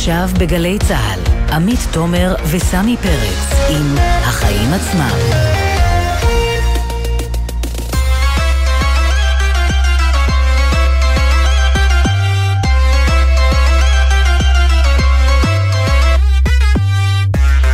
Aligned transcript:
עכשיו 0.00 0.28
בגלי 0.38 0.78
צה"ל, 0.88 1.52
עמית 1.52 1.78
תומר 1.92 2.34
וסמי 2.50 2.96
פרץ 2.96 3.70
עם 3.70 3.94
החיים 3.98 4.72
עצמם. 4.72 5.10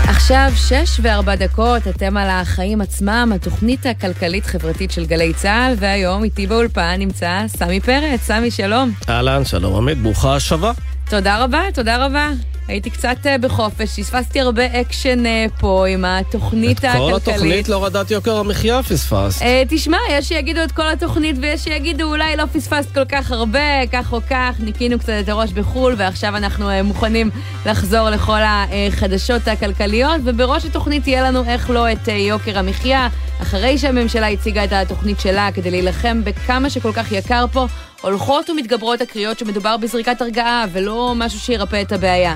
עכשיו 0.08 0.50
שש 0.56 1.00
וארבע 1.02 1.34
דקות, 1.34 1.88
אתם 1.88 2.16
על 2.16 2.28
החיים 2.30 2.80
עצמם, 2.80 3.32
התוכנית 3.34 3.86
הכלכלית-חברתית 3.86 4.90
של 4.90 5.06
גלי 5.06 5.32
צה"ל, 5.32 5.74
והיום 5.78 6.24
איתי 6.24 6.46
באולפן 6.46 6.94
נמצא 6.98 7.44
סמי 7.46 7.80
פרץ. 7.80 8.20
סמי, 8.20 8.50
שלום. 8.50 8.90
אהלן, 9.08 9.44
שלום 9.44 9.76
עמית, 9.76 9.98
ברוכה 9.98 10.36
השבה. 10.36 10.72
תודה 11.10 11.44
רבה, 11.44 11.62
תודה 11.74 12.06
רבה. 12.06 12.30
הייתי 12.68 12.90
קצת 12.90 13.16
אה, 13.26 13.38
בחופש, 13.38 14.00
פספסתי 14.00 14.40
הרבה 14.40 14.80
אקשן 14.80 15.26
אה, 15.26 15.46
פה 15.60 15.86
עם 15.88 16.04
התוכנית 16.04 16.78
הכלכלית. 16.78 17.16
את 17.16 17.24
כל 17.24 17.30
התוכנית 17.30 17.68
להורדת 17.68 18.10
יוקר 18.10 18.36
המחיה 18.36 18.82
פספסת. 18.82 19.42
אה, 19.42 19.62
תשמע, 19.68 19.96
יש 20.10 20.28
שיגידו 20.28 20.62
את 20.64 20.72
כל 20.72 20.90
התוכנית 20.90 21.36
ויש 21.40 21.64
שיגידו 21.64 22.04
אולי 22.04 22.36
לא 22.36 22.44
פספסת 22.52 22.94
כל 22.94 23.04
כך 23.04 23.30
הרבה, 23.30 23.86
כך 23.92 24.12
או 24.12 24.20
כך, 24.30 24.56
ניקינו 24.58 24.98
קצת 24.98 25.12
את 25.20 25.28
הראש 25.28 25.52
בחו"ל 25.52 25.94
ועכשיו 25.98 26.36
אנחנו 26.36 26.70
מוכנים 26.84 27.30
לחזור 27.66 28.10
לכל 28.10 28.40
החדשות 28.42 29.48
הכלכליות, 29.48 30.20
ובראש 30.24 30.64
התוכנית 30.64 31.06
יהיה 31.06 31.22
לנו 31.22 31.44
איך 31.44 31.70
לא 31.70 31.92
את 31.92 32.08
יוקר 32.08 32.58
המחיה, 32.58 33.08
אחרי 33.42 33.78
שהממשלה 33.78 34.28
הציגה 34.28 34.64
את 34.64 34.72
התוכנית 34.72 35.20
שלה 35.20 35.48
כדי 35.54 35.70
להילחם 35.70 36.24
בכמה 36.24 36.70
שכל 36.70 36.92
כך 36.92 37.12
יקר 37.12 37.44
פה. 37.52 37.66
הולכות 38.06 38.50
ומתגברות 38.50 39.00
הקריאות 39.00 39.38
שמדובר 39.38 39.76
בזריקת 39.76 40.20
הרגעה 40.20 40.64
ולא 40.72 41.12
משהו 41.16 41.40
שירפא 41.40 41.82
את 41.82 41.92
הבעיה. 41.92 42.34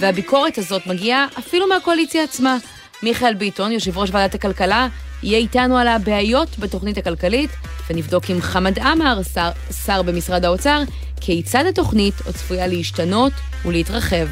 והביקורת 0.00 0.58
הזאת 0.58 0.86
מגיעה 0.86 1.26
אפילו 1.38 1.68
מהקואליציה 1.68 2.24
עצמה. 2.24 2.56
מיכאל 3.02 3.34
ביטון, 3.34 3.72
יושב 3.72 3.98
ראש 3.98 4.10
ועדת 4.12 4.34
הכלכלה, 4.34 4.88
יהיה 5.22 5.38
איתנו 5.38 5.78
על 5.78 5.88
הבעיות 5.88 6.48
בתוכנית 6.58 6.98
הכלכלית, 6.98 7.50
ונבדוק 7.92 8.30
עם 8.30 8.40
חמד 8.40 8.78
עמאר, 8.78 9.20
שר, 9.34 9.50
שר 9.86 10.02
במשרד 10.02 10.44
האוצר, 10.44 10.82
כיצד 11.20 11.64
התוכנית 11.68 12.14
עוד 12.26 12.34
צפויה 12.34 12.66
להשתנות 12.66 13.32
ולהתרחב. 13.64 14.26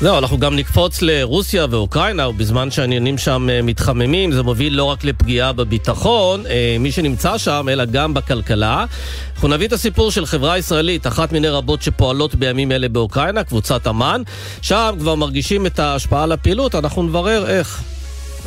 זהו, 0.00 0.18
אנחנו 0.18 0.38
גם 0.38 0.56
נקפוץ 0.56 1.02
לרוסיה 1.02 1.66
ואוקראינה, 1.70 2.28
ובזמן 2.28 2.70
שהעניינים 2.70 3.18
שם 3.18 3.48
אה, 3.50 3.62
מתחממים, 3.62 4.32
זה 4.32 4.42
מוביל 4.42 4.76
לא 4.76 4.84
רק 4.84 5.04
לפגיעה 5.04 5.52
בביטחון, 5.52 6.46
אה, 6.46 6.76
מי 6.80 6.92
שנמצא 6.92 7.38
שם, 7.38 7.66
אלא 7.70 7.84
גם 7.84 8.14
בכלכלה. 8.14 8.84
אנחנו 9.34 9.48
נביא 9.48 9.66
את 9.66 9.72
הסיפור 9.72 10.10
של 10.10 10.26
חברה 10.26 10.58
ישראלית, 10.58 11.06
אחת 11.06 11.32
מיני 11.32 11.48
רבות 11.48 11.82
שפועלות 11.82 12.34
בימים 12.34 12.72
אלה 12.72 12.88
באוקראינה, 12.88 13.44
קבוצת 13.44 13.86
אמ"ן. 13.86 14.22
שם 14.62 14.94
כבר 14.98 15.14
מרגישים 15.14 15.66
את 15.66 15.78
ההשפעה 15.78 16.22
על 16.22 16.32
הפעילות, 16.32 16.74
אנחנו 16.74 17.02
נברר 17.02 17.46
איך. 17.46 17.82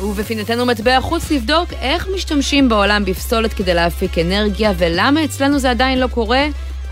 ובפינתנו 0.02 0.66
מטבע 0.66 1.00
חוץ 1.00 1.30
נבדוק 1.32 1.72
איך 1.80 2.08
משתמשים 2.14 2.68
בעולם 2.68 3.04
בפסולת 3.04 3.52
כדי 3.52 3.74
להפיק 3.74 4.18
אנרגיה, 4.18 4.72
ולמה 4.78 5.24
אצלנו 5.24 5.58
זה 5.58 5.70
עדיין 5.70 6.00
לא 6.00 6.06
קורה, 6.06 6.46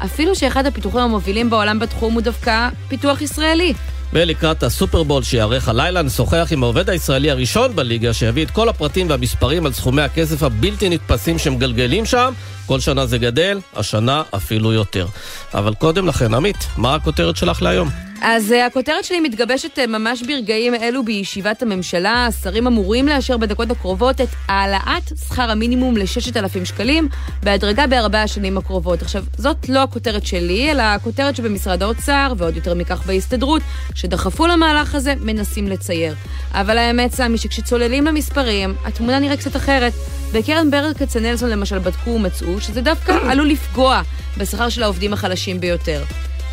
אפילו 0.05 0.35
שאחד 0.35 0.67
הפיתוחים 0.67 1.01
המובילים 1.01 1.51
בעולם 1.51 1.79
בתחום 1.79 2.15
הוא 2.15 2.23
דווקא 2.23 2.69
פיתוח 2.89 3.23
ישראלי. 3.23 3.75
ולקראת 4.13 4.63
הסופרבול 4.63 5.23
שיארך 5.23 5.69
הלילה 5.69 6.03
נשוחח 6.03 6.49
עם 6.51 6.63
העובד 6.63 6.91
הישראלי 6.91 7.31
הראשון 7.31 7.77
בליגה 7.77 8.13
שיביא 8.13 8.45
את 8.45 8.51
כל 8.51 8.69
הפרטים 8.69 9.11
והמספרים 9.11 9.67
על 9.67 9.73
סכומי 9.73 10.03
הכסף 10.03 10.43
הבלתי 10.43 10.89
נתפסים 10.89 11.39
שמגלגלים 11.39 12.07
שם. 12.07 12.33
כל 12.67 12.81
שנה 12.81 13.07
זה 13.07 13.19
גדל, 13.19 13.61
השנה 13.77 14.23
אפילו 14.37 14.73
יותר. 14.73 15.07
אבל 15.55 15.75
קודם 15.75 16.07
לכן, 16.07 16.35
עמית, 16.35 16.67
מה 16.77 16.95
הכותרת 16.95 17.37
שלך 17.37 17.63
להיום? 17.63 18.08
אז 18.23 18.51
uh, 18.53 18.67
הכותרת 18.67 19.05
שלי 19.05 19.21
מתגבשת 19.21 19.79
uh, 19.79 19.87
ממש 19.87 20.23
ברגעים 20.23 20.75
אלו 20.75 21.05
בישיבת 21.05 21.63
הממשלה. 21.63 22.27
השרים 22.27 22.67
אמורים 22.67 23.09
לאשר 23.09 23.37
בדקות 23.37 23.71
הקרובות 23.71 24.21
את 24.21 24.29
העלאת 24.49 25.13
שכר 25.29 25.51
המינימום 25.51 25.97
ל-6,000 25.97 26.65
שקלים 26.65 27.09
בהדרגה 27.43 27.87
בארבע 27.87 28.23
השנים 28.23 28.59
הקרובות. 28.59 29.03
עכשיו, 29.03 29.25
זאת 29.37 29.69
לא 29.69 29.83
הכותרת 29.83 30.27
שלי, 30.27 30.71
אלא 30.71 30.83
הכותרת 30.83 31.37
שבמשרד 31.37 31.83
האוצר, 31.83 32.33
ועוד 32.37 32.57
יותר 32.57 32.75
מכך 32.75 33.07
בהסתדרות, 33.07 33.63
שדחפו 33.95 34.47
למהלך 34.47 34.95
הזה, 34.95 35.15
מנסים 35.21 35.69
לצייר. 35.69 36.15
אבל 36.53 36.79
האמת, 36.79 37.13
סמי, 37.13 37.39
שכשצוללים 37.39 38.05
למספרים, 38.05 38.75
התמונה 38.85 39.19
נראית 39.19 39.41
קצת 39.41 39.57
אחרת. 39.57 39.93
בקרן 40.33 40.71
ברל 40.71 40.95
כצנלסון 40.95 41.51
למשל 41.51 41.79
בדקו 41.79 42.11
ומצאו 42.11 42.61
שזה 42.61 42.81
דווקא 42.81 43.13
עלול 43.31 43.49
לפגוע 43.49 44.03
בשכר 44.39 44.69
של 44.69 44.83
העובדים 44.83 45.13
החלשים 45.13 45.61
ביותר. 45.61 46.03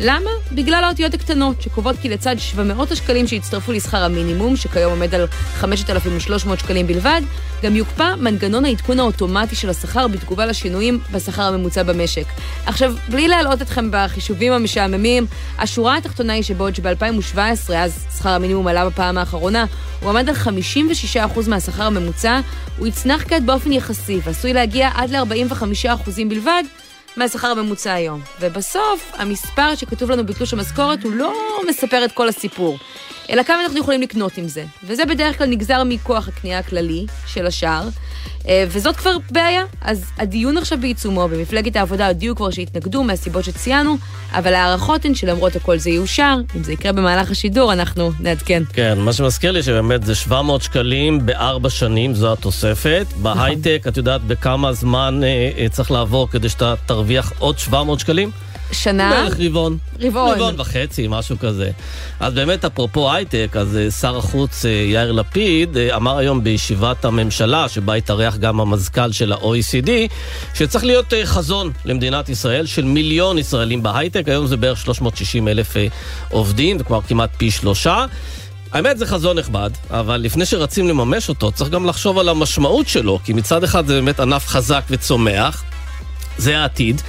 למה? 0.00 0.30
בגלל 0.52 0.84
האותיות 0.84 1.14
הקטנות, 1.14 1.62
שקובעות 1.62 1.96
כי 2.02 2.08
לצד 2.08 2.36
700 2.38 2.92
השקלים 2.92 3.26
שהצטרפו 3.26 3.72
לשכר 3.72 4.04
המינימום, 4.04 4.56
שכיום 4.56 4.92
עומד 4.92 5.14
על 5.14 5.26
5,300 5.54 6.58
שקלים 6.58 6.86
בלבד, 6.86 7.20
גם 7.62 7.76
יוקפא 7.76 8.14
מנגנון 8.14 8.64
העדכון 8.64 9.00
האוטומטי 9.00 9.56
של 9.56 9.70
השכר 9.70 10.08
בתגובה 10.08 10.46
לשינויים 10.46 10.98
בשכר 11.12 11.42
הממוצע 11.42 11.82
במשק. 11.82 12.24
עכשיו, 12.66 12.94
בלי 13.08 13.28
להלאות 13.28 13.62
אתכם 13.62 13.88
בחישובים 13.92 14.52
המשעממים, 14.52 15.26
השורה 15.58 15.96
התחתונה 15.96 16.32
היא 16.32 16.42
שבעוד 16.42 16.74
שב-2017, 16.74 17.72
אז 17.76 18.04
שכר 18.18 18.30
המינימום 18.30 18.66
עלה 18.66 18.86
בפעם 18.86 19.18
האחרונה, 19.18 19.64
הוא 20.00 20.10
עמד 20.10 20.28
על 20.28 20.34
56% 20.34 21.48
מהשכר 21.48 21.82
הממוצע, 21.82 22.40
הוא 22.78 22.86
יצנח 22.86 23.24
כעת 23.28 23.44
באופן 23.44 23.72
יחסי, 23.72 24.20
ועשוי 24.24 24.52
להגיע 24.52 24.90
עד 24.94 25.10
ל-45% 25.10 26.10
בלבד, 26.28 26.62
מהשכר 27.16 27.46
הממוצע 27.46 27.92
היום. 27.92 28.20
ובסוף, 28.40 29.12
המספר 29.14 29.74
שכתוב 29.74 30.10
לנו 30.10 30.26
בתלוש 30.26 30.52
המשכורת 30.52 31.02
הוא 31.02 31.12
לא 31.12 31.32
מספר 31.68 32.04
את 32.04 32.12
כל 32.12 32.28
הסיפור, 32.28 32.78
אלא 33.30 33.42
כמה 33.42 33.62
אנחנו 33.62 33.78
יכולים 33.78 34.02
לקנות 34.02 34.38
עם 34.38 34.48
זה. 34.48 34.64
וזה 34.84 35.04
בדרך 35.04 35.38
כלל 35.38 35.46
נגזר 35.46 35.84
מכוח 35.84 36.28
הקנייה 36.28 36.58
הכללי 36.58 37.06
של 37.26 37.46
השאר. 37.46 37.88
אה, 38.48 38.64
וזאת 38.68 38.96
כבר 38.96 39.16
בעיה. 39.30 39.62
אז 39.80 40.04
הדיון 40.18 40.56
עכשיו 40.56 40.78
בעיצומו, 40.80 41.28
במפלגת 41.28 41.76
העבודה 41.76 42.08
הודיעו 42.08 42.36
כבר 42.36 42.50
שהתנגדו 42.50 43.02
מהסיבות 43.02 43.44
שציינו, 43.44 43.96
אבל 44.32 44.54
ההערכות 44.54 45.04
הן 45.04 45.14
שלמרות 45.14 45.56
הכל 45.56 45.78
זה 45.78 45.90
יאושר, 45.90 46.36
אם 46.56 46.62
זה 46.62 46.72
יקרה 46.72 46.92
במהלך 46.92 47.30
השידור, 47.30 47.72
אנחנו 47.72 48.10
נעדכן. 48.20 48.62
כן, 48.72 48.98
מה 48.98 49.12
שמזכיר 49.12 49.52
לי 49.52 49.62
שבאמת 49.62 50.04
זה 50.04 50.14
700 50.14 50.62
שקלים 50.62 51.26
בארבע 51.26 51.70
שנים, 51.70 52.14
זו 52.14 52.32
התוספת. 52.32 53.06
נכון. 53.10 53.22
בהייטק, 53.22 53.84
את 53.88 53.96
יודעת 53.96 54.22
בכמה 54.22 54.72
זמן 54.72 55.20
אה, 55.24 55.50
אה, 55.58 55.68
צריך 55.68 55.90
לעבור 55.90 56.30
כדי 56.30 56.48
שאתה 56.48 56.74
תרוויח 56.86 57.05
עוד 57.38 57.58
700 57.58 58.00
שקלים? 58.00 58.30
שנה? 58.72 59.10
בערך 59.10 59.36
רבעון. 59.40 59.78
רבעון. 60.00 60.34
רבעון 60.34 60.54
וחצי, 60.60 61.06
משהו 61.10 61.38
כזה. 61.38 61.70
אז 62.20 62.34
באמת, 62.34 62.64
אפרופו 62.64 63.12
הייטק, 63.12 63.56
אז 63.58 63.76
אה, 63.76 63.90
שר 63.90 64.16
החוץ 64.16 64.64
אה, 64.64 64.70
יאיר 64.70 65.12
לפיד 65.12 65.76
אה, 65.76 65.96
אמר 65.96 66.18
היום 66.18 66.44
בישיבת 66.44 67.04
הממשלה, 67.04 67.68
שבה 67.68 67.94
התארח 67.94 68.36
גם 68.36 68.60
המזכ"ל 68.60 69.12
של 69.12 69.32
ה-OECD, 69.32 69.90
שצריך 70.54 70.84
להיות 70.84 71.12
חזון 71.24 71.72
למדינת 71.84 72.28
ישראל 72.28 72.66
של 72.66 72.84
מיליון 72.84 73.38
ישראלים 73.38 73.82
בהייטק, 73.82 74.28
היום 74.28 74.46
זה 74.46 74.56
בערך 74.56 74.78
360 74.78 75.48
אלף 75.48 75.74
עובדים, 76.30 76.76
וכבר 76.80 77.00
כמעט 77.02 77.30
פי 77.36 77.50
שלושה. 77.50 78.06
האמת 78.72 78.98
זה 78.98 79.06
חזון 79.06 79.38
נכבד, 79.38 79.70
אבל 79.90 80.16
לפני 80.16 80.46
שרצים 80.46 80.88
לממש 80.88 81.28
אותו, 81.28 81.52
צריך 81.52 81.70
גם 81.70 81.86
לחשוב 81.86 82.18
על 82.18 82.28
המשמעות 82.28 82.88
שלו, 82.88 83.18
כי 83.24 83.32
מצד 83.32 83.64
אחד 83.64 83.86
זה 83.86 83.94
באמת 83.94 84.20
ענף 84.20 84.46
חזק 84.46 84.82
וצומח, 84.90 85.64
זה 86.38 86.58
העתיד. 86.58 87.02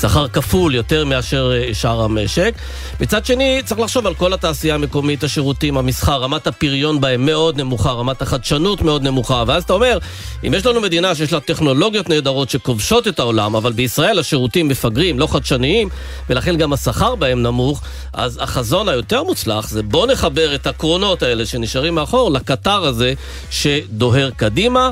שכר 0.00 0.28
כפול 0.28 0.74
יותר 0.74 1.04
מאשר 1.04 1.52
אה, 1.54 1.74
שאר 1.74 2.02
המשק. 2.02 2.54
מצד 3.00 3.26
שני, 3.26 3.60
צריך 3.64 3.80
לחשוב 3.80 4.06
על 4.06 4.14
כל 4.14 4.32
התעשייה 4.32 4.74
המקומית, 4.74 5.24
השירותים, 5.24 5.76
המסחר, 5.76 6.22
רמת 6.22 6.46
הפריון 6.46 7.00
בהם 7.00 7.26
מאוד 7.26 7.60
נמוכה, 7.60 7.92
רמת 7.92 8.22
החדשנות 8.22 8.82
מאוד 8.82 9.02
נמוכה, 9.02 9.44
ואז 9.46 9.62
אתה 9.62 9.72
אומר, 9.72 9.98
אם 10.46 10.54
יש 10.54 10.66
לנו 10.66 10.80
מדינה 10.80 11.14
שיש 11.14 11.32
לה 11.32 11.40
טכנולוגיות 11.40 12.08
נהדרות 12.08 12.50
שכובשות 12.50 13.08
את 13.08 13.18
העולם, 13.18 13.56
אבל 13.56 13.72
בישראל 13.72 14.18
השירותים 14.18 14.68
מפגרים, 14.68 15.18
לא 15.18 15.26
חדשניים, 15.26 15.88
ולכן 16.30 16.56
גם 16.56 16.72
השכר 16.72 17.14
בהם 17.14 17.42
נמוך, 17.42 17.82
אז 18.12 18.38
החזון 18.42 18.88
היותר 18.88 19.22
מוצלח 19.22 19.68
זה 19.68 19.82
בוא 19.82 20.06
נחבר 20.06 20.54
את 20.54 20.66
הקרונות 20.66 21.22
האלה 21.22 21.46
שנשארים 21.46 21.94
מאחור 21.94 22.30
לקטר 22.30 22.84
הזה 22.84 23.12
שדוהר 23.50 24.30
קדימה. 24.30 24.90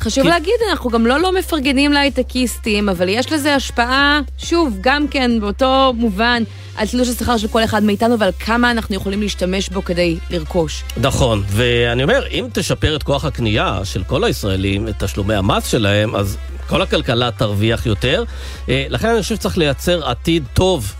חשוב 0.00 0.24
כי... 0.24 0.30
להגיד, 0.30 0.54
אנחנו 0.70 0.90
גם 0.90 1.06
לא 1.06 1.20
לא 1.20 1.32
מפרגנים 1.32 1.92
להייטקיסטים, 1.92 2.88
אבל 2.88 3.08
יש 3.08 3.32
לזה 3.32 3.54
השפעה, 3.54 4.20
שוב, 4.38 4.76
גם 4.80 5.08
כן 5.08 5.40
באותו 5.40 5.92
מובן, 5.96 6.42
על 6.76 6.86
תלוש 6.86 7.08
השכר 7.08 7.36
של 7.36 7.48
כל 7.48 7.64
אחד 7.64 7.82
מאיתנו 7.82 8.18
ועל 8.18 8.30
כמה 8.38 8.70
אנחנו 8.70 8.94
יכולים 8.94 9.22
להשתמש 9.22 9.68
בו 9.68 9.84
כדי 9.84 10.18
לרכוש. 10.30 10.84
נכון, 10.96 11.42
ואני 11.48 12.02
אומר, 12.02 12.26
אם 12.30 12.46
תשפר 12.52 12.96
את 12.96 13.02
כוח 13.02 13.24
הקנייה 13.24 13.80
של 13.84 14.04
כל 14.04 14.24
הישראלים, 14.24 14.88
את 14.88 15.02
תשלומי 15.02 15.34
המס 15.34 15.66
שלהם, 15.66 16.14
אז 16.14 16.36
כל 16.66 16.82
הכלכלה 16.82 17.30
תרוויח 17.30 17.86
יותר. 17.86 18.24
אה, 18.68 18.86
לכן 18.88 19.08
אני 19.08 19.22
חושב 19.22 19.34
שצריך 19.34 19.58
לייצר 19.58 20.08
עתיד 20.08 20.44
טוב 20.54 20.94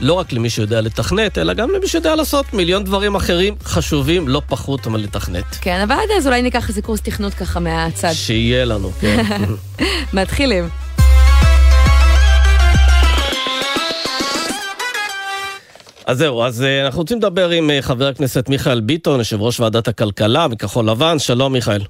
לא 0.00 0.12
רק 0.12 0.32
למי 0.32 0.50
שיודע 0.50 0.80
לתכנת, 0.80 1.38
אלא 1.38 1.54
גם 1.54 1.70
למי 1.70 1.86
שיודע 1.86 2.16
לעשות 2.16 2.54
מיליון 2.54 2.84
דברים 2.84 3.14
אחרים 3.14 3.54
חשובים 3.64 4.28
לא 4.28 4.42
פחות 4.48 4.86
מלתכנת. 4.86 5.44
כן, 5.60 5.80
אבל 5.84 5.92
עד 5.92 6.10
אז 6.16 6.26
אולי 6.26 6.42
ניקח 6.42 6.68
איזה 6.68 6.82
קורס 6.82 7.00
תכנות 7.00 7.34
ככה 7.34 7.60
מהצד. 7.60 8.12
שיהיה 8.12 8.64
לנו, 8.64 8.90
כן. 8.90 9.22
מתחילים. 10.20 10.64
אז 16.06 16.18
זהו, 16.18 16.42
אז 16.42 16.62
אה, 16.62 16.86
אנחנו 16.86 17.00
רוצים 17.00 17.18
לדבר 17.18 17.50
עם 17.50 17.70
אה, 17.70 17.82
חבר 17.82 18.06
הכנסת 18.06 18.48
מיכאל 18.48 18.80
ביטון, 18.80 19.18
יושב 19.18 19.42
ראש 19.42 19.60
ועדת 19.60 19.88
הכלכלה 19.88 20.48
מכחול 20.48 20.90
לבן. 20.90 21.18
שלום 21.18 21.52
מיכאל. 21.52 21.80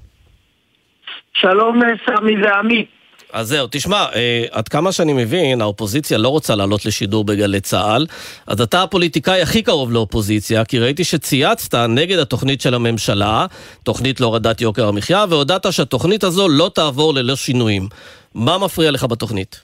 שלום 1.33 1.79
סמי 2.05 2.43
ועמית. 2.43 2.96
אז 3.33 3.47
זהו, 3.47 3.67
תשמע, 3.71 4.05
אה, 4.15 4.45
עד 4.51 4.67
כמה 4.67 4.91
שאני 4.91 5.13
מבין, 5.13 5.61
האופוזיציה 5.61 6.17
לא 6.17 6.29
רוצה 6.29 6.55
לעלות 6.55 6.85
לשידור 6.85 7.25
בגלי 7.25 7.59
צה"ל, 7.59 8.05
אז 8.47 8.61
אתה 8.61 8.83
הפוליטיקאי 8.83 9.41
הכי 9.41 9.63
קרוב 9.63 9.91
לאופוזיציה, 9.91 10.65
כי 10.65 10.79
ראיתי 10.79 11.03
שצייצת 11.03 11.75
נגד 11.89 12.19
התוכנית 12.19 12.61
של 12.61 12.73
הממשלה, 12.73 13.45
תוכנית 13.83 14.19
להורדת 14.19 14.61
יוקר 14.61 14.87
המחיה, 14.87 15.25
והודעת 15.29 15.73
שהתוכנית 15.73 16.23
הזו 16.23 16.47
לא 16.49 16.71
תעבור 16.75 17.13
ללא 17.13 17.35
שינויים. 17.35 17.87
מה 18.35 18.57
מפריע 18.57 18.91
לך 18.91 19.03
בתוכנית? 19.03 19.61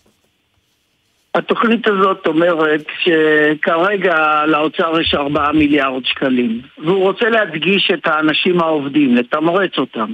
התוכנית 1.36 1.88
הזאת 1.88 2.28
אומרת 2.28 2.86
שכרגע 3.04 4.44
לאוצר 4.48 5.00
יש 5.02 5.14
4 5.14 5.52
מיליארד 5.52 6.06
שקלים, 6.06 6.62
והוא 6.78 7.04
רוצה 7.04 7.30
להדגיש 7.30 7.92
את 7.94 8.08
האנשים 8.08 8.62
העובדים, 8.62 9.16
לתמרץ 9.16 9.72
אותם. 9.78 10.14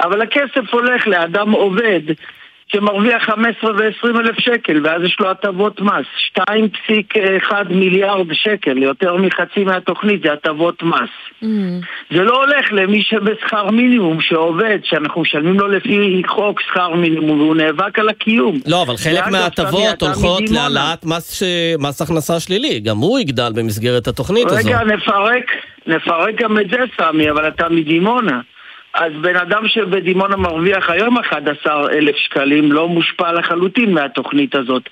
אבל 0.00 0.22
הכסף 0.22 0.72
הולך 0.72 1.06
לאדם 1.06 1.50
עובד 1.50 2.00
שמרוויח 2.68 3.22
15 3.22 3.70
ו-20 3.70 4.20
אלף 4.20 4.38
שקל, 4.38 4.80
ואז 4.84 5.02
יש 5.02 5.16
לו 5.20 5.30
הטבות 5.30 5.80
מס. 5.80 6.06
2.1 6.38 7.52
מיליארד 7.70 8.26
שקל, 8.32 8.78
יותר 8.78 9.16
מחצי 9.16 9.64
מהתוכנית 9.64 10.22
זה 10.22 10.32
הטבות 10.32 10.82
מס. 10.82 11.10
Mm. 11.42 11.46
זה 12.10 12.22
לא 12.22 12.44
הולך 12.44 12.72
למי 12.72 13.02
שבשכר 13.02 13.70
מינימום, 13.70 14.20
שעובד, 14.20 14.78
שאנחנו 14.84 15.20
משלמים 15.20 15.60
לו 15.60 15.68
לפי 15.68 16.22
חוק 16.26 16.60
שכר 16.60 16.94
מינימום, 16.94 17.40
והוא 17.40 17.56
נאבק 17.56 17.98
על 17.98 18.08
הקיום. 18.08 18.58
לא, 18.66 18.82
אבל 18.82 18.96
חלק 18.96 19.26
מההטבות 19.26 20.02
הולכות 20.02 20.50
להעלאת 20.50 21.04
מס, 21.04 21.32
ש... 21.32 21.42
מס 21.78 22.02
הכנסה 22.02 22.40
שלילי, 22.40 22.80
גם 22.80 22.96
הוא 22.96 23.18
יגדל 23.18 23.52
במסגרת 23.54 24.06
התוכנית 24.06 24.46
רגע, 24.46 24.58
הזו. 24.58 24.68
רגע, 24.68 24.84
נפרק, 24.84 25.44
נפרק 25.86 26.34
גם 26.40 26.58
את 26.58 26.70
זה, 26.70 26.78
סמי, 26.96 27.30
אבל 27.30 27.48
אתה 27.48 27.68
מדימונה. 27.68 28.40
אז 28.94 29.12
בן 29.20 29.36
אדם 29.36 29.68
שבדימונה 29.68 30.36
מרוויח 30.36 30.90
היום 30.90 31.18
11 31.18 31.90
אלף 31.90 32.16
שקלים 32.16 32.72
לא 32.72 32.88
מושפע 32.88 33.32
לחלוטין 33.32 33.94
מהתוכנית 33.94 34.54
הזאת. 34.54 34.82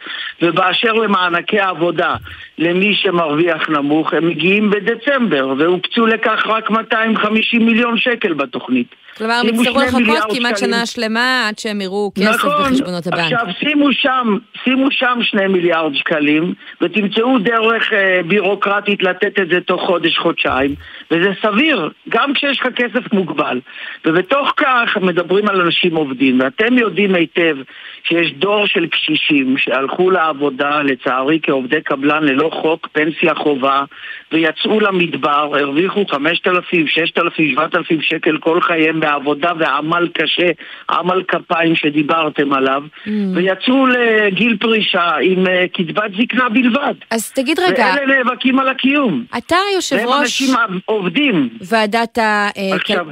ובאשר 0.42 0.92
למענקי 0.92 1.60
עבודה 1.60 2.16
למי 2.62 2.94
שמרוויח 2.94 3.68
נמוך, 3.68 4.14
הם 4.14 4.28
מגיעים 4.28 4.70
בדצמבר, 4.70 5.54
והוקצו 5.58 6.06
לכך 6.06 6.46
רק 6.46 6.70
250 6.70 7.66
מיליון 7.66 7.98
שקל 7.98 8.32
בתוכנית. 8.32 8.94
כלומר, 9.18 9.34
הם 9.34 9.48
יצטרכו 9.48 9.80
לחכות 9.80 10.36
כמעט 10.38 10.58
שנה 10.58 10.86
שלמה 10.86 11.48
עד 11.48 11.58
שהם 11.58 11.80
יראו 11.80 12.12
כסף 12.14 12.28
נכון, 12.28 12.72
בחשבונות 12.72 13.06
הבנק. 13.06 13.20
עכשיו 13.20 13.46
שימו 13.58 13.92
שם, 13.92 14.38
שימו 14.64 14.90
שם 14.90 15.18
שני 15.22 15.46
מיליארד 15.46 15.94
שקלים 15.94 16.54
ותמצאו 16.80 17.38
דרך 17.38 17.92
אה, 17.92 18.20
בירוקרטית 18.26 19.02
לתת 19.02 19.40
את 19.40 19.48
זה 19.48 19.60
תוך 19.60 19.82
חודש-חודשיים 19.86 20.74
וזה 21.10 21.30
סביר, 21.42 21.90
גם 22.08 22.34
כשיש 22.34 22.60
לך 22.60 22.66
כסף 22.76 23.12
מוגבל 23.12 23.60
ובתוך 24.04 24.52
כך 24.56 24.96
מדברים 25.02 25.48
על 25.48 25.60
אנשים 25.60 25.96
עובדים 25.96 26.40
ואתם 26.40 26.78
יודעים 26.78 27.14
היטב 27.14 27.56
שיש 28.04 28.32
דור 28.32 28.66
של 28.66 28.86
קשישים 28.86 29.58
שהלכו 29.58 30.10
לעבודה 30.10 30.82
לצערי 30.82 31.40
כעובדי 31.42 31.80
קבלן 31.82 32.24
ללא 32.24 32.50
חוק 32.52 32.88
פנסיה 32.92 33.34
חובה 33.34 33.84
ויצאו 34.32 34.80
למדבר, 34.80 35.50
הרוויחו 35.54 36.04
5,000, 36.10 36.86
6,000, 36.86 37.50
7,000 37.54 38.02
שקל 38.02 38.38
כל 38.38 38.60
חייהם 38.60 39.00
בעבודה 39.00 39.52
ועמל 39.58 40.08
קשה, 40.14 40.50
עמל 40.90 41.22
כפיים 41.28 41.76
שדיברתם 41.76 42.52
עליו, 42.52 42.82
mm. 42.82 43.10
ויצאו 43.34 43.86
לגיל 43.86 44.56
פרישה 44.60 45.10
עם 45.22 45.46
uh, 45.46 45.50
קצבת 45.72 46.10
זקנה 46.20 46.48
בלבד. 46.48 46.94
אז 47.10 47.32
תגיד 47.32 47.60
רגע... 47.60 47.94
ואלה 48.00 48.16
נאבקים 48.16 48.58
על 48.58 48.68
הקיום. 48.68 49.24
אתה 49.38 49.56
יושב 49.74 49.96
ראש... 49.96 50.06
והם 50.10 50.20
אנשים 50.20 50.54
עובדים. 50.84 51.48
ועדת 51.60 52.18
ה... 52.18 52.48
אה, 52.56 52.74
עכשיו... 52.74 53.06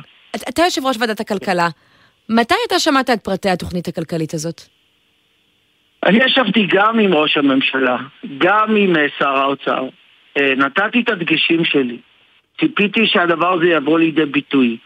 אתה 0.48 0.62
יושב 0.62 0.86
ראש 0.86 0.96
ועדת 1.00 1.20
הכלכלה. 1.20 1.68
מתי 2.28 2.54
אתה 2.66 2.78
שמעת 2.78 3.10
את 3.10 3.20
פרטי 3.24 3.48
התוכנית 3.48 3.88
הכלכלית 3.88 4.34
הזאת? 4.34 4.79
אני 6.06 6.18
ישבתי 6.24 6.66
גם 6.66 6.98
עם 6.98 7.14
ראש 7.14 7.36
הממשלה, 7.36 7.96
גם 8.38 8.76
עם 8.76 8.96
אה, 8.96 9.06
שר 9.18 9.36
האוצר. 9.36 9.88
נתתי 10.56 11.00
את 11.00 11.08
הדגשים 11.08 11.64
שלי. 11.64 11.96
ציפיתי 12.60 13.06
שהדבר 13.06 13.52
הזה 13.52 13.66
יבוא 13.66 13.98
לידי 13.98 14.24
ביטוי. 14.26 14.76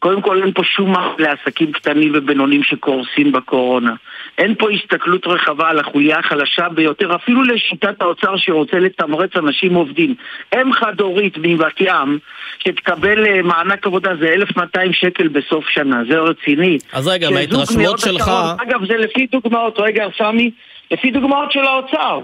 קודם 0.00 0.22
כל 0.22 0.42
אין 0.42 0.52
פה 0.52 0.62
שום 0.64 0.92
מס 0.92 1.18
לעסקים 1.18 1.72
קטנים 1.72 2.12
ובינונים 2.14 2.62
שקורסים 2.62 3.32
בקורונה. 3.32 3.94
אין 4.38 4.54
פה 4.54 4.70
הסתכלות 4.70 5.26
רחבה 5.26 5.68
על 5.68 5.78
החוליה 5.78 6.18
החלשה 6.18 6.68
ביותר, 6.68 7.14
אפילו 7.14 7.42
לשיטת 7.42 8.02
האוצר 8.02 8.36
שרוצה 8.36 8.78
לתמרץ 8.78 9.30
אנשים 9.36 9.74
עובדים. 9.74 10.14
אם 10.54 10.72
חד-הורית 10.72 11.34
מבת 11.38 11.80
ים, 11.80 12.18
שתקבל 12.58 13.26
אה, 13.26 13.42
מענק 13.42 13.86
עבודה 13.86 14.10
זה 14.20 14.28
1,200 14.28 14.92
שקל 14.92 15.28
בסוף 15.28 15.68
שנה, 15.68 16.02
זה 16.08 16.18
רציני. 16.18 16.78
אז 16.92 17.08
רגע, 17.08 17.30
מההתרשמות 17.30 17.98
שלך... 17.98 18.30
אגב, 18.62 18.86
זה 18.86 18.96
לפי 18.96 19.26
דוגמאות, 19.32 19.78
רגע, 19.78 20.04
סמי, 20.18 20.50
לפי 20.90 21.10
דוגמאות 21.10 21.52
של 21.52 21.64
האוצר. 21.64 22.20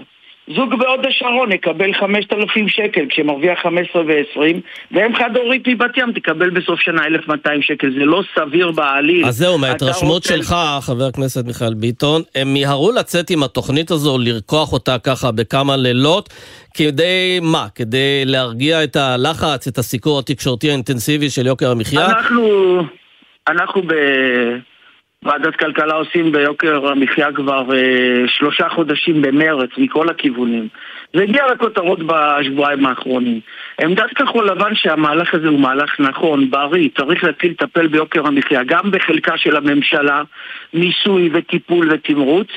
זוג 0.55 0.69
בהוד 0.79 1.05
השרון 1.05 1.51
יקבל 1.51 1.93
5,000 1.93 2.67
שקל 2.67 3.05
כשמרוויח 3.09 3.59
15 3.63 4.01
ו-20 4.01 4.39
ואם 4.91 5.15
חד-הורית 5.15 5.67
מבת 5.67 5.97
ים 5.97 6.11
תקבל 6.11 6.49
בסוף 6.49 6.79
שנה 6.79 7.05
1,200 7.05 7.61
שקל, 7.61 7.91
זה 7.99 8.05
לא 8.05 8.21
סביר 8.35 8.71
בעליל. 8.71 9.25
אז 9.25 9.37
זהו, 9.37 9.57
מההתרשמות 9.57 10.13
רוצה... 10.15 10.35
שלך, 10.35 10.55
חבר 10.81 11.05
הכנסת 11.05 11.45
מיכאל 11.45 11.73
ביטון, 11.73 12.21
הם 12.35 12.53
מיהרו 12.53 12.91
לצאת 12.91 13.29
עם 13.29 13.43
התוכנית 13.43 13.91
הזו, 13.91 14.17
לרקוח 14.17 14.73
אותה 14.73 14.99
ככה 14.99 15.31
בכמה 15.31 15.77
לילות, 15.77 16.29
כדי 16.73 17.39
מה? 17.41 17.65
כדי 17.75 18.23
להרגיע 18.25 18.83
את 18.83 18.95
הלחץ, 18.95 19.67
את 19.67 19.77
הסיקור 19.77 20.19
התקשורתי 20.19 20.69
האינטנסיבי 20.69 21.29
של 21.29 21.45
יוקר 21.45 21.71
המחיה? 21.71 22.05
אנחנו, 22.05 22.81
אנחנו 23.47 23.81
ב... 23.81 23.93
ועדת 25.23 25.55
כלכלה 25.55 25.93
עושים 25.93 26.31
ביוקר 26.31 26.87
המחיה 26.87 27.31
כבר 27.33 27.75
אה, 27.75 28.27
שלושה 28.27 28.69
חודשים 28.69 29.21
במרץ 29.21 29.69
מכל 29.77 30.09
הכיוונים. 30.09 30.67
זה 31.13 31.23
הגיע 31.23 31.43
לכותרות 31.53 31.99
בשבועיים 32.03 32.85
האחרונים. 32.85 33.39
עמדת 33.81 34.13
כחול 34.15 34.49
לבן 34.49 34.75
שהמהלך 34.75 35.33
הזה 35.33 35.47
הוא 35.47 35.59
מהלך 35.59 35.99
נכון, 35.99 36.49
בריא, 36.49 36.89
צריך 36.97 37.23
להתחיל 37.23 37.51
לטפל 37.51 37.87
ביוקר 37.87 38.27
המחיה, 38.27 38.63
גם 38.63 38.91
בחלקה 38.91 39.37
של 39.37 39.55
הממשלה, 39.55 40.21
מיסוי 40.73 41.29
וטיפול 41.33 41.89
ותמרוץ, 41.93 42.47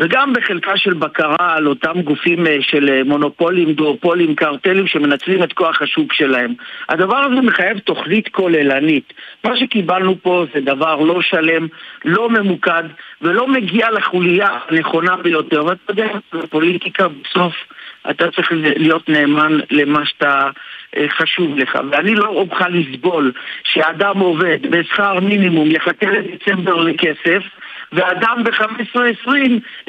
וגם 0.00 0.32
בחלקה 0.32 0.76
של 0.76 0.94
בקרה 0.94 1.36
על 1.38 1.66
אותם 1.66 2.02
גופים 2.02 2.46
אה, 2.46 2.56
של 2.60 2.88
אה, 2.88 3.04
מונופולים, 3.04 3.72
דואופולים, 3.72 4.34
קרטלים 4.34 4.86
שמנצלים 4.86 5.42
את 5.42 5.52
כוח 5.52 5.82
השוק 5.82 6.12
שלהם. 6.12 6.54
הדבר 6.88 7.16
הזה 7.16 7.40
מחייב 7.40 7.78
תוכנית 7.78 8.28
כוללנית. 8.28 9.12
מה 9.44 9.56
שקיבלנו 9.56 10.22
פה 10.22 10.44
זה 10.54 10.60
דבר 10.60 10.96
לא 10.96 11.22
שלם, 11.22 11.66
לא 12.04 12.30
ממוקד, 12.30 12.84
ולא 13.22 13.48
מגיע 13.48 13.90
לחוליה 13.90 14.58
הנכונה 14.68 15.16
ביותר. 15.16 15.64
ואתה 15.64 15.90
יודע, 15.90 16.08
בפוליטיקה 16.32 17.08
בסוף 17.08 17.54
אתה 18.10 18.30
צריך 18.30 18.52
להיות 18.52 19.08
נאמן 19.08 19.58
למה 19.70 20.06
שאתה 20.06 20.50
אה, 20.96 21.06
חשוב 21.08 21.58
לך. 21.58 21.78
ואני 21.90 22.14
לא 22.14 22.26
אוכל 22.26 22.68
לסבול 22.68 23.32
שאדם 23.64 24.18
עובד 24.18 24.58
בשכר 24.70 25.20
מינימום 25.20 25.70
יחכה 25.70 26.06
לדצמבר 26.06 26.74
לכסף 26.74 27.42
ואדם 27.92 28.44
ב-15-20 28.44 29.30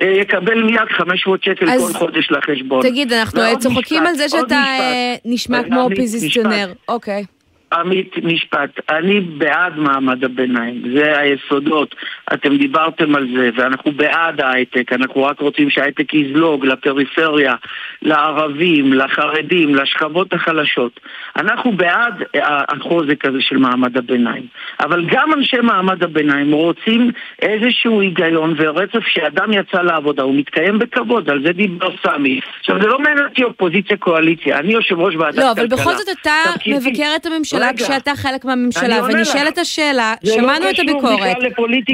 אה, 0.02 0.08
יקבל 0.08 0.64
מיד 0.64 0.90
500 0.90 1.44
שקל 1.44 1.66
כל 1.66 1.94
חודש 1.94 2.32
לחשבון. 2.32 2.82
תגיד, 2.82 3.14
אנחנו 3.14 3.42
צוחקים 3.60 4.06
על 4.06 4.16
זה 4.16 4.30
שאתה 4.30 4.56
אה, 4.56 5.16
נשמע 5.26 5.64
כמו 5.64 5.82
אופוזיציונר. 5.82 6.74
אוקיי. 6.88 7.26
עמית, 7.74 8.16
משפט. 8.24 8.70
אני 8.90 9.20
בעד 9.20 9.78
מעמד 9.78 10.24
הביניים, 10.24 10.82
זה 10.96 11.20
היסודות. 11.20 11.96
אתם 12.34 12.58
דיברתם 12.58 13.16
על 13.16 13.28
זה, 13.36 13.50
ואנחנו 13.56 13.92
בעד 13.92 14.42
ההייטק, 14.42 14.94
אנחנו 14.94 15.24
רק 15.24 15.40
רוצים 15.40 15.70
שההייטק 15.70 16.14
יזלוג 16.14 16.66
לפריפריה, 16.66 17.54
לערבים, 18.02 18.94
לחרדים, 18.94 19.76
לשכבות 19.76 20.34
החלשות. 20.34 21.00
אנחנו 21.36 21.72
בעד 21.72 22.24
החוזק 22.70 23.26
הזה 23.26 23.38
של 23.42 23.58
מעמד 23.58 23.98
הביניים. 23.98 24.44
אבל 24.80 25.06
גם 25.12 25.34
אנשי 25.34 25.58
מעמד 25.64 26.04
הביניים 26.04 26.52
רוצים 26.52 27.12
איזשהו 27.42 28.02
היגיון 28.02 28.54
ורצף 28.58 29.04
שאדם 29.08 29.54
יצא 29.54 29.82
לעבודה, 29.82 30.24
הוא 30.24 30.36
מתקיים 30.36 30.80
בכבוד, 30.80 31.30
על 31.30 31.44
זה 31.44 31.52
דיבר 31.54 31.90
סמי. 32.04 32.40
עכשיו, 32.60 32.82
זה 32.82 32.88
לא 32.88 33.00
מעניין 33.00 33.26
אותי 33.26 33.44
אופוזיציה 33.44 33.98
קואליציה, 33.98 34.60
אני 34.60 34.74
יושב 34.74 35.00
ראש 35.00 35.16
ועדת 35.16 35.36
כלכלה. 35.36 35.46
לא, 35.46 35.52
אבל 35.52 35.68
בכל 35.68 35.94
זאת 35.94 36.08
אתה 36.22 36.32
מבקר 36.68 37.14
את 37.16 37.26
הממשלה 37.26 37.57
כשאתה 37.78 38.12
חלק 38.16 38.46
מהממשלה, 38.46 39.04
ונשאלת 39.04 39.58
השאלה, 39.58 40.14
לא 40.24 40.34
שמענו 40.34 40.70
את 40.70 40.80
הביקורת, 40.80 41.38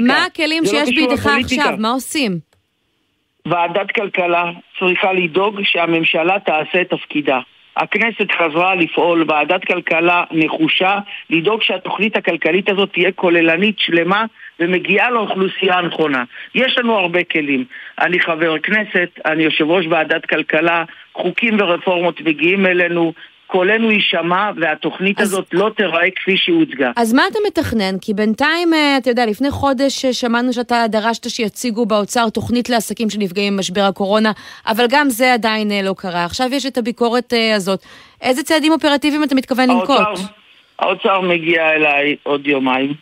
מה 0.02 0.26
הכלים 0.26 0.64
לא 0.64 0.70
שיש 0.70 0.90
בידך 0.90 1.28
עכשיו, 1.28 1.76
מה 1.78 1.92
עושים? 1.92 2.40
ועדת 3.46 3.92
כלכלה 3.92 4.52
צריכה 4.80 5.14
לדאוג 5.14 5.60
שהממשלה 5.64 6.40
תעשה 6.40 6.82
את 6.82 6.90
תפקידה. 6.90 7.40
הכנסת 7.78 8.32
חזרה 8.32 8.76
לפעול, 8.76 9.26
ועדת 9.28 9.66
כלכלה 9.66 10.24
נחושה, 10.32 11.00
לדאוג 11.30 11.64
שהתוכנית 11.64 12.18
הכלכלית 12.18 12.70
הזאת 12.70 12.94
תהיה 12.94 13.12
כוללנית 13.12 13.80
שלמה 13.80 14.26
ומגיעה 14.60 15.12
לאוכלוסייה 15.12 15.78
הנכונה. 15.78 16.24
יש 16.56 16.78
לנו 16.78 16.98
הרבה 16.98 17.24
כלים. 17.24 17.66
אני 18.00 18.20
חבר 18.20 18.60
כנסת, 18.60 19.10
אני 19.26 19.44
יושב 19.44 19.70
ראש 19.70 19.86
ועדת 19.90 20.26
כלכלה, 20.26 20.84
חוקים 21.14 21.58
ורפורמות 21.60 22.22
מגיעים 22.22 22.66
אלינו, 22.66 23.14
קולנו 23.54 23.92
יישמע 23.92 24.52
והתוכנית 24.62 25.22
אז, 25.22 25.34
הזאת 25.34 25.54
לא 25.54 25.70
תיראה 25.78 26.12
כפי 26.16 26.38
שהוצגה. 26.38 26.92
אז 26.96 27.14
מה 27.14 27.24
אתה 27.32 27.40
מתכנן? 27.48 28.00
כי 28.02 28.14
בינתיים, 28.14 28.74
אה, 28.74 28.98
אתה 28.98 29.10
יודע, 29.10 29.26
לפני 29.26 29.52
חודש 29.52 30.06
אה, 30.06 30.14
שמענו 30.14 30.54
שאתה 30.54 30.86
דרשת 30.90 31.30
שיציגו 31.30 31.86
באוצר 31.86 32.30
תוכנית 32.30 32.70
לעסקים 32.70 33.10
שנפגעים 33.10 33.56
ממשבר 33.56 33.82
הקורונה, 33.82 34.32
אבל 34.68 34.86
גם 34.90 35.10
זה 35.10 35.34
עדיין 35.34 35.72
אה, 35.72 35.82
לא 35.82 35.94
קרה. 35.98 36.26
עכשיו 36.26 36.48
יש 36.52 36.66
את 36.66 36.78
הביקורת 36.78 37.34
הזאת. 37.56 37.80
איזה 38.22 38.44
צעדים 38.44 38.72
אופרטיביים 38.72 39.24
אתה 39.24 39.36
מתכוון 39.36 39.70
לנקוט? 39.70 40.20
האוצר 40.80 41.22
מגיע 41.22 41.70
אליי 41.70 42.16
עוד 42.24 42.48
יומיים. 42.48 42.94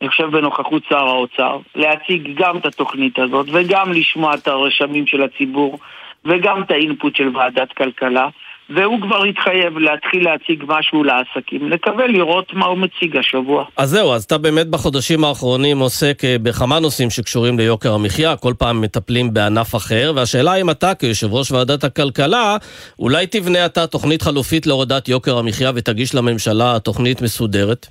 אני 0.00 0.08
חושב 0.08 0.26
בנוכחות 0.26 0.82
שר 0.88 1.06
האוצר, 1.06 1.58
להציג 1.74 2.30
גם 2.34 2.56
את 2.56 2.66
התוכנית 2.66 3.18
הזאת 3.18 3.46
וגם 3.52 3.92
לשמוע 3.92 4.34
את 4.34 4.48
הרשמים 4.48 5.06
של 5.06 5.22
הציבור 5.22 5.78
וגם 6.24 6.62
את 6.62 6.70
האינפוט 6.70 7.16
של 7.16 7.36
ועדת 7.36 7.72
כלכלה 7.72 8.28
והוא 8.70 9.00
כבר 9.02 9.24
התחייב 9.24 9.78
להתחיל 9.78 10.24
להציג 10.24 10.64
משהו 10.68 11.04
לעסקים. 11.04 11.68
נקווה 11.68 12.06
לראות 12.06 12.52
מה 12.54 12.66
הוא 12.66 12.78
מציג 12.78 13.16
השבוע. 13.16 13.64
אז 13.76 13.90
זהו, 13.90 14.12
אז 14.12 14.24
אתה 14.24 14.38
באמת 14.38 14.66
בחודשים 14.66 15.24
האחרונים 15.24 15.78
עוסק 15.78 16.24
אה, 16.24 16.36
בכמה 16.42 16.80
נושאים 16.80 17.10
שקשורים 17.10 17.58
ליוקר 17.58 17.94
המחיה, 17.94 18.36
כל 18.36 18.52
פעם 18.58 18.80
מטפלים 18.80 19.34
בענף 19.34 19.74
אחר, 19.74 20.12
והשאלה 20.16 20.54
אם 20.54 20.70
אתה 20.70 20.94
כיושב 20.94 21.32
ראש 21.32 21.50
ועדת 21.50 21.84
הכלכלה, 21.84 22.56
אולי 22.98 23.26
תבנה 23.26 23.66
אתה 23.66 23.86
תוכנית 23.86 24.22
חלופית 24.22 24.66
להורדת 24.66 25.08
יוקר 25.08 25.38
המחיה 25.38 25.70
ותגיש 25.74 26.14
לממשלה 26.14 26.78
תוכנית 26.84 27.22
מסודרת? 27.22 27.86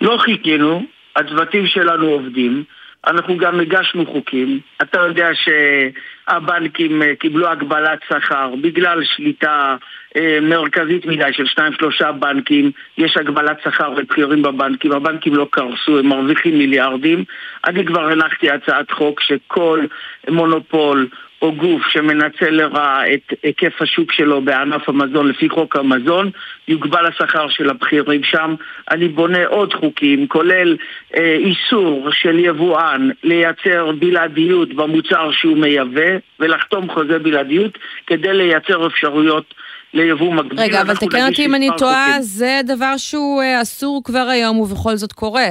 לא 0.00 0.16
חיכינו, 0.18 0.82
הצוותים 1.16 1.66
שלנו 1.66 2.06
עובדים. 2.06 2.64
אנחנו 3.06 3.36
גם 3.36 3.60
הגשנו 3.60 4.06
חוקים. 4.06 4.60
אתה 4.82 5.00
יודע 5.00 5.28
שהבנקים 5.34 7.02
אה, 7.02 7.16
קיבלו 7.16 7.48
הגבלת 7.48 7.98
שכר 8.08 8.54
בגלל 8.60 9.04
שליטה 9.04 9.76
אה, 10.16 10.38
מרכזית 10.42 11.06
מדי 11.06 11.32
של 11.32 11.46
שניים 11.46 11.72
שלושה 11.72 12.12
בנקים. 12.12 12.70
יש 12.98 13.16
הגבלת 13.16 13.56
שכר 13.64 13.88
לבכירים 13.88 14.42
בבנקים. 14.42 14.92
הבנקים 14.92 15.34
לא 15.34 15.46
קרסו, 15.50 15.98
הם 15.98 16.06
מרוויחים 16.06 16.58
מיליארדים. 16.58 17.24
אני 17.66 17.84
כבר 17.84 18.08
הנחתי 18.08 18.50
הצעת 18.50 18.90
חוק 18.90 19.20
שכל 19.20 19.80
מונופול 20.28 21.08
או 21.44 21.52
גוף 21.52 21.82
שמנצל 21.88 22.50
לרעה 22.50 23.14
את 23.14 23.32
היקף 23.42 23.82
השוק 23.82 24.12
שלו 24.12 24.40
בענף 24.42 24.88
המזון 24.88 25.28
לפי 25.28 25.48
חוק 25.48 25.76
המזון, 25.76 26.30
יוגבל 26.68 27.06
השכר 27.06 27.48
של 27.48 27.70
הבכירים 27.70 28.24
שם. 28.24 28.54
אני 28.90 29.08
בונה 29.08 29.46
עוד 29.46 29.74
חוקים, 29.74 30.26
כולל 30.28 30.76
אה, 31.16 31.36
איסור 31.38 32.08
של 32.12 32.38
יבואן 32.38 33.08
לייצר 33.22 33.92
בלעדיות 33.98 34.74
במוצר 34.74 35.30
שהוא 35.32 35.58
מייבא 35.58 36.10
ולחתום 36.40 36.90
חוזה 36.90 37.18
בלעדיות 37.18 37.78
כדי 38.06 38.32
לייצר 38.32 38.86
אפשרויות 38.86 39.54
ליבוא 39.94 40.34
מקביל. 40.34 40.60
רגע, 40.60 40.80
אבל 40.80 40.96
תקן 40.96 41.26
אותי 41.28 41.46
אם 41.46 41.54
אני 41.54 41.68
טועה, 41.78 42.16
זה 42.20 42.60
דבר 42.66 42.96
שהוא 42.96 43.42
אה, 43.42 43.62
אסור 43.62 44.02
כבר 44.04 44.26
היום 44.30 44.60
ובכל 44.60 44.96
זאת 44.96 45.12
קורה. 45.12 45.48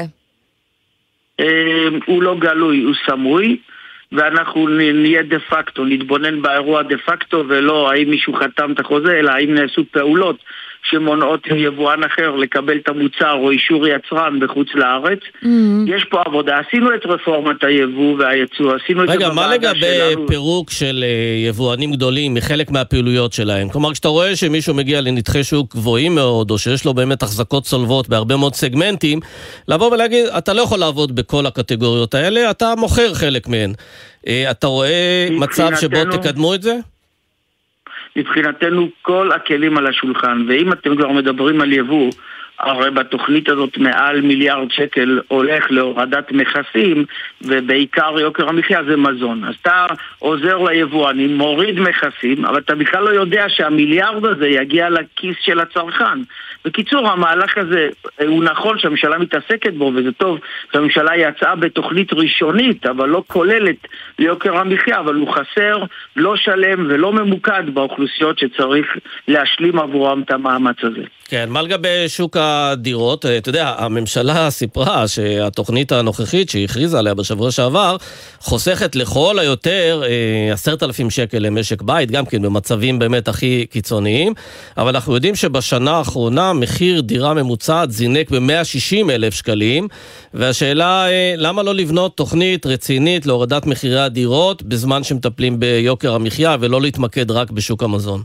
אה, 1.40 1.88
הוא 2.06 2.24
לא 2.24 2.36
גלוי, 2.40 2.84
הוא 2.84 2.94
סמוי. 3.06 3.58
ואנחנו 4.14 4.68
נהיה 4.94 5.24
דה 5.24 5.40
פקטו, 5.40 5.86
נתבונן 5.86 6.42
באירוע 6.42 6.82
דה 6.82 6.98
פקטו 6.98 7.44
ולא 7.48 7.92
האם 7.92 8.10
מישהו 8.10 8.34
חתם 8.34 8.72
את 8.72 8.80
החוזה, 8.80 9.20
אלא 9.20 9.32
האם 9.32 9.54
נעשו 9.54 9.84
פעולות 9.92 10.38
שמונעות 10.84 11.48
מיבואן 11.52 12.04
אחר 12.04 12.36
לקבל 12.36 12.78
את 12.78 12.90
המוצר 12.90 13.32
או 13.32 13.52
אישור 13.52 13.88
יצרן 13.88 14.40
בחוץ 14.40 14.68
לארץ. 14.76 15.20
Mm-hmm. 15.20 15.48
יש 15.88 16.04
פה 16.04 16.22
עבודה. 16.26 16.60
עשינו 16.60 16.96
את 16.96 17.06
רפורמת 17.06 17.64
היבוא 17.64 18.16
והייצוא, 18.20 18.76
עשינו 18.76 19.02
רגע, 19.02 19.14
את 19.14 19.20
זה 19.20 19.30
בוועדה 19.30 19.52
שלנו. 19.52 19.52
רגע, 19.54 19.74
מה 19.74 19.88
לגבי 20.16 20.28
פירוק 20.28 20.72
של 20.72 21.04
אה, 21.08 21.48
יבואנים 21.48 21.92
גדולים 21.92 22.34
מחלק 22.34 22.72
מהפעילויות 22.72 23.34
שלהם? 23.34 23.70
כלומר, 23.70 23.92
כשאתה 23.92 24.08
רואה 24.08 24.36
שמישהו 24.36 24.74
מגיע 24.74 25.02
לנתחי 25.02 25.44
שוק 25.44 25.76
גבוהים 25.76 26.16
מאוד, 26.16 26.52
או 26.52 26.58
שיש 26.58 26.86
לו 26.86 26.94
באמת 26.94 27.24
החזקות 27.24 27.64
צולבות 27.64 28.10
בהרבה 28.10 28.38
מאוד 28.38 28.54
סגמנטים, 28.54 29.20
לבוא 29.68 29.92
ולהגיד, 29.92 30.26
אתה 30.26 30.54
לא 30.54 30.62
יכול 30.62 30.80
לעבוד 30.80 31.16
בכל 31.16 31.46
הקטגוריות 31.46 32.14
האלה, 32.14 32.52
אתה 32.52 32.74
מוכר 32.78 33.14
חלק 33.14 33.48
מהן. 33.48 33.74
אה, 34.28 34.52
אתה 34.52 34.68
רואה 34.68 35.28
מצב 35.32 35.70
שבו 35.82 36.06
תקדמו 36.12 36.54
את 36.54 36.62
זה? 36.62 36.93
מבחינתנו 38.16 38.90
כל 39.02 39.32
הכלים 39.32 39.78
על 39.78 39.88
השולחן, 39.88 40.46
ואם 40.48 40.74
אתם 40.74 40.96
כבר 40.96 41.12
מדברים 41.12 41.62
על 41.62 41.74
יבוא, 41.74 42.12
הרי 42.60 42.92
בתוכנית 42.92 43.50
הזאת 43.50 43.78
מעל 43.78 44.22
מיליארד 44.22 44.72
שקל 44.72 45.20
הולך 45.28 45.72
להורדת 45.72 46.32
מכסים 46.32 47.06
ובעיקר 47.42 48.20
יוקר 48.20 48.50
המחיה 48.50 48.84
זה 48.84 48.98
מזון. 48.98 49.44
אז 49.44 49.56
אתה 49.62 49.86
עוזר 50.20 50.58
ליבואנים, 50.58 51.38
מוריד 51.38 51.80
מכסים, 51.80 52.46
אבל 52.46 52.60
אתה 52.60 52.76
בכלל 52.76 53.04
לא 53.04 53.10
יודע 53.10 53.46
שהמיליארד 53.50 54.26
הזה 54.26 54.48
יגיע 54.48 54.90
לכיס 54.90 55.36
של 55.42 55.60
הצרכן. 55.60 56.20
בקיצור, 56.66 57.08
המהלך 57.08 57.58
הזה 57.58 57.88
הוא 58.28 58.44
נכון 58.44 58.80
שהממשלה 58.80 59.18
מתעסקת 59.18 59.74
בו 59.74 59.92
וזה 59.96 60.12
טוב 60.12 60.38
שהממשלה 60.74 61.18
יצאה 61.18 61.56
בתוכנית 61.56 62.14
ראשונית 62.14 62.86
אבל 62.86 63.10
לא 63.10 63.24
כוללת 63.28 63.76
ליוקר 64.20 64.58
המחיה, 64.58 65.00
אבל 65.00 65.16
הוא 65.16 65.34
חסר, 65.34 65.84
לא 66.16 66.36
שלם 66.36 66.86
ולא 66.90 67.14
ממוקד 67.14 67.64
באוכלוסיות 67.74 68.40
שצריך 68.40 68.88
להשלים 69.28 69.80
עבורם 69.80 70.22
את 70.26 70.32
המאמץ 70.32 70.78
הזה. 70.84 71.02
כן, 71.28 71.50
מה 71.50 71.62
לגבי 71.62 72.06
שוק 72.08 72.38
הדירות? 72.40 73.26
אתה 73.26 73.50
יודע, 73.50 73.76
הממשלה 73.78 74.50
סיפרה 74.50 75.08
שהתוכנית 75.08 75.92
הנוכחית 75.92 76.50
שהיא 76.50 76.66
הכריזה 76.66 77.00
עליה 77.00 77.14
בשבוע 77.14 77.52
שעבר, 77.52 77.96
חוסכת 78.40 78.96
לכל 78.96 79.40
היותר 79.40 80.02
אה, 80.06 80.54
עשרת 80.54 80.84
אלפים 80.84 81.10
שקל 81.10 81.40
למשק 81.40 81.82
בית, 81.82 82.12
גם 82.12 82.26
כן 82.26 82.42
במצבים 82.42 83.00
באמת 83.00 83.28
הכי 83.28 83.66
קיצוניים, 83.70 84.34
אבל 84.78 84.96
אנחנו 84.96 85.16
יודעים 85.16 85.36
שבשנה 85.36 85.92
האחרונה 85.92 86.53
מחיר 86.54 87.02
דירה 87.02 87.34
ממוצעת 87.34 87.92
זינק 87.92 88.32
ב-160 88.32 89.12
אלף 89.12 89.34
שקלים, 89.34 89.88
והשאלה, 90.34 91.08
אה, 91.10 91.34
למה 91.38 91.64
לא 91.64 91.76
לבנות 91.76 92.18
תוכנית 92.18 92.66
רצינית 92.66 93.26
להורדת 93.26 93.66
מחירי 93.66 94.00
הדירות 94.00 94.64
בזמן 94.64 95.04
שמטפלים 95.04 95.60
ביוקר 95.60 96.16
המחיה 96.16 96.56
ולא 96.60 96.82
להתמקד 96.82 97.32
רק 97.32 97.52
בשוק 97.52 97.84
המזון? 97.84 98.22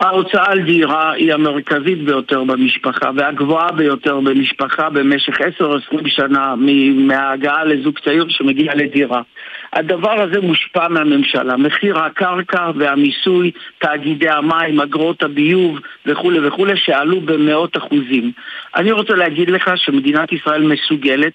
ההוצאה 0.00 0.50
על 0.50 0.62
דירה 0.62 1.12
היא 1.12 1.34
המרכזית 1.34 2.04
ביותר 2.04 2.44
במשפחה 2.44 3.10
והגבוהה 3.16 3.72
ביותר 3.72 4.20
במשפחה 4.20 4.90
במשך 4.90 5.40
10-20 5.92 6.08
שנה 6.08 6.54
מההגעה 6.94 7.64
לזוג 7.64 7.98
צעיר 8.04 8.26
שמגיע 8.28 8.74
לדירה. 8.74 9.22
הדבר 9.72 10.20
הזה 10.20 10.40
מושפע 10.40 10.88
מהממשלה, 10.88 11.56
מחיר 11.56 11.98
הקרקע 11.98 12.70
והמיסוי, 12.76 13.50
תאגידי 13.78 14.28
המים, 14.28 14.80
אגרות 14.80 15.22
הביוב 15.22 15.78
וכולי 16.06 16.48
וכולי 16.48 16.76
שעלו 16.76 17.20
במאות 17.20 17.76
אחוזים. 17.76 18.32
אני 18.76 18.92
רוצה 18.92 19.14
להגיד 19.14 19.50
לך 19.50 19.70
שמדינת 19.76 20.32
ישראל 20.32 20.62
מסוגלת 20.62 21.32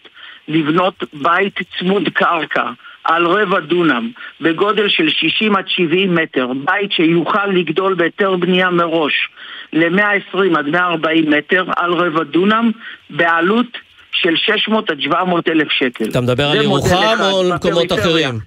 לבנות 0.48 1.04
בית 1.14 1.60
צמוד 1.80 2.10
קרקע 2.14 2.70
על 3.04 3.26
רבע 3.26 3.60
דונם, 3.60 4.10
בגודל 4.42 4.90
של 4.90 5.10
60 5.10 5.56
עד 5.56 5.68
70 5.68 6.16
מטר, 6.16 6.52
בית 6.66 6.92
שיוכל 6.92 7.46
לגדול 7.46 7.94
בהיתר 7.94 8.36
בנייה 8.36 8.70
מראש 8.70 9.30
ל-120 9.74 10.58
עד 10.58 10.68
140 10.68 11.30
מטר 11.30 11.66
על 11.78 11.94
רבע 11.94 12.24
דונם, 12.24 12.72
בעלות 13.10 13.78
של 14.12 14.36
600 14.36 14.90
עד 14.90 15.02
700 15.02 15.48
אלף 15.50 15.68
שקל. 15.72 16.06
אתה 16.10 16.22
מדבר 16.22 16.48
על 16.50 16.62
ירוחם 16.62 17.18
או 17.20 17.40
על 17.40 17.54
מקומות 17.54 17.92
אחרים? 17.92 18.40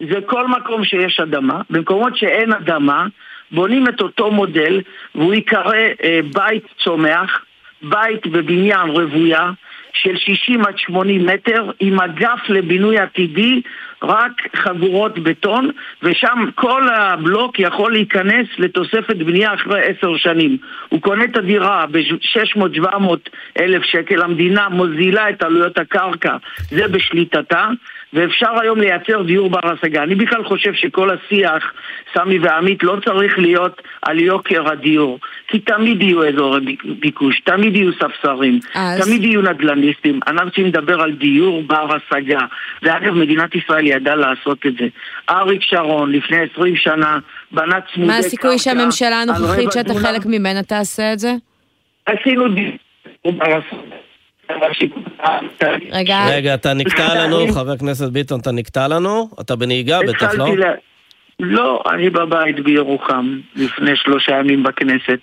זה 0.00 0.18
כל 0.26 0.48
מקום 0.48 0.84
שיש 0.84 1.20
אדמה. 1.20 1.60
במקומות 1.70 2.16
שאין 2.16 2.52
אדמה, 2.52 3.06
בונים 3.50 3.88
את 3.88 4.00
אותו 4.00 4.30
מודל, 4.30 4.80
והוא 5.14 5.34
ייקרא 5.34 5.72
אה, 6.04 6.20
בית 6.34 6.64
צומח, 6.84 7.44
בית 7.82 8.26
בבניין 8.26 8.88
רוויה, 8.88 9.50
של 10.02 10.16
60 10.16 10.66
עד 10.66 10.78
80 10.78 11.26
מטר 11.26 11.70
עם 11.80 12.00
אגף 12.00 12.40
לבינוי 12.48 12.98
עתידי, 12.98 13.62
רק 14.02 14.32
חגורות 14.56 15.18
בטון, 15.18 15.70
ושם 16.02 16.44
כל 16.54 16.88
הבלוק 16.88 17.58
יכול 17.58 17.92
להיכנס 17.92 18.46
לתוספת 18.58 19.16
בנייה 19.16 19.54
אחרי 19.54 19.80
עשר 19.80 20.16
שנים. 20.16 20.56
הוא 20.88 21.02
קונה 21.02 21.24
את 21.24 21.36
הדירה 21.36 21.86
ב-600-700 21.90 22.86
אלף 23.60 23.82
שקל, 23.82 24.22
המדינה 24.22 24.68
מוזילה 24.68 25.30
את 25.30 25.42
עלויות 25.42 25.78
הקרקע, 25.78 26.36
זה 26.70 26.88
בשליטתה, 26.88 27.68
ואפשר 28.12 28.60
היום 28.60 28.80
לייצר 28.80 29.22
דיור 29.22 29.50
בר 29.50 29.72
השגה. 29.72 30.02
אני 30.02 30.14
בכלל 30.14 30.44
חושב 30.44 30.74
שכל 30.74 31.10
השיח, 31.10 31.72
סמי 32.14 32.38
ועמית, 32.38 32.82
לא 32.82 32.96
צריך 33.04 33.38
להיות 33.38 33.82
על 34.02 34.18
יוקר 34.18 34.68
הדיור. 34.68 35.18
כי 35.48 35.58
תמיד 35.58 36.02
יהיו 36.02 36.28
אזורי 36.28 36.76
ביקוש, 37.00 37.40
תמיד 37.40 37.76
יהיו 37.76 37.92
ספסרים, 37.92 38.58
אז... 38.74 39.06
תמיד 39.06 39.24
יהיו 39.24 39.42
נדל"ניסטים. 39.42 40.20
אנחנו 40.26 40.50
צריכים 40.50 40.66
לדבר 40.66 41.00
על 41.00 41.12
דיור 41.12 41.62
בר 41.62 41.88
השגה. 41.96 42.40
ואגב, 42.82 43.14
מדינת 43.14 43.54
ישראל 43.54 43.86
ידעה 43.86 44.14
לעשות 44.14 44.66
את 44.66 44.72
זה. 44.78 44.86
אריק 45.30 45.62
שרון, 45.62 46.12
לפני 46.12 46.36
20 46.54 46.76
שנה, 46.76 47.18
בנה 47.52 47.80
צמודי 47.80 47.88
קרקע. 47.94 48.06
מה 48.06 48.18
הסיכוי 48.18 48.58
שהממשלה 48.58 49.22
הנוכחית 49.22 49.72
שאתה 49.72 49.94
חלק 49.94 50.26
ממנה 50.26 50.62
תעשה 50.62 51.12
את 51.12 51.18
זה? 51.18 51.32
עשינו 52.06 52.48
דיור 52.48 52.76
בר 53.24 53.56
השגה. 53.56 54.05
רגע, 55.92 56.26
רגע, 56.30 56.54
אתה 56.54 56.74
נקטע 56.74 57.14
לנו, 57.20 57.48
חבר 57.52 57.72
הכנסת 57.72 58.08
ביטון, 58.08 58.40
אתה 58.40 58.52
נקטע 58.52 58.88
לנו? 58.88 59.28
אתה 59.40 59.56
בנהיגה 59.56 59.98
בטח, 60.08 60.34
לא? 60.34 60.46
לא, 61.40 61.82
אני 61.90 62.10
בבית 62.10 62.60
בירוחם 62.60 63.38
לפני 63.56 63.96
שלושה 63.96 64.32
ימים 64.32 64.62
בכנסת. 64.62 65.18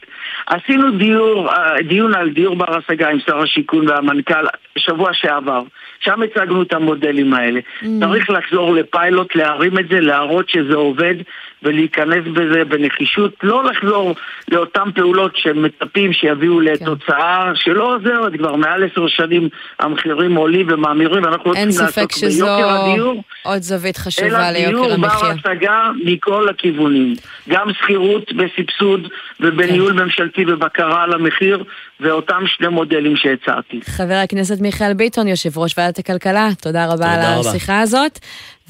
עשינו 0.47 0.91
דיור, 0.97 1.49
אה, 1.49 1.81
דיון 1.87 2.13
על 2.13 2.29
דיור 2.29 2.55
בר 2.55 2.77
השגה 2.77 3.09
עם 3.09 3.19
שר 3.25 3.39
השיכון 3.39 3.89
והמנכ"ל 3.89 4.45
שבוע 4.77 5.09
שעבר. 5.13 5.61
שם 5.99 6.21
הצגנו 6.21 6.61
את 6.61 6.73
המודלים 6.73 7.33
האלה. 7.33 7.59
Mm. 7.59 7.85
צריך 7.99 8.29
לחזור 8.29 8.73
לפיילוט, 8.73 9.35
להרים 9.35 9.79
את 9.79 9.87
זה, 9.87 9.99
להראות 9.99 10.49
שזה 10.49 10.73
עובד 10.73 11.15
ולהיכנס 11.63 12.23
בזה 12.33 12.65
בנחישות. 12.65 13.33
לא 13.43 13.63
לחזור 13.63 14.15
לאותן 14.51 14.91
פעולות 14.95 15.31
שמצפים 15.35 16.13
שיביאו 16.13 16.57
כן. 16.57 16.63
לתוצאה 16.63 17.51
שלא 17.55 17.95
עוזרת. 17.95 18.33
כבר 18.37 18.55
מעל 18.55 18.83
עשר 18.83 19.07
שנים 19.07 19.49
המחירים 19.79 20.35
עולים 20.35 20.67
ומאמירים, 20.69 21.25
אין 21.25 21.33
רוצים 21.45 21.71
ספק 21.71 21.97
לעסוק 21.97 22.11
שזו 22.11 22.45
ביוקר 22.45 22.69
הדיור. 22.69 23.23
עוד 23.43 23.61
זווית 23.61 23.95
אלא 23.97 24.03
חשובה 24.03 24.51
ליוקר 24.51 24.69
דיור 24.69 24.91
המחיה. 24.91 25.19
בר 25.19 25.49
השגה 25.49 25.89
מכל 26.05 26.49
הכיוונים. 26.49 27.15
גם 27.49 27.73
שכירות 27.73 28.31
בסבסוד 28.33 29.07
ובניהול 29.39 29.93
כן. 29.93 29.99
ממשלתי 29.99 30.45
ובקרה 30.47 31.03
על 31.03 31.13
המחיר, 31.13 31.63
ואותם 31.99 32.43
שני 32.47 32.67
מודלים 32.67 33.15
שהצעתי. 33.15 33.79
חבר 33.85 34.19
הכנסת 34.23 34.61
מיכאל 34.61 34.93
ביטון, 34.93 35.27
יושב 35.27 35.57
ראש 35.57 35.77
ועדת 35.77 35.99
הכלכלה, 35.99 36.49
תודה 36.61 36.85
רבה 36.85 37.11
על 37.11 37.15
תודה 37.15 37.37
רבה. 37.37 37.49
השיחה 37.49 37.81
הזאת. 37.81 38.19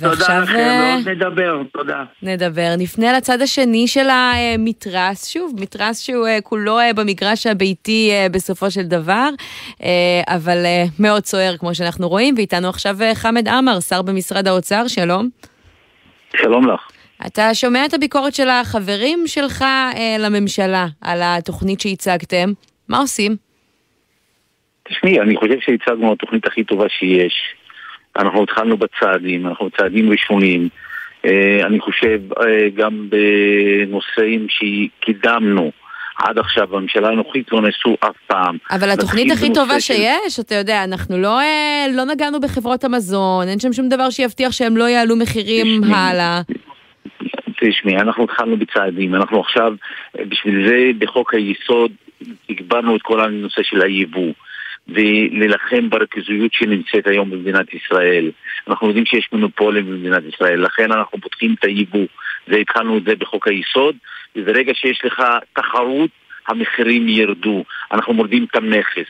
תודה 0.01 0.39
לכם, 0.39 0.55
אה, 0.55 0.95
ועוד 0.95 1.09
נדבר, 1.09 1.61
תודה. 1.73 2.03
נדבר. 2.23 2.73
נפנה 2.77 3.13
לצד 3.17 3.41
השני 3.41 3.87
של 3.87 4.07
המתרס, 4.09 5.27
שוב, 5.27 5.53
מתרס 5.59 6.01
שהוא 6.01 6.27
אה, 6.27 6.41
כולו 6.41 6.79
אה, 6.79 6.93
במגרש 6.93 7.47
הביתי 7.47 8.11
בסופו 8.31 8.71
של 8.71 8.83
דבר, 8.83 9.29
אבל 10.27 10.57
מאוד 10.99 11.25
סוער 11.25 11.57
כמו 11.57 11.75
שאנחנו 11.75 12.09
רואים, 12.09 12.35
ואיתנו 12.37 12.69
עכשיו 12.69 12.95
חמד 13.13 13.47
עמאר, 13.47 13.79
שר 13.79 14.01
במשרד 14.01 14.47
האוצר, 14.47 14.87
שלום. 14.87 15.29
שלום 16.37 16.67
לך. 16.67 16.93
אתה 17.27 17.53
שומע 17.53 17.85
את 17.85 17.93
הביקורת 17.93 18.35
של 18.35 18.49
החברים 18.49 19.23
שלך 19.25 19.61
אה, 19.61 20.15
לממשלה 20.19 20.85
על 21.01 21.19
התוכנית 21.23 21.81
שהצגתם, 21.81 22.49
מה 22.89 22.97
עושים? 22.97 23.35
תשמעי, 24.83 25.19
אני 25.19 25.35
חושב 25.37 25.59
שהצגנו 25.59 26.13
התוכנית 26.13 26.47
הכי 26.47 26.63
טובה 26.63 26.89
שיש. 26.89 27.33
אנחנו 28.17 28.43
התחלנו 28.43 28.77
בצעדים, 28.77 29.47
אנחנו 29.47 29.69
צעדים 29.77 30.11
ראשונים. 30.11 30.69
אה, 31.25 31.59
אני 31.65 31.79
חושב 31.79 32.19
אה, 32.41 32.69
גם 32.75 33.07
בנושאים 33.09 34.47
שקידמנו 34.49 35.71
עד 36.17 36.37
עכשיו 36.37 36.67
בממשלה 36.67 37.07
הנוכחית 37.09 37.51
לא 37.51 37.61
נעשו 37.61 37.95
אף 37.99 38.15
פעם. 38.27 38.57
אבל 38.71 38.89
התוכנית 38.89 39.31
הכי 39.31 39.53
טובה 39.53 39.79
של- 39.79 39.93
שיש, 39.93 40.39
אתה 40.39 40.55
יודע, 40.55 40.83
אנחנו 40.83 41.17
לא, 41.17 41.39
אה, 41.39 41.85
לא 41.95 42.03
נגענו 42.05 42.39
בחברות 42.39 42.83
המזון, 42.83 43.47
אין 43.47 43.59
שם 43.59 43.73
שום 43.73 43.89
דבר 43.89 44.09
שיבטיח 44.09 44.51
שהם 44.51 44.77
לא 44.77 44.83
יעלו 44.83 45.15
מחירים 45.15 45.81
תשמעי, 45.81 45.93
הלאה. 45.99 46.41
תשמעי, 47.61 47.97
אנחנו 47.97 48.23
התחלנו 48.23 48.57
בצעדים, 48.57 49.15
אנחנו 49.15 49.39
עכשיו, 49.39 49.73
בשביל 50.27 50.67
זה 50.67 50.75
בחוק 50.99 51.33
היסוד 51.33 51.91
הגברנו 52.49 52.95
את 52.95 53.01
כל 53.01 53.23
הנושא 53.23 53.63
של 53.63 53.81
היבוא. 53.81 54.33
ולהילחם 54.87 55.89
בריכוזיות 55.89 56.53
שנמצאת 56.53 57.07
היום 57.07 57.29
במדינת 57.29 57.73
ישראל. 57.73 58.31
אנחנו 58.67 58.87
יודעים 58.87 59.05
שיש 59.05 59.29
מונופולים 59.31 59.85
במדינת 59.85 60.23
ישראל, 60.33 60.61
לכן 60.61 60.91
אנחנו 60.91 61.21
פותחים 61.21 61.55
את 61.59 61.63
היבוא. 61.65 62.05
זה 62.47 62.55
התחלנו 62.57 62.97
את 62.97 63.03
זה 63.03 63.15
בחוק 63.15 63.47
היסוד, 63.47 63.95
וברגע 64.35 64.73
שיש 64.73 65.01
לך 65.05 65.23
תחרות, 65.53 66.09
המחירים 66.47 67.09
ירדו. 67.09 67.63
אנחנו 67.91 68.13
מורדים 68.13 68.45
את 68.51 68.55
המכס 68.55 69.07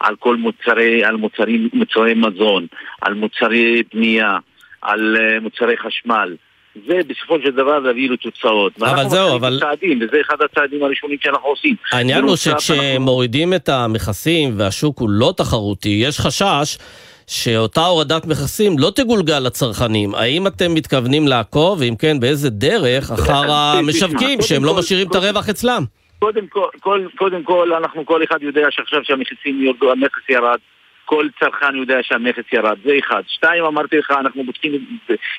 על 0.00 0.16
כל 0.16 0.36
מוצרי, 0.36 1.04
על 1.04 1.16
מוצרים, 1.16 1.68
מוצרי 1.72 2.14
מזון, 2.14 2.66
על 3.00 3.14
מוצרי 3.14 3.82
בנייה, 3.94 4.38
על 4.82 5.16
uh, 5.16 5.40
מוצרי 5.40 5.76
חשמל. 5.76 6.36
זה 6.86 7.00
בסופו 7.08 7.36
של 7.44 7.50
דבר 7.50 7.90
יביא 7.90 8.10
לתוצאות. 8.10 8.72
ואנחנו 8.78 9.10
זהו, 9.10 9.36
אבל- 9.36 9.56
בצעדים, 9.56 9.98
וזה 10.02 10.16
אחד 10.20 10.36
הצעדים 10.44 10.82
הראשונים 10.82 11.18
שאנחנו 11.22 11.48
עושים. 11.48 11.74
העניין 11.92 12.18
הוא 12.18 12.26
בנוסף, 12.26 12.46
אנחנו- 12.50 12.60
שכשמורידים 12.60 13.54
את 13.54 13.68
המכסים 13.68 14.54
והשוק 14.56 14.98
הוא 14.98 15.10
לא 15.10 15.34
תחרותי, 15.36 15.88
יש 16.06 16.20
חשש 16.20 16.78
שאותה 17.26 17.80
הורדת 17.86 18.26
מכסים 18.26 18.78
לא 18.78 18.90
תגולגל 18.96 19.38
לצרכנים. 19.38 20.14
האם 20.14 20.46
אתם 20.46 20.74
מתכוונים 20.74 21.28
לעקוב, 21.28 21.80
ואם 21.80 21.94
כן, 21.98 22.20
באיזה 22.20 22.50
דרך, 22.50 23.10
אחר 23.10 23.52
המשווקים 23.52 24.42
שהם 24.42 24.64
לא 24.64 24.74
משאירים 24.78 25.08
את 25.08 25.14
הרווח 25.14 25.48
אצלם? 25.48 25.84
קודם 26.18 26.46
כל, 26.46 26.68
כל, 26.80 27.06
קודם 27.16 27.42
כל, 27.42 27.72
אנחנו, 27.72 28.06
כל 28.06 28.24
אחד 28.24 28.42
יודע 28.42 28.66
שעכשיו 28.70 29.00
שהמכסים 29.04 29.64
ירדו, 29.64 29.92
המכס 29.92 30.28
ירד. 30.28 30.58
כל 31.04 31.28
צרכן 31.40 31.76
יודע 31.76 31.98
שהמכס 32.02 32.44
ירד, 32.52 32.76
זה 32.84 32.98
אחד. 32.98 33.22
שתיים, 33.26 33.64
אמרתי 33.64 33.98
לך, 33.98 34.10
אנחנו 34.10 34.44
בודקים 34.44 34.72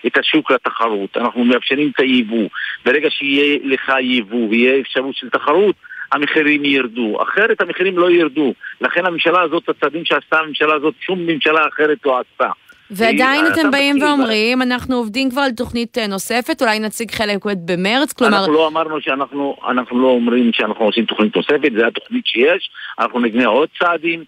את, 0.08 0.18
השוק 0.18 0.52
לתחרות, 0.52 1.18
אנחנו 1.18 1.44
מאפשרים 1.46 1.92
את 1.96 2.00
היבוא. 2.00 2.50
ברגע 2.86 3.10
שיהיה 3.12 3.60
לך 3.64 3.92
יבוא 4.02 4.50
ויהיה 4.50 4.80
אפשרות 4.82 5.16
של 5.16 5.30
תחרות, 5.30 5.76
המחירים 6.12 6.66
ירדו. 6.66 7.18
אחרת 7.24 7.62
המחירים 7.62 7.98
לא 7.98 8.12
ירדו. 8.12 8.54
לכן 8.82 9.06
הממשלה 9.06 9.42
הזאת, 9.42 9.70
הצעדים 9.70 10.06
שעשתה 10.06 10.40
הממשלה 10.40 10.74
הזאת, 10.74 10.94
שום 11.00 11.20
ממשלה 11.20 11.68
אחרת 11.68 11.98
לא 12.06 12.20
עשתה. 12.20 12.50
ועדיין 12.92 13.46
אתה 13.46 13.62
אתם 13.62 13.72
באים 13.72 14.02
ואומרים, 14.02 14.62
אנחנו 14.62 14.96
עובדים 14.96 15.30
כבר 15.30 15.42
על 15.42 15.52
תוכנית 15.52 15.98
אה, 15.98 16.08
נוספת, 16.08 16.62
אולי 16.62 16.80
נציג 16.80 17.12
חלק 17.12 17.46
במרץ, 17.66 18.14
כלומר, 18.14 18.38
אנחנו 18.38 18.54
לא 18.54 18.68
אמרנו 18.68 19.02
שאנחנו, 19.02 19.56
אנחנו 19.70 20.02
לא 20.02 20.08
אומרים 20.08 20.52
שאנחנו 20.54 20.86
עושים 20.86 21.06
תוכנית 21.06 21.36
נוספת, 21.36 21.72
זה 21.78 21.88
התוכנית 21.88 22.26
שיש, 22.26 22.70
אנחנו 23.00 23.20
נבנה 23.20 23.46
עוד 23.46 23.70
צעדים, 23.80 24.24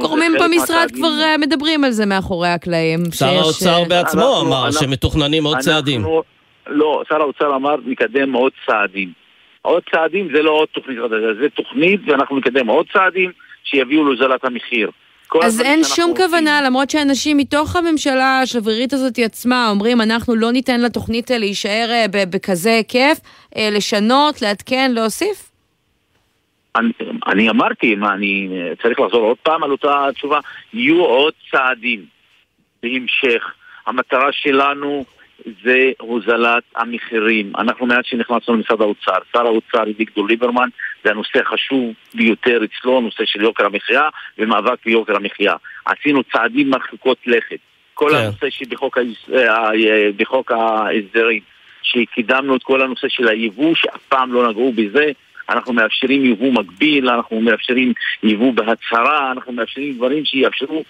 גורמים 0.00 0.32
חלק 0.32 0.42
במשרד. 0.42 0.90
כבר 0.94 1.20
אה, 1.22 1.38
מדברים 1.38 1.84
על 1.84 1.90
זה 1.90 2.06
מאחורי 2.06 2.48
הקלעים. 2.48 3.00
שר 3.12 3.26
האוצר 3.26 3.78
אה, 3.82 3.84
בעצמו 3.88 4.40
אמר 4.40 4.70
שמתוכננים 4.70 5.44
עוד 5.44 5.58
צעדים. 5.58 6.04
לא, 6.66 7.02
שר 7.08 7.20
האוצר 7.20 7.56
אמר 7.56 7.76
נקדם 7.86 8.32
עוד 8.32 8.52
צעדים. 8.66 9.12
עוד 9.62 9.82
צעדים 9.94 10.28
זה 10.36 10.42
לא 10.42 10.50
עוד 10.50 10.68
תוכנית 10.68 10.98
חדשה, 10.98 11.40
זה 11.42 11.48
תוכנית 11.56 12.00
ואנחנו 12.06 12.38
נקדם 12.38 12.66
עוד 12.66 12.86
צעדים 12.92 13.30
שיביאו 13.64 14.04
להוזלת 14.04 14.44
המחיר. 14.44 14.90
אז 15.42 15.60
אין 15.60 15.84
שום 15.84 16.10
עושים- 16.10 16.16
כוונה, 16.26 16.62
למרות 16.62 16.90
שאנשים 16.90 17.36
מתוך 17.36 17.76
הממשלה 17.76 18.40
השברירית 18.40 18.92
הזאת 18.92 19.18
עצמה 19.18 19.70
אומרים, 19.70 20.00
אנחנו 20.00 20.34
לא 20.36 20.52
ניתן 20.52 20.80
לתוכנית 20.80 21.30
אה, 21.30 21.38
להישאר 21.38 22.04
בכזה 22.12 22.70
היקף, 22.74 23.18
לשנות, 23.58 24.42
לעדכן, 24.42 24.90
להוסיף? 24.94 25.47
אני, 26.76 26.92
אני 27.26 27.50
אמרתי, 27.50 27.94
מה, 27.94 28.12
אני 28.14 28.48
אה, 28.52 28.72
צריך 28.82 29.00
לחזור 29.00 29.20
עוד 29.20 29.36
פעם 29.42 29.64
על 29.64 29.70
אותה 29.70 30.08
תשובה? 30.14 30.40
יהיו 30.72 31.04
עוד 31.04 31.32
צעדים 31.50 32.04
בהמשך. 32.82 33.54
המטרה 33.86 34.32
שלנו 34.32 35.04
זה 35.64 35.90
הוזלת 36.00 36.62
המחירים. 36.76 37.52
אנחנו 37.58 37.86
מאז 37.86 38.04
שנכנסנו 38.04 38.54
למשרד 38.54 38.80
האוצר, 38.80 39.18
שר 39.32 39.46
האוצר 39.46 39.82
אביגדור 39.82 40.28
ליברמן, 40.28 40.68
זה 41.04 41.10
הנושא 41.10 41.40
החשוב 41.40 41.92
ביותר 42.14 42.60
אצלו, 42.64 42.98
הנושא 42.98 43.24
של 43.26 43.42
יוקר 43.42 43.66
המחיה 43.66 44.08
ומאבק 44.38 44.78
ביוקר 44.84 45.16
המחיה. 45.16 45.54
עשינו 45.84 46.22
צעדים 46.24 46.70
מרחיקות 46.70 47.18
לכת. 47.26 47.58
כל 47.94 48.10
כן. 48.10 48.16
הנושא 48.16 48.50
שבחוק 48.50 48.98
אה, 48.98 49.70
אה, 49.70 50.08
בחוק 50.16 50.52
ההסדרים, 50.52 51.40
שקידמנו 51.82 52.56
את 52.56 52.62
כל 52.62 52.82
הנושא 52.82 53.08
של 53.08 53.28
היבוא, 53.28 53.74
שאף 53.74 54.02
פעם 54.08 54.32
לא 54.32 54.48
נגעו 54.48 54.72
בזה. 54.72 55.12
אנחנו 55.50 55.72
מאפשרים 55.72 56.24
יבוא 56.24 56.52
מקביל, 56.52 57.08
אנחנו 57.08 57.40
מאפשרים 57.40 57.92
יבוא 58.22 58.52
בהצהרה, 58.52 59.32
אנחנו 59.32 59.52
מאפשרים 59.52 59.94
דברים 59.96 60.24
שיאפשרו 60.24 60.82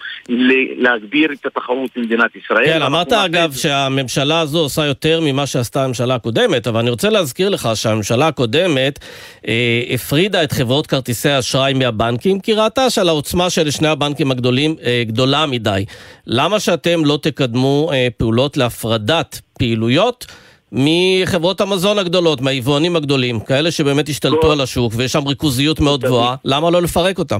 להגביר 0.77 1.31
את 1.31 1.45
התחרות 1.45 1.89
במדינת 1.95 2.35
ישראל. 2.35 2.65
כן, 2.65 2.81
אמרת 2.81 3.13
אגב. 3.13 3.53
שהממשלה 3.53 4.39
הזו 4.39 4.59
עושה 4.59 4.85
יותר 4.85 5.19
ממה 5.23 5.45
שעשתה 5.45 5.83
הממשלה 5.83 6.15
הקודמת, 6.15 6.67
אבל 6.67 6.79
אני 6.79 6.89
רוצה 6.89 7.09
להזכיר 7.09 7.49
לך 7.49 7.69
שהממשלה 7.75 8.27
הקודמת 8.27 8.99
אה, 9.47 9.83
הפרידה 9.93 10.43
את 10.43 10.51
חברות 10.51 10.87
כרטיסי 10.87 11.29
האשראי 11.29 11.73
מהבנקים, 11.73 12.39
כי 12.39 12.53
ראתה 12.53 12.89
שעל 12.89 13.09
העוצמה 13.09 13.49
של 13.49 13.71
שני 13.71 13.87
הבנקים 13.87 14.31
הגדולים 14.31 14.75
אה, 14.83 15.03
גדולה 15.07 15.45
מדי. 15.45 15.85
למה 16.27 16.59
שאתם 16.59 17.05
לא 17.05 17.19
תקדמו 17.21 17.89
אה, 17.93 18.07
פעולות 18.17 18.57
להפרדת 18.57 19.41
פעילויות? 19.59 20.25
מחברות 20.71 21.61
המזון 21.61 21.99
הגדולות, 21.99 22.41
מהיבואנים 22.41 22.95
הגדולים, 22.95 23.39
כאלה 23.39 23.71
שבאמת 23.71 24.09
השתלטו 24.09 24.51
על 24.51 24.61
השוק 24.61 24.93
ויש 24.97 25.11
שם 25.11 25.27
ריכוזיות 25.27 25.79
מאוד 25.79 26.01
גבוהה, 26.01 26.35
למה 26.45 26.71
לא 26.71 26.81
לפרק 26.81 27.19
אותם? 27.19 27.39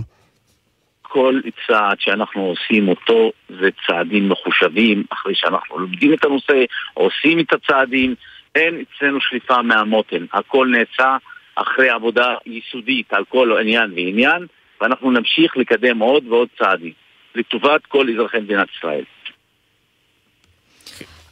כל 1.02 1.39
צעד 1.68 1.98
שאנחנו 2.00 2.42
עושים 2.42 2.89
אותו 2.89 3.32
זה 3.50 3.70
צעדים 3.88 4.30
מחושבים, 4.30 5.04
אחרי 5.10 5.34
שאנחנו 5.36 5.80
לומדים 5.80 6.13
את 6.13 6.26
הנושא, 6.26 6.63
עושים 6.94 7.39
את 7.39 7.54
הצעדים, 7.54 8.15
אין 8.56 8.84
אצלנו 8.84 9.22
שליפה 9.22 9.62
מהמותן, 9.62 10.26
הכל 10.34 10.68
נעשה 10.68 11.18
אחרי 11.56 11.89
עבודה 11.89 12.36
יסודית 12.46 13.13
על 13.13 13.24
כל 13.30 13.58
עניין 13.62 13.92
ועניין, 13.96 14.46
ואנחנו 14.82 15.12
נמשיך 15.12 15.58
לקדם 15.58 16.00
עוד 16.00 16.24
ועוד 16.28 16.48
צעדים, 16.60 16.94
לטובת 17.36 17.86
כל 17.86 18.10
אזרחי 18.10 18.38
מדינת 18.38 18.68
ישראל. 18.78 19.04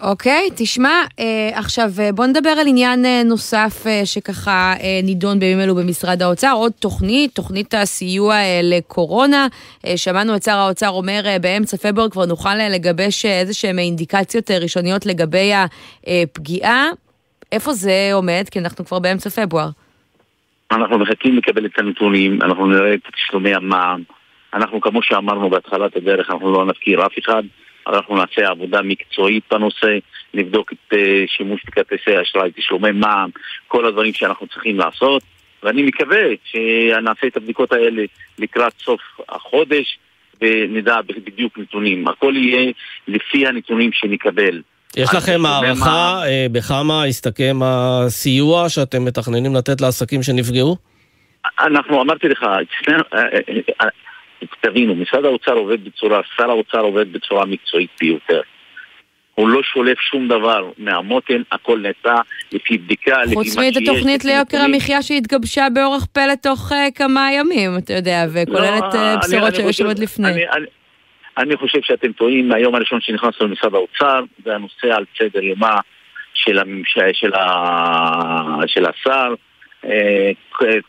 אוקיי, 0.02 0.50
תשמע, 0.58 1.04
אה, 1.20 1.50
עכשיו 1.54 1.90
אה, 2.00 2.12
בוא 2.12 2.26
נדבר 2.26 2.50
על 2.50 2.68
עניין 2.68 3.06
אה, 3.06 3.22
נוסף 3.26 3.88
אה, 3.88 4.02
שככה 4.06 4.74
אה, 4.80 5.00
נידון 5.04 5.40
בימים 5.40 5.60
אלו 5.60 5.76
במשרד 5.76 6.22
האוצר, 6.22 6.52
עוד 6.56 6.72
תוכנית, 6.72 7.36
תוכנית 7.36 7.74
הסיוע 7.74 8.36
אה, 8.36 8.60
לקורונה. 8.64 9.48
אה, 9.86 9.98
שמענו 9.98 10.36
את 10.36 10.44
שר 10.44 10.58
האוצר 10.58 10.90
אומר 10.90 11.22
אה, 11.26 11.40
באמצע 11.40 11.78
פברואר 11.78 12.10
כבר 12.10 12.26
נוכל 12.26 12.50
אה, 12.50 12.70
לגבש 12.70 13.26
אה, 13.26 13.40
איזה 13.40 13.54
שהן 13.54 13.80
אינדיקציות 13.80 14.52
אה, 14.52 14.58
ראשוניות 14.58 15.06
לגבי 15.06 15.52
הפגיעה. 16.08 16.90
איפה 17.52 17.74
זה 17.74 18.10
עומד? 18.14 18.46
כי 18.52 18.60
אנחנו 18.60 18.86
כבר 18.86 19.00
באמצע 19.00 19.30
פברואר. 19.30 19.70
אנחנו 20.72 21.00
מחכים 21.00 21.38
לקבל 21.38 21.66
את 21.66 21.80
הנתונים, 21.80 22.42
אנחנו 22.42 22.68
נראה 22.68 22.94
את 22.94 23.00
תשלומי 23.14 23.56
המע"מ. 23.56 24.04
אנחנו, 24.54 24.82
כמו 24.82 25.04
שאמרנו 25.04 25.50
בהתחלת 25.50 25.96
הדרך, 25.96 26.30
אנחנו 26.30 26.52
לא 26.52 26.66
נפקיר 26.66 27.06
אף 27.06 27.12
אחד. 27.20 27.44
אנחנו 27.90 28.16
נעשה 28.16 28.50
עבודה 28.50 28.82
מקצועית 28.82 29.44
בנושא, 29.52 29.98
נבדוק 30.34 30.74
את 30.74 30.94
uh, 30.94 30.98
שימוש 31.28 31.62
בכרטיסי 31.68 32.22
אשראי, 32.22 32.52
תשלומי 32.56 32.92
מע"מ, 32.92 33.30
כל 33.68 33.86
הדברים 33.86 34.14
שאנחנו 34.14 34.48
צריכים 34.48 34.80
לעשות, 34.80 35.24
ואני 35.64 35.82
מקווה 35.82 36.24
שנעשה 36.44 37.28
את 37.28 37.38
הבדיקות 37.38 37.72
האלה 37.72 38.04
לקראת 38.40 38.74
סוף 38.80 39.02
החודש 39.30 40.00
ונדע 40.42 41.02
בדיוק 41.26 41.58
נתונים. 41.58 42.08
הכל 42.08 42.34
יהיה 42.36 42.72
לפי 43.08 43.48
הנתונים 43.48 43.92
שנקבל. 43.94 44.62
יש 44.98 45.10
לכם 45.14 45.46
הערכה 45.46 45.86
מה... 45.86 46.24
אה, 46.28 46.46
בכמה 46.52 47.04
הסתכם 47.04 47.60
הסיוע 47.64 48.70
שאתם 48.70 49.06
מתכננים 49.06 49.56
לתת 49.56 49.82
לעסקים 49.82 50.24
שנפגעו? 50.24 50.78
אנחנו, 51.60 52.02
אמרתי 52.02 52.28
לך, 52.28 52.44
אה, 53.14 53.88
תבינו, 54.62 54.96
משרד 54.96 55.26
האוצר 55.26 55.54
עובד 55.54 55.86
בצורה, 55.86 56.22
שר 56.38 56.50
האוצר 56.50 56.80
עובד 56.82 57.14
בצורה 57.14 57.46
מקצועית 57.46 57.90
ביותר. 58.00 58.42
הוא 59.36 59.50
לא 59.50 59.64
שולף 59.64 60.00
שום 60.00 60.28
דבר 60.28 60.72
מהמותן, 60.78 61.42
הכל 61.52 61.80
נעשה 61.80 62.22
לפי 62.52 62.78
בדיקה, 62.78 63.24
לפי 63.24 63.36
מה 63.36 63.44
שיש. 63.44 63.54
חוץ 63.56 63.64
מאת 63.66 63.78
התוכנית 63.78 64.26
ליוקר 64.26 64.58
המחיה 64.58 65.02
שהתגבשה 65.02 65.68
באורח 65.74 66.06
פלא 66.06 66.36
תוך 66.42 66.72
uh, 66.72 66.76
כמה 66.96 67.30
ימים, 67.32 67.78
אתה 67.78 67.94
יודע, 67.94 68.26
וכוללת 68.34 68.84
לא, 68.94 69.14
uh, 69.16 69.28
בשורות 69.28 69.56
שהיו 69.56 69.74
שם 69.74 69.86
עוד 69.86 70.00
לפני. 70.00 70.28
אני, 70.28 70.50
אני, 70.50 70.66
אני 71.38 71.58
חושב 71.58 71.80
שאתם 71.82 72.12
טועים, 72.12 72.50
מהיום 72.50 72.76
הראשון 72.76 73.02
שנכנסנו 73.02 73.48
למשרד 73.48 73.74
האוצר, 73.74 74.24
זה 74.46 74.56
הנושא 74.56 74.88
על 74.96 75.06
סדר 75.18 75.44
יומה 75.44 75.80
של, 76.34 76.60
הממש... 76.60 76.98
של, 77.14 77.34
ה... 77.34 78.60
של 78.68 78.86
השר. 78.86 79.34
אה, 79.86 80.32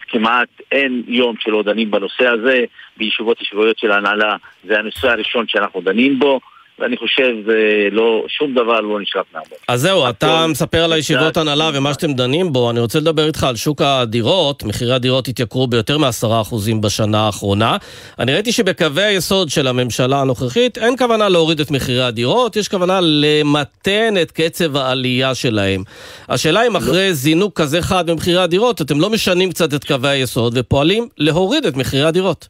כמעט 0.09 0.49
אין 0.73 1.03
יום 1.07 1.35
שלא 1.41 1.63
דנים 1.63 1.91
בנושא 1.91 2.29
הזה, 2.29 2.65
בישיבות 2.97 3.41
ישיבויות 3.41 3.79
של 3.79 3.91
ההנהלה 3.91 4.37
זה 4.65 4.79
הנושא 4.79 5.09
הראשון 5.09 5.49
שאנחנו 5.49 5.81
דנים 5.81 6.19
בו. 6.19 6.41
ואני 6.79 6.97
חושב, 6.97 7.33
זה 7.47 7.89
לא, 7.91 8.25
שום 8.29 8.55
דבר 8.55 8.81
לא 8.81 9.01
נשלט 9.01 9.25
מהמון. 9.33 9.59
אז 9.69 9.81
זהו, 9.81 10.09
אתה 10.09 10.47
מספר 10.47 10.85
על 10.85 10.93
הישיבות 10.93 11.37
הנהלה 11.37 11.71
ומה 11.75 11.93
שאתם 11.95 12.13
דנים 12.13 12.53
בו, 12.53 12.71
אני 12.71 12.81
רוצה 12.81 13.01
לדבר 13.01 13.27
איתך 13.27 13.45
על 13.45 13.57
שוק 13.57 13.83
הדירות, 13.83 14.65
מחירי 14.65 14.95
הדירות 14.95 15.29
התייקרו 15.29 15.67
ביותר 15.67 15.99
מעשרה 15.99 16.41
אחוזים 16.41 16.81
בשנה 16.81 17.27
האחרונה. 17.27 17.77
אני 18.19 18.35
ראיתי 18.35 18.53
שבקווי 18.53 19.03
היסוד 19.03 19.51
של 19.51 19.67
הממשלה 19.67 20.21
הנוכחית 20.21 20.79
אין 20.79 20.97
כוונה 20.97 21.29
להוריד 21.29 21.61
את 21.61 21.71
מחירי 21.71 22.03
הדירות, 22.03 22.57
יש 22.57 22.69
כוונה 22.69 22.99
למתן 23.03 24.15
את 24.23 24.31
קצב 24.31 24.77
העלייה 24.77 25.35
שלהם. 25.35 25.83
השאלה 26.29 26.67
אם 26.67 26.77
אחרי 26.77 27.15
זינוק 27.15 27.61
כזה 27.61 27.83
חד 27.83 28.11
במחירי 28.11 28.43
הדירות, 28.43 28.83
אתם 28.83 29.01
לא 29.01 29.11
משנים 29.11 29.51
קצת 29.51 29.75
את 29.75 29.85
קווי 29.85 30.09
היסוד 30.09 30.53
ופועלים 30.57 31.09
להוריד 31.19 31.67
את 31.67 31.77
מחירי 31.77 32.05
הדירות. 32.05 32.49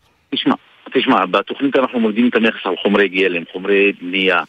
תשמע, 0.92 1.26
בתוכנית 1.26 1.76
אנחנו 1.76 2.00
מורידים 2.00 2.28
את 2.28 2.34
המכס 2.34 2.60
על 2.66 2.76
חומרי 2.82 3.08
גלם, 3.08 3.42
חומרי 3.52 3.92
בנייה, 4.00 4.42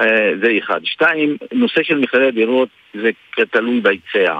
אה, 0.00 0.32
זה 0.42 0.52
אחד. 0.58 0.80
שתיים, 0.84 1.36
נושא 1.52 1.82
של 1.82 1.98
מחירי 1.98 2.28
הדירות 2.28 2.68
זה 2.94 3.10
תלוי 3.50 3.80
בהיצע. 3.80 4.38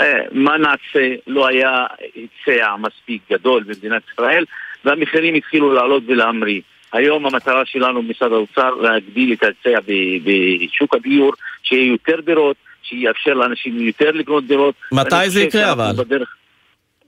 אה, 0.00 0.22
מה 0.32 0.56
נעשה? 0.58 1.14
לא 1.26 1.46
היה 1.48 1.84
היצע 2.00 2.76
מספיק 2.76 3.22
גדול 3.30 3.62
במדינת 3.62 4.02
ישראל 4.12 4.44
והמחירים 4.84 5.34
התחילו 5.34 5.74
לעלות 5.74 6.02
ולהמריא. 6.06 6.60
היום 6.92 7.26
המטרה 7.26 7.62
שלנו 7.64 8.02
במשרד 8.02 8.32
האוצר 8.32 8.70
להגדיל 8.74 9.32
את 9.32 9.42
ההיצע 9.42 9.80
בשוק 10.24 10.94
הדיור, 10.94 11.32
שיהיה 11.62 11.86
יותר 11.86 12.20
דירות, 12.20 12.56
שיאפשר 12.82 13.34
לאנשים 13.34 13.80
יותר 13.80 14.10
לקנות 14.10 14.46
דירות. 14.46 14.74
מתי 14.92 15.30
זה 15.30 15.40
יקרה 15.40 15.72
אבל? 15.72 15.92
בדרך... 15.98 16.36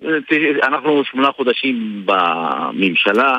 אה, 0.04 0.10
אנחנו 0.62 1.04
שמונה 1.04 1.32
חודשים 1.32 2.02
בממשלה, 2.04 3.32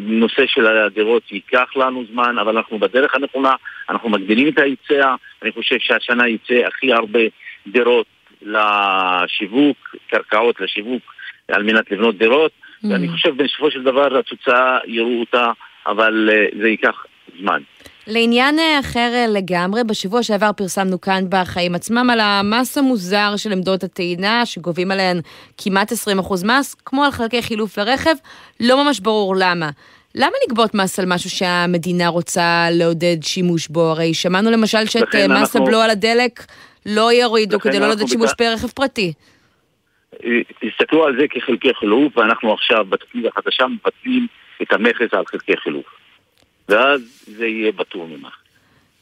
נושא 0.00 0.42
של 0.46 0.66
הדירות 0.66 1.32
ייקח 1.32 1.76
לנו 1.76 2.04
זמן, 2.12 2.38
אבל 2.38 2.56
אנחנו 2.56 2.78
בדרך 2.78 3.14
הנכונה, 3.14 3.54
אנחנו 3.90 4.08
מגדילים 4.08 4.48
את 4.48 4.58
ההיצע, 4.58 5.14
אני 5.42 5.52
חושב 5.52 5.76
שהשנה 5.78 6.28
יצא 6.28 6.66
הכי 6.66 6.92
הרבה 6.92 7.20
דירות 7.66 8.06
לשיווק, 8.42 9.96
קרקעות 10.10 10.60
לשיווק 10.60 11.02
על 11.48 11.62
מנת 11.62 11.90
לבנות 11.90 12.18
דירות, 12.18 12.52
mm. 12.52 12.86
ואני 12.90 13.08
חושב 13.08 13.36
בסופו 13.36 13.70
של 13.70 13.82
דבר 13.82 14.18
התוצאה 14.18 14.78
יראו 14.86 15.20
אותה, 15.20 15.50
אבל 15.86 16.30
אה, 16.32 16.46
זה 16.60 16.68
ייקח 16.68 17.06
זמן. 17.40 17.60
לעניין 18.06 18.58
אה, 18.58 18.80
אחר 18.80 19.10
אה, 19.14 19.26
לגמרי, 19.26 19.84
בשבוע 19.84 20.22
שעבר 20.22 20.50
פרסמנו 20.56 21.00
כאן 21.00 21.24
בחיים 21.28 21.74
עצמם 21.74 22.10
על 22.10 22.20
המס 22.20 22.78
המוזר 22.78 23.36
של 23.36 23.52
עמדות 23.52 23.84
הטעינה, 23.84 24.46
שגובים 24.46 24.90
עליהן 24.90 25.20
כמעט 25.58 25.92
20% 25.92 25.96
מס, 26.44 26.74
כמו 26.74 27.04
על 27.04 27.10
חלקי 27.10 27.42
חילוף 27.42 27.78
ורכב, 27.78 28.14
לא 28.60 28.84
ממש 28.84 29.00
ברור 29.00 29.34
למה. 29.38 29.70
למה 30.14 30.32
לגבות 30.46 30.74
מס 30.74 30.98
על 30.98 31.04
משהו 31.08 31.30
שהמדינה 31.30 32.08
רוצה 32.08 32.66
לעודד 32.70 33.16
שימוש 33.22 33.68
בו? 33.68 33.80
הרי 33.80 34.14
שמענו 34.14 34.50
למשל 34.50 34.86
שאת 34.86 35.14
אה, 35.14 35.28
מס 35.28 35.56
אנחנו... 35.56 35.62
הבלו 35.62 35.80
על 35.80 35.90
הדלק 35.90 36.40
לא 36.86 37.12
יורידו 37.12 37.60
כדי 37.60 37.80
לא 37.80 37.86
לעודד 37.86 38.06
שימוש 38.06 38.30
ברכב 38.38 38.68
פרטי. 38.68 39.12
תסתכלו 40.60 41.04
על 41.04 41.16
זה 41.20 41.26
כחלקי 41.30 41.74
חילוף, 41.74 42.16
ואנחנו 42.16 42.52
עכשיו 42.52 42.84
בתוכנית 42.84 43.26
החדשה 43.26 43.66
מבטלים 43.66 44.26
את 44.62 44.72
המכס 44.72 45.12
על 45.14 45.26
חלקי 45.26 45.56
חילוף. 45.56 45.86
ואז 46.68 47.24
זה 47.38 47.46
יהיה 47.46 47.72
פטור 47.72 48.08
ממך. 48.08 48.36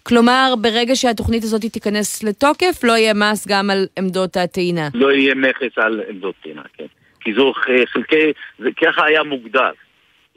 כלומר, 0.03 0.55
ברגע 0.61 0.97
שהתוכנית 0.97 1.43
הזאת 1.43 1.61
תיכנס 1.61 2.23
לתוקף, 2.23 2.81
לא 2.83 2.93
יהיה 2.93 3.15
מס 3.15 3.47
גם 3.49 3.71
על 3.71 3.87
עמדות 3.99 4.37
הטעינה. 4.37 4.89
לא 4.95 5.13
יהיה 5.13 5.35
מכס 5.35 5.79
על 5.79 6.01
עמדות 6.09 6.35
טעינה, 6.43 6.63
כן. 6.77 6.87
כי 7.21 7.35
זו 7.35 7.53
חלקי, 7.93 8.33
זה 8.59 8.69
ככה 8.83 9.05
היה 9.05 9.23
מוגדר. 9.23 9.71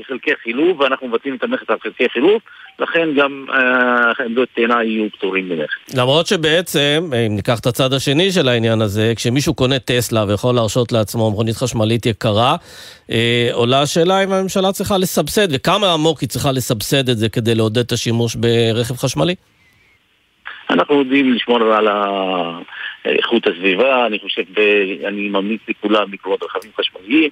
חלקי 0.04 0.32
חילוף, 0.44 0.80
ואנחנו 0.80 1.08
מבטאים 1.08 1.36
את 1.36 1.44
המכס 1.44 1.70
על 1.70 1.78
חלקי 1.84 2.10
חילוף, 2.10 2.44
לכן 2.80 3.10
גם 3.16 3.46
אה, 3.54 4.26
עמדות 4.26 4.50
טעינה 4.56 4.84
יהיו 4.84 5.12
פטורים 5.12 5.50
ממכס. 5.50 5.96
למרות 5.98 6.28
שבעצם, 6.28 7.10
אם 7.28 7.36
ניקח 7.36 7.60
את 7.60 7.66
הצד 7.66 7.94
השני 7.94 8.32
של 8.32 8.48
העניין 8.48 8.82
הזה, 8.82 9.14
כשמישהו 9.16 9.54
קונה 9.54 9.80
טסלה 9.80 10.26
ויכול 10.28 10.56
להרשות 10.56 10.92
לעצמו 10.92 11.32
מכונית 11.32 11.56
חשמלית 11.56 12.06
יקרה, 12.06 12.56
אה, 13.12 13.50
עולה 13.54 13.82
השאלה 13.82 14.24
אם 14.24 14.32
הממשלה 14.32 14.72
צריכה 14.72 14.98
לסבסד, 14.98 15.48
וכמה 15.52 15.94
עמוק 15.94 16.20
היא 16.20 16.30
צריכה 16.30 16.52
לסבסד 16.52 17.10
את 17.10 17.18
זה 17.18 17.30
כדי 17.30 17.56
לעודד 17.56 17.78
את 17.78 17.92
השימוש 17.92 18.36
ברכב 18.36 18.96
חשמלי? 18.96 19.36
אנחנו 20.70 21.00
יודעים 21.00 21.34
לשמור 21.34 21.64
על 21.64 21.88
איכות 23.06 23.48
הסביבה, 23.48 24.06
אני 24.06 24.20
חושב, 24.20 24.44
אני 25.08 25.30
ממליץ 25.30 25.62
לכולם 25.68 26.14
לקרוא 26.14 26.38
רכבים 26.44 26.72
חשמליים. 26.80 27.30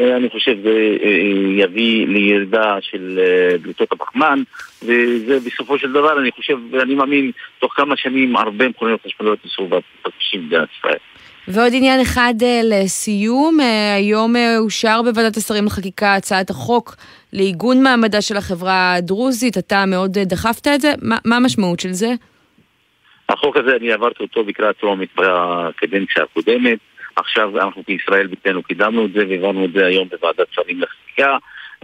אה, 0.00 0.16
אני 0.16 0.30
חושב 0.30 0.56
זה 0.62 0.68
אה, 0.68 1.08
אה, 1.08 1.64
יביא 1.64 2.06
לירידה 2.06 2.76
של 2.80 3.20
בריתות 3.62 3.92
הפחמן 3.92 4.42
וזה 4.82 5.38
בסופו 5.46 5.78
של 5.78 5.92
דבר, 5.92 6.20
אני 6.20 6.30
חושב, 6.30 6.58
אני 6.82 6.94
מאמין, 6.94 7.30
תוך 7.58 7.72
כמה 7.76 7.96
שנים 7.96 8.36
הרבה 8.36 8.68
מכוניות 8.68 9.00
חשמליות 9.06 9.38
ייסעו 9.44 9.68
בכבישים 9.68 10.40
במדינת 10.42 10.68
ישראל. 10.78 10.98
ועוד 11.48 11.72
עניין 11.74 12.00
אחד 12.00 12.34
לסיום, 12.64 13.58
היום 13.96 14.34
אושר 14.58 15.00
בוועדת 15.02 15.36
השרים 15.36 15.64
לחקיקה 15.64 16.14
הצעת 16.14 16.50
החוק 16.50 16.94
לעיגון 17.32 17.82
מעמדה 17.82 18.22
של 18.22 18.36
החברה 18.36 18.94
הדרוזית, 18.94 19.58
אתה 19.58 19.86
מאוד 19.86 20.18
דחפת 20.18 20.66
את 20.74 20.80
זה, 20.80 20.92
מה, 21.02 21.16
מה 21.24 21.36
המשמעות 21.36 21.80
של 21.80 21.92
זה? 21.92 22.12
החוק 23.28 23.56
הזה, 23.56 23.76
אני 23.76 23.92
עברתי 23.92 24.22
אותו 24.22 24.44
בקריאה 24.44 24.72
טרומית 24.72 25.10
בקדנציה 25.16 26.22
הקודמת. 26.22 26.78
עכשיו 27.16 27.58
אנחנו 27.58 27.82
כישראל 27.86 28.26
ביתנו 28.26 28.62
קידמנו 28.62 29.06
את 29.06 29.12
זה 29.12 29.24
והעברנו 29.28 29.64
את 29.64 29.72
זה 29.72 29.86
היום 29.86 30.08
בוועדת 30.08 30.46
שרים 30.50 30.80
לחקיקה. 30.80 31.36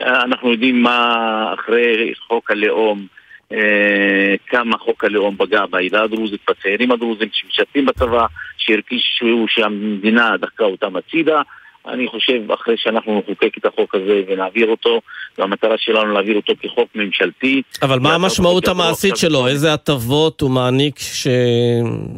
אה, 0.02 0.22
אנחנו 0.22 0.52
יודעים 0.52 0.82
מה 0.82 1.54
אחרי 1.54 2.12
חוק 2.26 2.50
הלאום, 2.50 3.06
אה, 3.52 4.34
כמה 4.46 4.78
חוק 4.78 5.04
הלאום 5.04 5.36
פגע 5.36 5.66
בעדה 5.66 6.02
הדרוזית, 6.02 6.40
בצעירים 6.50 6.92
הדרוזים 6.92 7.28
שמשתפים 7.32 7.86
בצבא, 7.86 8.26
שהרגישו 8.58 9.46
שהמדינה 9.48 10.36
דחקה 10.36 10.64
אותם 10.64 10.96
הצידה. 10.96 11.42
אני 11.88 12.08
חושב, 12.08 12.52
אחרי 12.52 12.74
שאנחנו 12.78 13.18
נחוקק 13.18 13.58
את 13.58 13.66
החוק 13.66 13.94
הזה 13.94 14.22
ונעביר 14.28 14.66
אותו, 14.66 15.00
והמטרה 15.38 15.74
שלנו 15.78 16.12
להעביר 16.12 16.36
אותו 16.36 16.52
כחוק 16.62 16.88
ממשלתי. 16.94 17.62
אבל 17.82 17.98
מה 17.98 18.14
המשמעות 18.14 18.68
המעשית 18.68 19.16
שלו? 19.16 19.46
איזה 19.46 19.74
הטבות 19.74 20.40
הוא 20.40 20.50
מעניק 20.50 20.98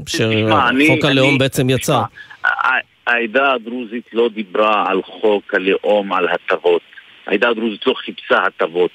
שחוק 0.07 1.05
הלאום 1.05 1.39
בעצם 1.39 1.71
יצא? 1.71 2.01
העדה 3.07 3.53
הדרוזית 3.53 4.05
לא 4.13 4.29
דיברה 4.29 4.85
על 4.91 5.03
חוק 5.03 5.55
הלאום, 5.55 6.13
על 6.13 6.29
הטבות. 6.29 6.83
העדה 7.27 7.49
הדרוזית 7.49 7.87
לא 7.87 7.95
חיפשה 7.95 8.43
הטבות. 8.43 8.91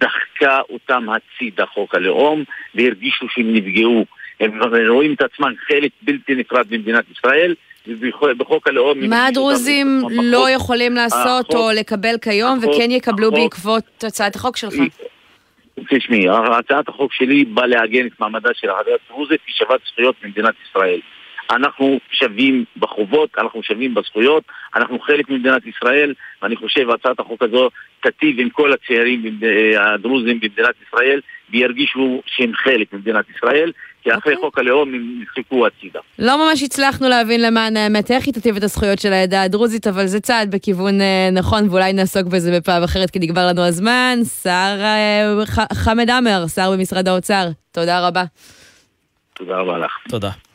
דחקה 0.00 0.60
אותם 0.70 1.06
הצידה 1.08 1.66
חוק 1.66 1.94
הלאום 1.94 2.44
והרגישו 2.74 3.26
שהם 3.28 3.54
נפגעו. 3.54 4.04
הם 4.40 4.60
רואים 4.88 5.14
את 5.14 5.22
עצמם 5.22 5.52
חלק 5.68 5.90
בלתי 6.02 6.34
נפרד 6.34 6.66
במדינת 6.68 7.04
ישראל 7.18 7.54
ובחוק 7.86 8.68
הלאום... 8.68 9.00
מה 9.00 9.26
הדרוזים 9.26 10.02
לא 10.10 10.50
יכולים 10.50 10.92
לעשות 10.94 11.54
או 11.54 11.70
לקבל 11.74 12.14
כיום 12.22 12.58
וכן 12.58 12.90
יקבלו 12.90 13.30
בעקבות 13.30 14.04
הצעת 14.06 14.36
החוק 14.36 14.56
שלך? 14.56 14.74
תשמעי, 15.90 16.26
הצעת 16.58 16.88
החוק 16.88 17.12
שלי 17.12 17.44
באה 17.44 17.66
לעגן 17.66 18.06
את 18.06 18.20
מעמדה 18.20 18.50
של 18.54 18.70
העדה 18.70 18.90
הדרוזית 19.04 19.40
כשוות 19.46 19.80
זכויות 19.92 20.14
במדינת 20.22 20.54
ישראל. 20.68 21.00
אנחנו 21.50 22.00
שווים 22.12 22.64
בחובות, 22.76 23.30
אנחנו 23.38 23.62
שווים 23.62 23.94
בזכויות, 23.94 24.44
אנחנו 24.76 24.98
חלק 25.00 25.28
ממדינת 25.30 25.62
ישראל, 25.66 26.14
ואני 26.42 26.56
חושב 26.56 26.86
שהצעת 26.90 27.20
החוק 27.20 27.42
הזו 27.42 27.70
תטיב 28.00 28.40
עם 28.40 28.50
כל 28.50 28.72
הצעירים 28.72 29.40
הדרוזים 29.78 30.40
במדינת 30.40 30.74
ישראל, 30.88 31.20
וירגישו 31.50 32.22
שהם 32.26 32.52
חלק 32.54 32.92
ממדינת 32.92 33.24
ישראל, 33.36 33.72
כי 34.02 34.14
אחרי 34.14 34.32
okay. 34.32 34.36
אוקיי. 34.36 34.36
חוק 34.36 34.58
הלאום 34.58 34.94
הם 34.94 35.20
נדחקו 35.20 35.66
הצידה. 35.66 36.00
לא 36.18 36.46
ממש 36.46 36.62
הצלחנו 36.62 37.08
להבין 37.08 37.42
למען 37.42 37.76
האמת 37.76 38.10
איך 38.10 38.26
היא 38.26 38.34
תטיב 38.34 38.56
את 38.56 38.62
הזכויות 38.62 38.98
של 38.98 39.12
העדה 39.12 39.42
הדרוזית, 39.42 39.86
אבל 39.86 40.06
זה 40.06 40.20
צעד 40.20 40.50
בכיוון 40.50 41.00
אה, 41.00 41.28
נכון, 41.32 41.68
ואולי 41.70 41.92
נעסוק 41.92 42.26
בזה 42.26 42.56
בפעם 42.56 42.82
אחרת, 42.82 43.10
כי 43.10 43.18
נגמר 43.18 43.46
לנו 43.46 43.62
הזמן. 43.62 44.18
שר 44.42 44.78
אה, 44.80 45.46
חמד 45.74 46.10
עמאר, 46.10 46.46
שר 46.46 46.70
במשרד 46.72 47.08
האוצר, 47.08 47.44
תודה 47.72 48.08
רבה. 48.08 48.24
תודה 49.34 49.56
רבה 49.56 49.78
לך. 49.78 49.92
תודה. 50.08 50.45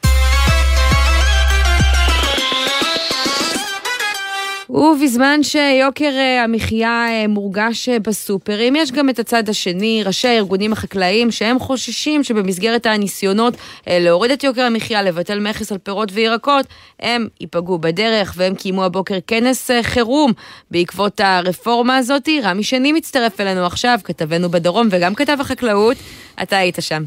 ובזמן 4.74 5.44
שיוקר 5.44 6.12
אה, 6.18 6.44
המחיה 6.44 7.06
אה, 7.10 7.28
מורגש 7.28 7.90
אה, 7.90 8.00
בסופרים, 8.00 8.76
יש 8.76 8.92
גם 8.92 9.10
את 9.10 9.20
הצד 9.20 9.50
השני, 9.50 10.04
ראשי 10.06 10.28
הארגונים 10.28 10.74
החקלאיים, 10.74 11.32
שהם 11.32 11.60
חוששים 11.60 12.24
שבמסגרת 12.24 12.86
הניסיונות 12.86 13.54
להוריד 13.88 14.32
את 14.32 14.44
יוקר 14.44 14.62
המחיה, 14.62 15.04
לבטל 15.04 15.40
מכס 15.40 15.72
על 15.72 15.78
פירות 15.78 16.10
וירקות, 16.14 16.66
הם 17.00 17.28
ייפגעו 17.40 17.80
בדרך, 17.80 18.34
והם 18.38 18.56
קיימו 18.56 18.84
הבוקר 18.84 19.18
כנס 19.28 19.70
חירום 19.82 20.32
בעקבות 20.72 21.20
הרפורמה 21.20 21.98
הזאת. 21.98 22.30
רמי 22.44 22.64
שני 22.64 22.92
מצטרף 22.92 23.42
אלינו 23.42 23.66
עכשיו, 23.66 24.00
כתבנו 24.04 24.50
בדרום 24.50 24.88
וגם 24.92 25.16
כתב 25.16 25.38
החקלאות, 25.40 25.98
אתה 26.42 26.58
היית 26.58 26.78
שם. 26.80 27.04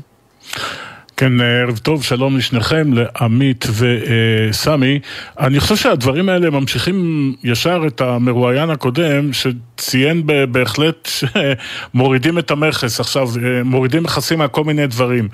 כן, 1.24 1.40
ערב 1.40 1.78
טוב, 1.78 2.02
שלום 2.02 2.36
לשניכם, 2.36 2.90
לעמית 2.92 3.66
וסמי. 3.70 4.98
אני 5.38 5.60
חושב 5.60 5.76
שהדברים 5.76 6.28
האלה 6.28 6.50
ממשיכים 6.50 7.34
ישר 7.44 7.82
את 7.86 8.00
המרואיין 8.00 8.70
הקודם, 8.70 9.30
שציין 9.32 10.22
בהחלט 10.52 11.08
שמורידים 11.08 12.38
את 12.38 12.50
המכס. 12.50 13.00
עכשיו, 13.00 13.28
מורידים 13.64 14.02
מכסים 14.02 14.40
על 14.40 14.48
כל 14.48 14.64
מיני 14.64 14.86
דברים. 14.86 15.28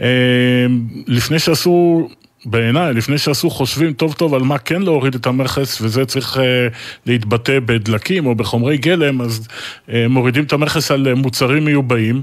אה, 0.00 0.06
לפני 1.06 1.38
שעשו 1.38 2.08
בעיניי, 2.44 2.94
לפני 2.94 3.18
שעשו 3.18 3.50
חושבים 3.50 3.92
טוב 3.92 4.12
טוב 4.12 4.34
על 4.34 4.42
מה 4.42 4.58
כן 4.58 4.82
להוריד 4.82 5.14
את 5.14 5.26
המכס, 5.26 5.80
וזה 5.80 6.06
צריך 6.06 6.36
uh, 6.36 6.40
להתבטא 7.06 7.58
בדלקים 7.66 8.26
או 8.26 8.34
בחומרי 8.34 8.78
גלם, 8.78 9.20
אז 9.20 9.48
uh, 9.88 9.92
מורידים 10.08 10.44
את 10.44 10.52
המכס 10.52 10.90
על 10.90 11.08
uh, 11.12 11.14
מוצרים 11.14 11.64
מיובאים, 11.64 12.22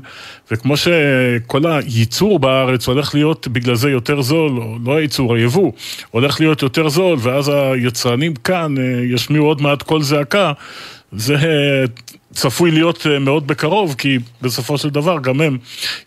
וכמו 0.52 0.78
שכל 0.78 1.62
הייצור 1.66 2.40
בארץ 2.40 2.88
הולך 2.88 3.16
להיות 3.16 3.48
בגלל 3.48 3.76
זה 3.76 3.90
יותר 3.90 4.22
זול, 4.22 4.52
או 4.52 4.78
לא 4.86 4.96
הייצור, 4.96 5.36
היבוא, 5.36 5.72
הולך 6.12 6.40
להיות 6.40 6.62
יותר 6.62 6.90
זול, 6.90 7.18
ואז 7.22 7.52
היצרנים 7.54 8.36
כאן 8.36 8.76
uh, 8.78 8.80
ישמיעו 9.14 9.46
עוד 9.46 9.62
מעט 9.62 9.82
קול 9.82 10.02
זעקה, 10.02 10.52
זה 11.12 11.36
צפוי 12.38 12.72
להיות 12.72 13.08
אה, 13.08 13.20
מאוד 13.20 13.48
בקרוב, 13.48 13.96
כי 13.98 14.18
בסופו 14.42 14.78
של 14.78 14.90
דבר 14.90 15.18
גם 15.22 15.42
הם 15.42 15.58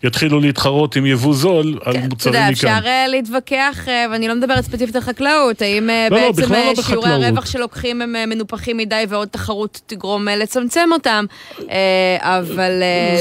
יתחילו 0.03 0.39
להתחרות 0.39 0.95
עם 0.95 1.05
יבוא 1.05 1.33
זול 1.33 1.79
על 1.85 1.93
כן, 1.93 2.07
מוצרים 2.09 2.33
מכאן. 2.33 2.53
אתה 2.53 2.67
יודע, 2.67 2.77
אפשר 2.77 2.87
אה, 2.87 3.07
להתווכח, 3.07 3.87
אה, 3.87 4.05
ואני 4.11 4.27
לא 4.27 4.35
מדברת 4.35 4.63
ספציפית 4.63 4.95
על 4.95 5.01
חקלאות, 5.01 5.61
האם 5.61 5.89
לא, 6.11 6.17
לא 6.17 6.31
בעצם 6.31 6.53
לא, 6.53 6.59
לא 6.77 6.83
שיעורי 6.83 7.09
הרווח 7.09 7.45
שלוקחים 7.45 8.01
הם 8.01 8.29
מנופחים 8.29 8.77
מדי 8.77 9.03
ועוד 9.09 9.27
תחרות 9.27 9.81
תגרום 9.85 10.27
לצמצם 10.27 10.89
אותם, 10.91 11.25
אבל... 12.19 12.71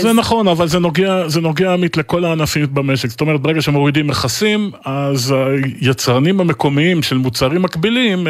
זה 0.03 0.12
נכון, 0.12 0.49
אבל 0.49 0.68
זה 0.68 0.79
נוגע, 0.79 1.29
זה 1.29 1.40
נוגע 1.40 1.73
עמית 1.73 1.96
לכל 1.96 2.25
הענפים 2.25 2.66
במשק. 2.75 3.09
זאת 3.09 3.20
אומרת, 3.20 3.40
ברגע 3.40 3.62
שמורידים 3.62 4.07
מכסים, 4.07 4.70
אז 4.85 5.35
היצרנים 5.81 6.40
המקומיים 6.40 7.03
של 7.03 7.16
מוצרים 7.16 7.62
מקבילים 7.62 8.27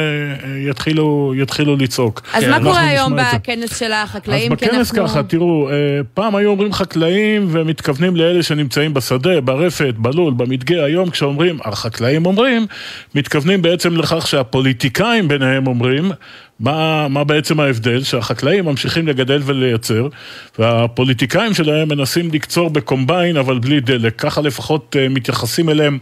יתחילו, 0.70 1.34
יתחילו 1.36 1.76
לצעוק. 1.76 2.22
אז 2.34 2.44
כן, 2.44 2.50
מה 2.50 2.60
קורה 2.62 2.86
היום 2.86 3.12
בכנס 3.16 3.78
של 3.78 3.92
החקלאים? 3.92 4.52
אנחנו... 4.78 5.08
ככה, 5.08 5.22
תראו, 5.22 5.70
אה, 5.70 5.74
פעם 6.14 6.36
היו 6.36 6.50
אומרים 6.50 6.72
חקלאים 6.72 7.48
ומתכוונים 7.50 8.16
לאלה 8.16 8.42
שנמצאים 8.42 8.94
בשדה, 8.94 9.40
ברפת, 9.40 9.94
בלול, 9.98 10.34
במדגה, 10.34 10.84
היום 10.84 11.10
כשאומרים, 11.10 11.58
החקלאים 11.64 12.26
אומרים, 12.26 12.66
מתכוונים 13.14 13.62
בעצם 13.62 13.96
לכך 13.96 14.26
שהפוליטיקאים 14.26 15.28
ביניהם 15.28 15.66
אומרים, 15.66 16.10
מה, 16.60 17.08
מה 17.08 17.24
בעצם 17.24 17.60
ההבדל? 17.60 18.02
שהחקלאים 18.02 18.64
ממשיכים 18.64 19.08
לגדל 19.08 19.40
ולייצר, 19.44 20.08
והפוליטיקאים 20.58 21.54
שלהם 21.54 21.88
מנסים 21.88 22.30
לקצור 22.32 22.70
בקומביין, 22.70 23.36
אבל 23.36 23.58
בלי 23.58 23.80
דלק. 23.80 24.14
ככה 24.18 24.40
לפחות 24.40 24.96
uh, 24.96 25.12
מתייחסים 25.12 25.68
אליהם 25.68 25.98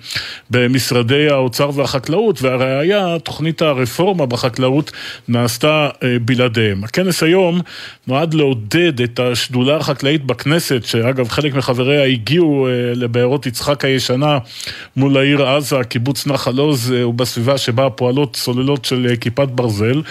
במשרדי 0.50 1.28
האוצר 1.30 1.70
והחקלאות, 1.74 2.42
והראיה, 2.42 3.18
תוכנית 3.18 3.62
הרפורמה 3.62 4.26
בחקלאות 4.26 4.92
נעשתה 5.28 5.88
uh, 5.94 6.04
בלעדיהם. 6.24 6.84
הכנס 6.84 7.22
היום 7.22 7.60
נועד 8.06 8.34
לעודד 8.34 9.00
את 9.00 9.20
השדולה 9.20 9.76
החקלאית 9.76 10.24
בכנסת, 10.24 10.84
שאגב, 10.84 11.28
חלק 11.28 11.54
מחבריה 11.54 12.04
הגיעו 12.04 12.66
uh, 12.66 12.98
לבארות 12.98 13.46
יצחק 13.46 13.84
הישנה 13.84 14.38
מול 14.96 15.16
העיר 15.16 15.46
עזה, 15.46 15.76
קיבוץ 15.88 16.26
נחל 16.26 16.58
עוז, 16.58 16.90
ובסביבה 16.90 17.58
שבה 17.58 17.90
פועלות 17.90 18.36
סוללות 18.36 18.84
של 18.84 19.14
כיפת 19.20 19.48
ברזל. 19.48 20.02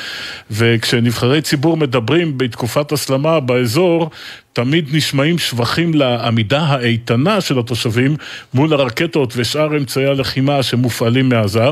וכשנבחרי 0.52 1.42
ציבור 1.42 1.78
מדברים 1.78 2.38
בתקופת 2.38 2.92
הסלמה 2.92 3.40
באזור, 3.40 4.10
תמיד 4.58 4.90
נשמעים 4.94 5.38
שבחים 5.38 5.94
לעמידה 5.94 6.60
האיתנה 6.60 7.42
של 7.42 7.60
התושבים 7.60 8.16
מול 8.54 8.74
הרקטות 8.74 9.34
ושאר 9.36 9.78
אמצעי 9.78 10.06
הלחימה 10.06 10.64
שמופעלים 10.64 11.30
מעזה. 11.30 11.66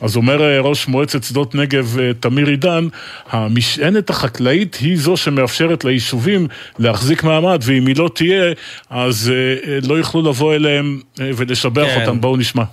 אז 0.00 0.16
אומר 0.16 0.42
אה, 0.42 0.60
ראש 0.60 0.88
מועצת 0.88 1.24
שדות 1.24 1.54
נגב 1.54 1.98
אה, 1.98 2.10
תמיר 2.20 2.46
עידן, 2.46 2.88
המשענת 3.30 4.10
החקלאית 4.10 4.74
היא 4.74 4.96
זו 4.98 5.16
שמאפשרת 5.16 5.84
ליישובים 5.84 6.48
להחזיק 6.78 7.24
מעמד, 7.24 7.60
ואם 7.62 7.86
היא 7.86 7.96
לא 7.96 8.10
תהיה, 8.14 8.52
אז 8.90 9.32
אה, 9.34 9.78
לא 9.88 9.94
יוכלו 9.94 10.22
לבוא 10.22 10.54
אליהם 10.54 11.00
ולשבח 11.18 11.86
כן. 11.86 12.00
אותם. 12.00 12.20
בואו 12.20 12.36
נשמע. 12.36 12.64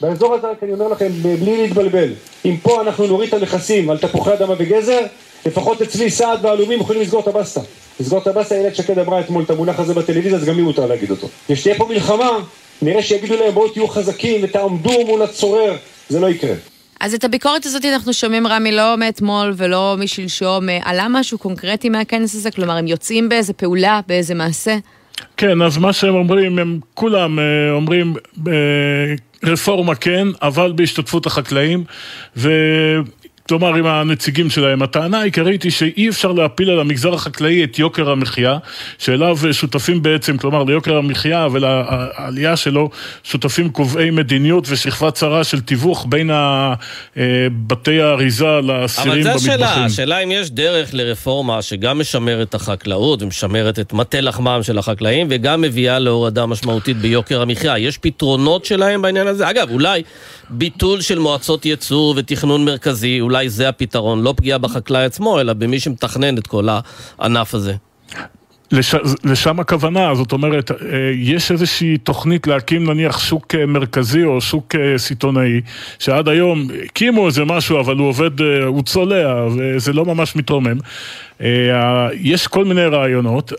באזור 0.00 0.34
הזה, 0.34 0.50
רק 0.50 0.62
אני 0.62 0.72
אומר 0.72 0.88
לכם, 0.88 1.08
בלי 1.22 1.56
להתבלבל, 1.56 2.08
אם 2.44 2.56
פה 2.62 2.82
אנחנו 2.82 3.06
נוריד 3.06 3.28
את 3.28 3.34
המכסים 3.34 3.90
על 3.90 3.98
תפוחי 3.98 4.32
אדמה 4.32 4.54
וגזר, 4.58 5.00
לפחות 5.46 5.82
אצלי 5.82 6.10
סעד 6.10 6.44
ועלומים 6.44 6.80
יכולים 6.80 7.02
לסגור 7.02 7.20
את 7.20 7.28
הבסטה. 7.28 7.60
לסגור 8.00 8.18
את 8.18 8.26
הבסטה, 8.26 8.54
איילת 8.54 8.76
שקד 8.76 8.98
אמרה 8.98 9.20
אתמול 9.20 9.42
את 9.42 9.50
המונח 9.50 9.80
הזה 9.80 9.94
בטלוויזיה, 9.94 10.38
אז 10.38 10.44
גם 10.44 10.56
לי 10.56 10.62
מותר 10.62 10.86
להגיד 10.86 11.10
אותו. 11.10 11.28
כשתהיה 11.48 11.74
פה 11.74 11.86
מלחמה, 11.88 12.30
נראה 12.82 13.02
שיגידו 13.02 13.36
להם 13.36 13.54
בואו 13.54 13.68
תהיו 13.68 13.88
חזקים 13.88 14.40
ותעמדו 14.42 15.06
מול 15.06 15.22
הצורר, 15.22 15.76
זה 16.08 16.20
לא 16.20 16.30
יקרה. 16.30 16.54
אז 17.00 17.14
את 17.14 17.24
הביקורת 17.24 17.66
הזאת 17.66 17.84
אנחנו 17.84 18.12
שומעים, 18.12 18.46
רמי, 18.46 18.72
לא 18.72 18.96
מאתמול 18.96 19.52
ולא 19.56 19.96
משלשום. 19.98 20.68
עלה 20.82 21.06
משהו 21.10 21.38
קונקרטי 21.38 21.88
מהכנס 21.88 22.34
הזה? 22.34 22.50
כלומר, 22.50 22.76
הם 22.76 22.86
יוצאים 22.86 23.28
באיזה 23.28 23.52
פעולה, 23.52 24.00
באיזה 24.06 24.34
מעשה? 24.34 24.76
כן, 25.36 25.62
אז 25.62 25.78
מה 25.78 25.92
שהם 25.92 26.14
אומרים, 26.14 26.58
הם 26.58 26.80
כולם 26.94 27.38
אה, 27.38 27.44
אומרים 27.72 28.14
אה, 28.48 28.52
רפורמה 29.42 29.94
כן, 29.94 30.28
אבל 30.42 30.72
בהשתתפות 30.72 31.26
החקלאים, 31.26 31.84
ו... 32.36 32.50
כלומר 33.50 33.74
עם 33.74 33.86
הנציגים 33.86 34.50
שלהם. 34.50 34.82
הטענה 34.82 35.20
העיקרית 35.20 35.62
היא 35.62 35.72
שאי 35.72 36.08
אפשר 36.08 36.32
להפיל 36.32 36.70
על 36.70 36.80
המגזר 36.80 37.14
החקלאי 37.14 37.64
את 37.64 37.78
יוקר 37.78 38.10
המחיה, 38.10 38.58
שאליו 38.98 39.38
שותפים 39.52 40.02
בעצם, 40.02 40.36
כלומר 40.36 40.64
ליוקר 40.64 40.96
המחיה 40.96 41.46
ולעלייה 41.52 42.56
שלו, 42.56 42.90
שותפים 43.24 43.70
קובעי 43.70 44.10
מדיניות 44.10 44.64
ושכבה 44.68 45.10
צרה 45.10 45.44
של 45.44 45.60
תיווך 45.60 46.06
בין 46.08 46.30
אה, 46.30 46.74
בתי 47.66 48.00
האריזה 48.00 48.46
לאסירים 48.46 49.12
במטבחים. 49.12 49.30
אבל 49.30 49.38
זו 49.38 49.50
השאלה, 49.52 49.84
השאלה 49.84 50.18
אם 50.18 50.30
יש 50.32 50.50
דרך 50.50 50.90
לרפורמה 50.92 51.62
שגם 51.62 51.98
משמרת 51.98 52.48
את 52.48 52.54
החקלאות 52.54 53.22
ומשמרת 53.22 53.78
את 53.78 53.92
מטה 53.92 54.20
לחמם 54.20 54.60
של 54.62 54.78
החקלאים 54.78 55.26
וגם 55.30 55.60
מביאה 55.60 55.98
להורדה 55.98 56.46
משמעותית 56.46 56.96
ביוקר 56.96 57.42
המחיה. 57.42 57.78
יש 57.78 57.98
פתרונות 57.98 58.64
שלהם 58.64 59.02
בעניין 59.02 59.26
הזה? 59.26 59.50
אגב, 59.50 59.70
אולי 59.70 60.02
ביטול 60.50 61.00
של 61.00 61.18
מועצות 61.18 61.66
ייצור 61.66 62.14
ותכנון 62.16 62.64
מרכזי, 62.64 63.20
אולי 63.20 63.48
זה 63.48 63.68
הפתרון, 63.68 64.22
לא 64.22 64.34
פגיעה 64.36 64.58
בחקלאי 64.58 65.04
עצמו, 65.04 65.40
אלא 65.40 65.52
במי 65.52 65.80
שמתכנן 65.80 66.38
את 66.38 66.46
כל 66.46 66.68
הענף 67.18 67.54
הזה. 67.54 67.74
לש, 68.72 68.94
לשם 69.24 69.60
הכוונה, 69.60 70.14
זאת 70.14 70.32
אומרת, 70.32 70.70
אה, 70.70 70.76
יש 71.14 71.52
איזושהי 71.52 71.98
תוכנית 71.98 72.46
להקים 72.46 72.90
נניח 72.90 73.18
שוק 73.18 73.54
אה, 73.54 73.66
מרכזי 73.66 74.24
או 74.24 74.40
שוק 74.40 74.74
אה, 74.74 74.98
סיטונאי, 74.98 75.60
שעד 75.98 76.28
היום 76.28 76.68
הקימו 76.84 77.26
איזה 77.26 77.44
משהו, 77.44 77.80
אבל 77.80 77.96
הוא 77.96 78.08
עובד, 78.08 78.40
הוא 78.66 78.82
צולע, 78.82 79.46
וזה 79.56 79.92
לא 79.92 80.04
ממש 80.04 80.36
מתרומם. 80.36 80.78
יש 82.14 82.46
כל 82.46 82.64
מיני 82.64 82.84
רעיונות. 82.84 83.52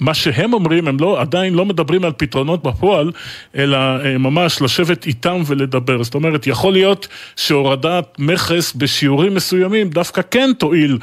מה 0.00 0.14
שהם 0.14 0.52
אומרים, 0.52 0.88
הם 0.88 0.96
לא, 1.00 1.20
עדיין 1.20 1.54
לא 1.54 1.64
מדברים 1.64 2.04
על 2.04 2.12
פתרונות 2.16 2.62
בפועל, 2.62 3.12
אלא 3.56 3.76
אה, 3.76 4.18
ממש 4.18 4.62
לשבת 4.62 5.06
איתם 5.06 5.42
ולדבר. 5.46 6.02
זאת 6.02 6.14
אומרת, 6.14 6.46
יכול 6.46 6.72
להיות 6.72 7.08
שהורדת 7.36 8.16
מכס 8.18 8.72
בשיעורים 8.72 9.34
מסוימים 9.34 9.90
דווקא 9.90 10.22
כן 10.30 10.50
תועיל 10.58 10.98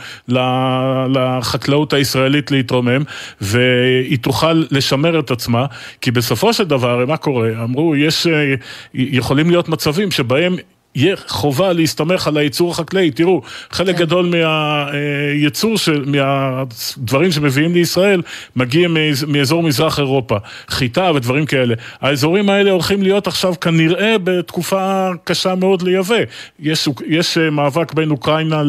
לחקלאות 1.09 1.93
הישראלית 1.93 2.51
להתרומם, 2.51 3.03
והיא 3.41 4.17
תוכל 4.17 4.63
לשמר 4.71 5.19
את 5.19 5.31
עצמה, 5.31 5.65
כי 6.01 6.11
בסופו 6.11 6.53
של 6.53 6.63
דבר, 6.63 7.05
מה 7.05 7.17
קורה? 7.17 7.49
אמרו, 7.63 7.95
יש, 7.95 8.27
אה, 8.27 8.53
יכולים 8.93 9.49
להיות 9.49 9.69
מצבים 9.69 10.11
שבהם 10.11 10.55
יהיה 10.97 11.15
חובה 11.27 11.73
להסתמך 11.73 12.27
על 12.27 12.37
הייצור 12.37 12.71
החקלאי. 12.71 13.11
תראו, 13.11 13.41
חלק 13.71 13.95
כן. 13.97 14.01
גדול 14.01 14.25
מהייצור, 14.25 15.77
של, 15.77 16.05
מהדברים 16.05 17.31
שמביאים 17.31 17.73
לישראל, 17.73 18.21
מגיע 18.55 18.87
מאזור 19.27 19.63
מזרח 19.63 19.99
אירופה. 19.99 20.37
חיטה 20.69 21.11
ודברים 21.15 21.45
כאלה. 21.45 21.75
האזורים 22.01 22.49
האלה 22.49 22.71
הולכים 22.71 23.03
להיות 23.03 23.27
עכשיו 23.27 23.53
כנראה 23.59 24.15
בתקופה 24.23 25.09
קשה 25.23 25.55
מאוד 25.55 25.81
לייבא. 25.81 26.15
יש, 26.59 26.89
יש 27.07 27.37
אה, 27.37 27.49
מאבק 27.49 27.93
בין 27.93 28.11
אוקראינה 28.11 28.57
אה, 28.57 28.63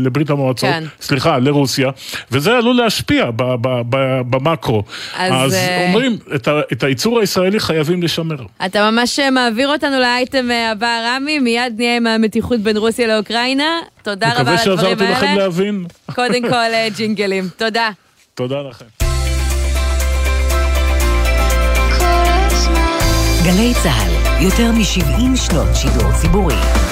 לברית 0.00 0.30
המועצות, 0.30 0.70
כן. 0.70 0.84
סליחה, 1.00 1.38
לרוסיה, 1.38 1.90
וזה 2.30 2.56
עלול 2.56 2.76
להשפיע 2.76 3.30
במקרו. 4.30 4.82
אז, 5.16 5.32
אז 5.32 5.54
אה, 5.54 5.86
אומרים, 5.88 6.16
את, 6.34 6.48
ה, 6.48 6.60
את 6.72 6.82
הייצור 6.82 7.20
הישראלי 7.20 7.60
חייבים 7.60 8.02
לשמר. 8.02 8.36
אתה 8.66 8.90
ממש 8.90 9.20
מעביר 9.32 9.68
אותנו 9.68 10.00
לאייטם 10.00 10.48
הבא, 10.72 10.98
רמי, 11.06 11.38
מיד 11.38 11.63
מיד 11.64 11.78
נהיה 11.78 11.96
עם 11.96 12.06
המתיחות 12.06 12.60
בין 12.60 12.76
רוסיה 12.76 13.06
לאוקראינה. 13.06 13.78
תודה 14.02 14.32
רבה 14.40 14.50
על 14.50 14.56
הדברים 14.56 14.78
האלה. 14.78 14.94
מקווה 14.94 15.08
שעזרתי 15.08 15.26
לכם 15.26 15.36
להבין. 15.38 15.84
קודם 16.14 16.42
כל 16.50 16.54
אה, 16.54 16.88
ג'ינגלים. 16.96 17.48
תודה. 17.56 17.90
תודה 18.34 18.56
לכם. 18.70 18.84
גלי 23.44 23.72
צה"ל, 23.82 24.42
יותר 24.44 24.72
מ-70 24.72 25.36
שנות 25.36 25.68
שידור 25.74 26.12
ציבורי. 26.20 26.83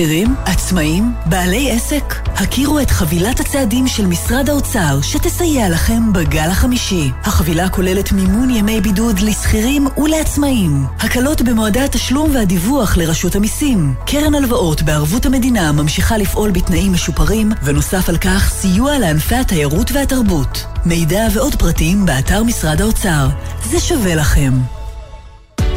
שכירים, 0.00 0.34
עצמאים, 0.44 1.12
בעלי 1.26 1.70
עסק, 1.70 2.14
הכירו 2.26 2.80
את 2.80 2.90
חבילת 2.90 3.40
הצעדים 3.40 3.88
של 3.88 4.06
משרד 4.06 4.50
האוצר 4.50 4.98
שתסייע 5.02 5.68
לכם 5.68 6.12
בגל 6.12 6.48
החמישי. 6.50 7.10
החבילה 7.22 7.68
כוללת 7.68 8.12
מימון 8.12 8.50
ימי 8.50 8.80
בידוד 8.80 9.18
לשכירים 9.18 9.86
ולעצמאים, 9.96 10.84
הקלות 10.98 11.42
במועדי 11.42 11.80
התשלום 11.80 12.34
והדיווח 12.34 12.96
לרשות 12.96 13.36
המיסים, 13.36 13.94
קרן 14.06 14.34
הלוואות 14.34 14.82
בערבות 14.82 15.26
המדינה 15.26 15.72
ממשיכה 15.72 16.18
לפעול 16.18 16.50
בתנאים 16.50 16.92
משופרים, 16.92 17.52
ונוסף 17.62 18.08
על 18.08 18.16
כך 18.16 18.50
סיוע 18.50 18.98
לענפי 18.98 19.34
התיירות 19.34 19.92
והתרבות. 19.92 20.64
מידע 20.86 21.26
ועוד 21.34 21.54
פרטים 21.54 22.06
באתר 22.06 22.42
משרד 22.42 22.80
האוצר. 22.80 23.28
זה 23.70 23.80
שווה 23.80 24.14
לכם. 24.14 24.79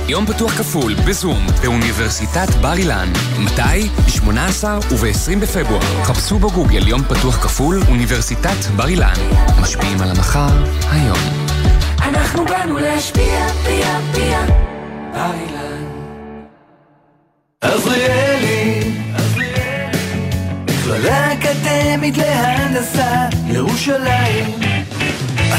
יום 0.08 0.26
פתוח 0.26 0.58
כפול 0.58 0.94
בזום 1.08 1.46
באוניברסיטת 1.62 2.50
בר 2.62 2.74
אילן. 2.74 3.08
מתי? 3.39 3.88
ב-18 3.88 4.63
וב-20 4.94 5.39
בפברואר. 5.42 6.04
חפשו 6.04 6.39
בגוגל 6.39 6.88
יום 6.88 7.04
פתוח 7.04 7.36
כפול 7.44 7.80
אוניברסיטת 7.89 8.66
בר 8.76 8.88
אילן. 8.88 9.13
משפיעים 9.62 10.02
על 10.02 10.10
המחר, 10.10 10.63
היום. 10.92 11.18
אנחנו 12.02 12.46
באנו 12.46 12.78
להשפיע, 12.78 13.48
פיה, 13.50 14.00
פיה, 14.13 14.46
בר 15.13 15.32
אילן. 15.34 15.84
עזריאלי, 17.62 18.92
מכללה 20.70 21.34
אקדמית 21.34 22.18
להנדסה, 22.18 23.28
ירושלים 23.48 24.72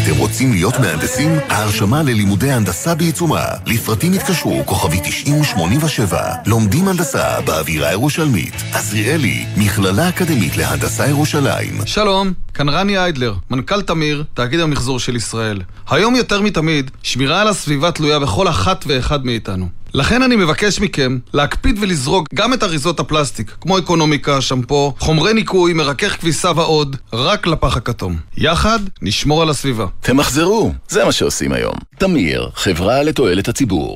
אתם 0.05 0.17
רוצים 0.19 0.53
להיות 0.53 0.75
מהנדסים? 0.81 1.31
ההרשמה 1.49 2.03
ללימודי 2.03 2.51
הנדסה 2.51 2.95
בעיצומה. 2.95 3.45
לפרטים 3.67 4.13
התקשרו, 4.13 4.63
כוכבי 4.67 5.01
9087. 5.05 6.35
לומדים 6.47 6.89
הנדסה 6.89 7.41
באווירה 7.41 7.93
ירושלמית. 7.93 8.55
עזריאלי, 8.73 9.47
מכללה 9.57 10.09
אקדמית 10.09 10.57
להנדסה 10.57 11.07
ירושלים. 11.07 11.79
שלום, 11.87 12.33
כאן 12.55 12.69
רני 12.69 12.99
איידלר, 12.99 13.35
מנכ"ל 13.51 13.83
תמיר, 13.83 14.25
תאגיד 14.35 14.61
המחזור 14.61 14.99
של 14.99 15.17
ישראל. 15.17 15.61
היום 15.91 16.17
יותר 16.17 16.41
מתמיד, 16.41 16.91
שמירה 17.03 17.41
על 17.41 17.49
הסביבה 17.49 17.93
תלויה 17.93 18.19
בכל 18.19 18.49
אחת 18.49 18.85
ואחד 18.89 19.27
מאיתנו. 19.27 19.69
לכן 19.95 20.23
אני 20.23 20.37
מבקש 20.37 20.81
מכם 20.81 21.19
להקפיד 21.35 21.79
ולזרוק 21.81 22.29
גם 22.35 22.53
את 22.53 22.63
אריזות 22.63 23.01
הפלסטיק, 23.01 23.57
כמו 23.61 23.79
אקונומיקה, 23.79 24.41
שמפו, 24.41 24.95
חומרי 24.99 25.33
ניקוי, 25.35 25.73
מרכך 25.73 26.17
כביסה 26.21 26.51
ועוד, 26.57 26.97
רק 27.13 27.47
לפח 27.47 27.77
הכתום. 27.77 28.17
יחד 28.37 28.79
נשמור 29.03 29.43
על 29.43 29.51
הסביבה. 29.51 29.87
תמחזרו, 30.01 30.73
זה 30.89 31.05
מה 31.05 31.13
שעושים 31.13 31.53
היום. 31.53 31.75
תמיר, 31.99 32.51
חברה 32.55 33.03
לתועלת 33.03 33.49
הציבור. 33.49 33.95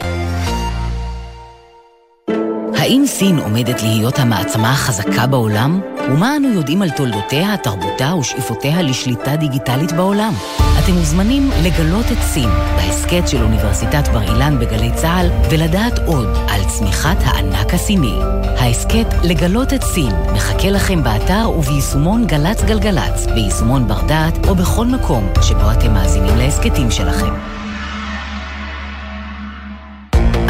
האם 2.74 3.02
סין 3.06 3.38
עומדת 3.38 3.82
להיות 3.82 4.18
המעצמה 4.18 4.70
החזקה 4.72 5.26
בעולם? 5.26 5.80
ומה 6.08 6.36
אנו 6.36 6.48
יודעים 6.48 6.82
על 6.82 6.90
תולדותיה, 6.90 7.56
תרבותה 7.56 8.14
ושאיפותיה 8.14 8.82
לשליטה 8.82 9.36
דיגיטלית 9.36 9.92
בעולם? 9.92 10.32
אתם 10.84 10.92
מוזמנים 10.92 11.50
לגלות 11.62 12.06
את 12.12 12.22
סין 12.22 12.48
בהסכת 12.76 13.28
של 13.28 13.42
אוניברסיטת 13.42 14.08
בר 14.08 14.22
אילן 14.22 14.58
בגלי 14.58 14.90
צה"ל 14.94 15.30
ולדעת 15.50 15.98
עוד 16.06 16.26
על 16.48 16.60
צמיחת 16.68 17.16
הענק 17.24 17.74
הסיני. 17.74 18.14
ההסכת 18.58 19.06
לגלות 19.22 19.72
את 19.72 19.82
סין 19.82 20.12
מחכה 20.34 20.70
לכם 20.70 21.02
באתר 21.02 21.50
וביישומון 21.58 22.26
גל"צ 22.26 22.62
גלגלצ, 22.62 23.26
ביישומון 23.34 23.88
בר 23.88 24.06
דעת 24.06 24.48
או 24.48 24.54
בכל 24.54 24.86
מקום 24.86 25.28
שבו 25.42 25.72
אתם 25.72 25.94
מאזינים 25.94 26.36
להסכתים 26.36 26.90
שלכם. 26.90 27.57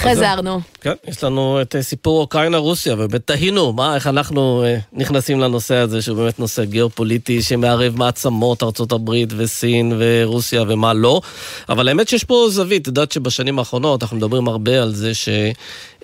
חזרנו. 0.00 0.60
כן, 0.80 0.92
יש 1.08 1.24
לנו 1.24 1.62
את 1.62 1.76
אה, 1.76 1.82
סיפור 1.82 2.20
אוקראינה-רוסיה, 2.20 2.94
ובאמת 2.94 3.26
תהינו, 3.26 3.72
מה, 3.72 3.94
איך 3.94 4.06
אנחנו 4.06 4.64
אה, 4.64 4.78
נכנסים 4.92 5.40
לנושא 5.40 5.74
הזה, 5.74 6.02
שהוא 6.02 6.16
באמת 6.16 6.38
נושא 6.38 6.64
גיאופוליטי 6.64 7.42
שמערב 7.42 7.96
מעצמות, 7.96 8.62
ארה"ב 8.62 9.10
וסין 9.36 9.92
ורוסיה 9.98 10.62
ומה 10.68 10.92
לא. 10.92 11.20
אבל 11.68 11.88
האמת 11.88 12.08
שיש 12.08 12.24
פה 12.24 12.46
זווית, 12.50 12.82
את 12.82 12.86
יודעת 12.86 13.12
שבשנים 13.12 13.58
האחרונות 13.58 14.02
אנחנו 14.02 14.16
מדברים 14.16 14.48
הרבה 14.48 14.82
על 14.82 14.94
זה 14.94 15.12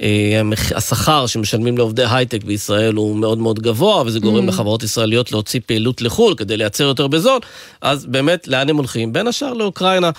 שהשכר 0.01 1.23
אה, 1.23 1.29
שמשלמים 1.29 1.79
לעובדי 1.79 2.05
הייטק 2.11 2.45
בישראל 2.45 2.95
הוא 2.95 3.17
מאוד 3.17 3.39
מאוד 3.39 3.61
גבוה, 3.61 4.03
וזה 4.07 4.21
גורם 4.21 4.45
mm. 4.45 4.49
לחברות 4.49 4.83
ישראליות 4.83 5.33
להוציא 5.33 5.61
פעילות 5.67 6.03
לחו"ל 6.03 6.35
כדי 6.37 6.57
לייצר 6.57 6.85
יותר 6.85 7.07
בזול, 7.07 7.41
אז 7.81 8.07
באמת, 8.07 8.49
לאן 8.49 8.69
הם 8.69 8.77
הולכים? 8.77 9.13
בין 9.13 9.27
השאר 9.27 9.53
לאוקראינה. 9.53 10.11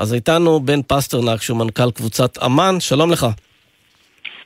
אז 0.00 0.14
איתנו 0.14 0.60
בן 0.60 0.82
פסטרנק, 0.82 1.42
שהוא 1.42 1.58
מנכ"ל 1.58 1.90
קבוצת 1.90 2.38
אמ"ן, 2.46 2.80
שלום 2.80 3.10
לך. 3.10 3.26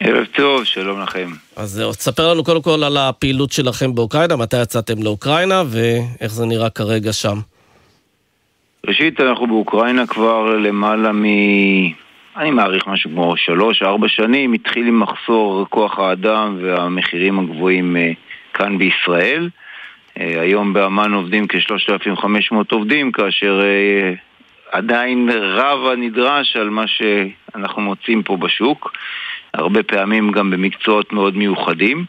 ערב 0.01 0.25
טוב, 0.25 0.65
שלום 0.65 1.01
לכם. 1.01 1.29
אז 1.57 1.83
תספר 1.91 2.31
לנו 2.31 2.45
קודם 2.45 2.63
כל 2.63 2.85
על 2.85 2.97
הפעילות 2.97 3.53
שלכם 3.53 3.95
באוקראינה, 3.95 4.37
מתי 4.37 4.63
יצאתם 4.63 5.03
לאוקראינה 5.03 5.63
ואיך 5.67 6.33
זה 6.33 6.47
נראה 6.47 6.71
כרגע 6.71 7.13
שם. 7.13 7.39
ראשית, 8.87 9.21
אנחנו 9.21 9.47
באוקראינה 9.47 10.07
כבר 10.07 10.57
למעלה 10.57 11.13
מ... 11.13 11.25
אני 12.37 12.51
מעריך 12.51 12.87
משהו 12.87 13.11
כמו 13.11 13.37
שלוש-ארבע 13.37 14.09
שנים, 14.09 14.53
התחיל 14.53 14.87
עם 14.87 15.01
מחסור 15.01 15.67
כוח 15.71 15.99
האדם 15.99 16.59
והמחירים 16.63 17.39
הגבוהים 17.39 17.97
אה, 17.97 18.11
כאן 18.55 18.79
בישראל. 18.79 19.49
אה, 20.21 20.41
היום 20.41 20.73
באמ"ן 20.73 21.13
עובדים 21.15 21.47
כ-3,500 21.49 22.57
עובדים, 22.71 23.13
כאשר 23.13 23.61
אה, 23.63 24.15
עדיין 24.75 25.31
רב 25.31 25.87
הנדרש 25.87 26.57
על 26.57 26.71
מה 26.71 26.85
שאנחנו 26.87 27.83
מוצאים 27.83 28.23
פה 28.23 28.37
בשוק, 28.37 28.93
הרבה 29.55 29.83
פעמים 29.83 30.31
גם 30.33 30.51
במקצועות 30.51 31.13
מאוד 31.13 31.37
מיוחדים. 31.37 32.05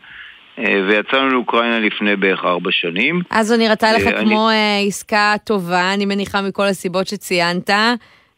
אה, 0.60 0.82
ויצאנו 0.88 1.30
לאוקראינה 1.30 1.80
לפני 1.80 2.15
בערך 2.15 2.45
ארבע 2.45 2.71
שנים. 2.71 3.21
אז 3.30 3.47
זו 3.47 3.58
נראתה 3.58 3.93
לך 3.93 4.08
אני... 4.08 4.25
כמו 4.25 4.49
אה, 4.49 4.80
עסקה 4.88 5.34
טובה, 5.43 5.93
אני 5.93 6.06
מניחה 6.06 6.41
מכל 6.41 6.63
הסיבות 6.63 7.08
שציינת. 7.08 7.69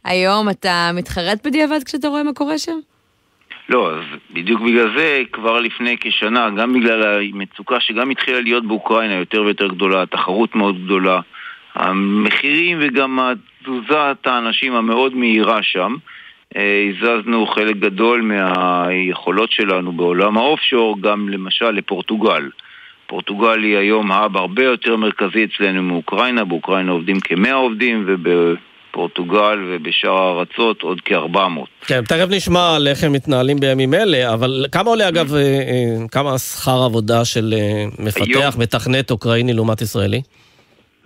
היום 0.06 0.50
אתה 0.50 0.92
מתחרט 0.94 1.48
בדיעבד 1.48 1.84
כשאתה 1.86 2.08
רואה 2.08 2.24
מה 2.24 2.34
קורה 2.34 2.58
שם? 2.58 2.80
לא, 3.70 3.92
אז 3.92 4.04
בדיוק 4.34 4.62
בגלל 4.62 4.98
זה, 4.98 5.22
כבר 5.32 5.60
לפני 5.60 5.96
כשנה, 6.00 6.50
גם 6.50 6.74
בגלל 6.74 7.22
המצוקה 7.34 7.80
שגם 7.80 8.10
התחילה 8.10 8.40
להיות 8.40 8.68
באוקראינה 8.68 9.14
יותר 9.14 9.42
ויותר 9.42 9.68
גדולה, 9.68 10.06
תחרות 10.06 10.56
מאוד 10.56 10.86
גדולה, 10.86 11.20
המחירים 11.76 12.78
וגם 12.82 13.20
תזוזת 13.68 14.18
האנשים 14.26 14.76
המאוד 14.76 15.16
מהירה 15.16 15.60
שם. 15.62 15.96
אה, 16.58 16.62
הזזנו 16.90 17.48
חלק 17.48 17.76
גדול 17.76 18.22
מהיכולות 18.22 19.52
שלנו 19.52 19.92
בעולם 19.92 20.38
האופשור 20.38 20.98
גם 21.02 21.30
למשל 21.30 21.70
לפורטוגל. 21.72 22.50
פורטוגל 23.08 23.64
היא 23.64 23.78
היום 23.78 24.12
האב 24.12 24.38
הרבה 24.38 24.64
יותר 24.64 24.96
מרכזי 24.96 25.44
אצלנו 25.46 25.84
מאוקראינה, 25.84 26.44
באוקראינה 26.46 26.92
עובדים 26.92 27.20
כמאה 27.20 27.54
עובדים 27.54 28.06
ובפורטוגל 28.08 29.60
ובשאר 29.68 30.18
הארצות 30.18 30.82
עוד 30.82 31.02
כ-400. 31.06 31.88
כן, 31.88 32.02
תכף 32.04 32.28
נשמע 32.30 32.76
על 32.76 32.88
איך 32.88 33.04
הם 33.04 33.14
מתנהלים 33.14 33.60
בימים 33.60 33.94
אלה, 33.94 34.34
אבל 34.34 34.66
כמה 34.72 34.90
עולה 34.90 35.10
אגב, 35.10 35.36
אה, 35.36 35.42
אה, 35.42 36.08
כמה 36.12 36.38
שכר 36.38 36.84
עבודה 36.84 37.26
של 37.26 37.54
מפתח, 38.00 38.22
היום- 38.28 38.54
מתכנת 38.58 39.12
אוקראיני 39.12 39.54
לעומת 39.54 39.82
ישראלי? 39.82 40.22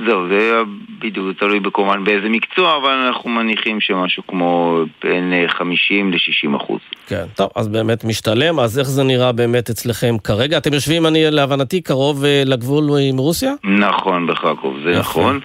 זהו, 0.06 0.28
זה 0.28 0.62
בדיוק 1.00 1.38
תלוי 1.40 1.60
כמובן 1.74 2.04
באיזה 2.04 2.30
מקצוע, 2.30 2.78
אבל 2.78 2.92
אנחנו 2.92 3.30
מניחים 3.30 3.82
שמשהו 3.82 4.24
כמו 4.28 4.84
בין 5.04 5.34
אה, 5.34 5.50
50 5.50 6.12
ל-60 6.12 6.58
אחוז. 6.58 6.80
כן, 7.08 7.26
טוב, 7.36 7.50
אז 7.56 7.68
באמת 7.68 8.04
משתלם, 8.04 8.60
אז 8.60 8.80
איך 8.80 8.88
זה 8.88 9.04
נראה 9.04 9.32
באמת 9.32 9.70
אצלכם 9.70 10.16
כרגע? 10.24 10.58
אתם 10.58 10.74
יושבים, 10.74 11.06
אני 11.06 11.32
להבנתי, 11.32 11.82
קרוב 11.82 12.26
אה, 12.26 12.44
לגבול 12.46 12.84
עם 13.10 13.18
רוסיה? 13.18 13.54
נכון, 13.64 14.28
בחרקוב, 14.28 14.78
זה. 14.84 15.00
נכון. 15.00 15.40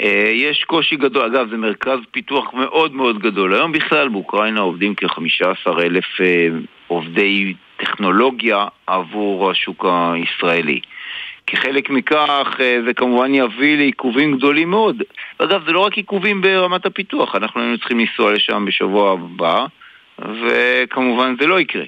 אה, 0.00 0.30
יש 0.34 0.64
קושי 0.64 0.96
גדול, 0.96 1.24
אגב, 1.24 1.50
זה 1.50 1.56
מרכז 1.56 1.98
פיתוח 2.10 2.54
מאוד 2.54 2.94
מאוד 2.94 3.18
גדול. 3.18 3.54
היום 3.54 3.72
בכלל 3.72 4.08
באוקראינה 4.08 4.60
עובדים 4.60 4.94
כ-15 4.96 5.82
אלף 5.82 6.04
אה, 6.20 6.48
עובדי 6.86 7.54
טכנולוגיה 7.76 8.66
עבור 8.86 9.50
השוק 9.50 9.84
הישראלי. 9.88 10.80
כחלק 11.46 11.90
מכך 11.90 12.56
אה, 12.60 12.78
זה 12.86 12.94
כמובן 12.94 13.34
יביא 13.34 13.76
לעיכובים 13.76 14.36
גדולים 14.36 14.70
מאוד. 14.70 15.02
אגב, 15.38 15.64
זה 15.66 15.72
לא 15.72 15.80
רק 15.80 15.96
עיכובים 15.96 16.40
ברמת 16.40 16.86
הפיתוח, 16.86 17.34
אנחנו 17.34 17.60
היינו 17.60 17.78
צריכים 17.78 17.98
לנסוע 18.00 18.32
לשם 18.32 18.64
בשבוע 18.64 19.12
הבא, 19.12 19.66
וכמובן 20.18 21.34
זה 21.40 21.46
לא 21.46 21.60
יקרה. 21.60 21.84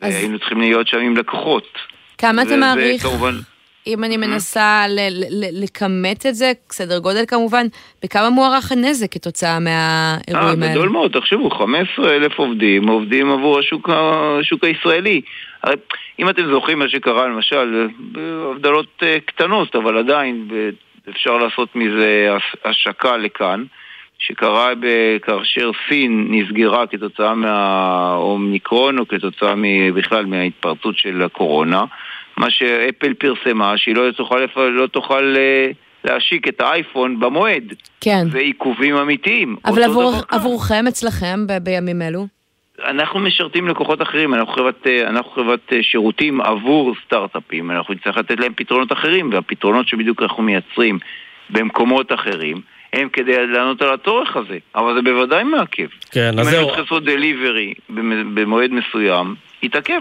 אז- 0.00 0.14
היינו 0.16 0.38
צריכים 0.38 0.60
להיות 0.60 0.88
שם 0.88 0.98
עם 0.98 1.16
לקוחות. 1.16 1.78
כמה 2.18 2.42
אתה 2.42 2.56
מעריך, 2.56 3.02
כמובן... 3.02 3.34
אם 3.86 4.04
אני 4.04 4.16
מנסה 4.16 4.84
ל- 4.88 5.08
ל- 5.10 5.62
לכמת 5.64 6.26
את 6.26 6.34
זה, 6.34 6.52
סדר 6.70 6.98
גודל 6.98 7.24
כמובן, 7.28 7.66
בכמה 8.04 8.30
מוערך 8.30 8.72
הנזק 8.72 9.12
כתוצאה 9.12 9.54
אה, 9.54 9.58
מהאירועים 9.60 10.62
האלה? 10.62 10.72
גדול 10.74 10.88
מאוד, 10.88 11.12
תחשבו, 11.12 11.50
15 11.50 12.10
אלף 12.16 12.38
עובדים 12.38 12.88
עובדים 12.88 13.30
עבור 13.32 13.58
השוק, 13.58 13.88
הישראלי. 14.64 15.20
הרי 15.62 15.74
אם 16.18 16.28
אתם 16.28 16.42
זוכרים 16.52 16.78
מה 16.78 16.88
שקרה 16.88 17.26
למשל, 17.28 17.88
בהבדלות 17.98 18.86
אה, 19.02 19.16
קטנות, 19.26 19.76
אבל 19.76 19.98
עדיין 19.98 20.48
אפשר 21.10 21.36
לעשות 21.36 21.76
מזה 21.76 22.28
הש- 22.36 22.56
השקה 22.64 23.16
לכאן, 23.16 23.64
שקרה 24.18 24.72
כאשר 25.22 25.70
סין 25.88 26.26
נסגרה 26.30 26.86
כתוצאה 26.86 27.34
מהאומניקרון 27.34 28.98
או 28.98 29.08
כתוצאה 29.08 29.54
בכלל 29.94 30.26
מההתפרצות 30.26 30.96
של 30.98 31.22
הקורונה, 31.22 31.84
מה 32.40 32.50
שאפל 32.50 33.14
פרסמה 33.14 33.78
שהיא 33.78 33.94
לא 33.94 34.10
תוכל, 34.16 34.40
לא 34.60 34.86
תוכל 34.86 35.34
אה, 35.36 35.70
להשיק 36.04 36.48
את 36.48 36.60
האייפון 36.60 37.20
במועד. 37.20 37.74
כן. 38.00 38.26
זה 38.32 38.38
עיכובים 38.38 38.96
אמיתיים. 38.96 39.56
אבל 39.64 39.82
עבור-. 39.82 40.14
עבורכם, 40.30 40.84
אצלכם, 40.88 41.46
ב- 41.46 41.58
בימים 41.58 42.02
אלו? 42.02 42.26
אנחנו 42.84 43.20
משרתים 43.20 43.68
לקוחות 43.68 44.02
אחרים, 44.02 44.34
אנחנו 44.34 44.52
חברת, 44.52 44.86
אה, 44.86 45.08
אנחנו 45.08 45.30
חברת 45.30 45.72
אה, 45.72 45.82
שירותים 45.82 46.40
עבור 46.40 46.94
סטארט-אפים, 47.06 47.70
אנחנו 47.70 47.94
נצטרך 47.94 48.16
לתת 48.16 48.40
להם 48.40 48.52
פתרונות 48.56 48.92
אחרים, 48.92 49.32
והפתרונות 49.32 49.88
שבדיוק 49.88 50.22
אנחנו 50.22 50.42
מייצרים 50.42 50.98
במקומות 51.50 52.12
אחרים 52.12 52.60
הם 52.92 53.08
כדי 53.12 53.46
לענות 53.46 53.82
על 53.82 53.94
הצורך 53.94 54.36
הזה, 54.36 54.58
אבל 54.74 54.94
זה 54.94 55.02
בוודאי 55.02 55.44
מעכב. 55.44 55.86
כן, 56.10 56.30
אם 56.32 56.38
אז 56.38 56.46
זהו. 56.50 56.66
צריכים 56.66 56.84
לעשות 56.84 57.04
דליברי 57.04 57.74
במועד 58.34 58.70
מסוים, 58.70 59.34
יתעכב. 59.62 60.00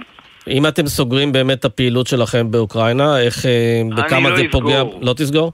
אם 0.49 0.67
אתם 0.67 0.87
סוגרים 0.87 1.31
באמת 1.31 1.59
את 1.59 1.65
הפעילות 1.65 2.07
שלכם 2.07 2.51
באוקראינה, 2.51 3.21
איך, 3.21 3.45
אה, 3.45 3.81
בכמה 3.97 4.29
לא 4.29 4.35
זה 4.35 4.43
פוגע? 4.51 4.81
אסגור. 4.81 4.99
לא 5.01 5.13
תסגור? 5.13 5.51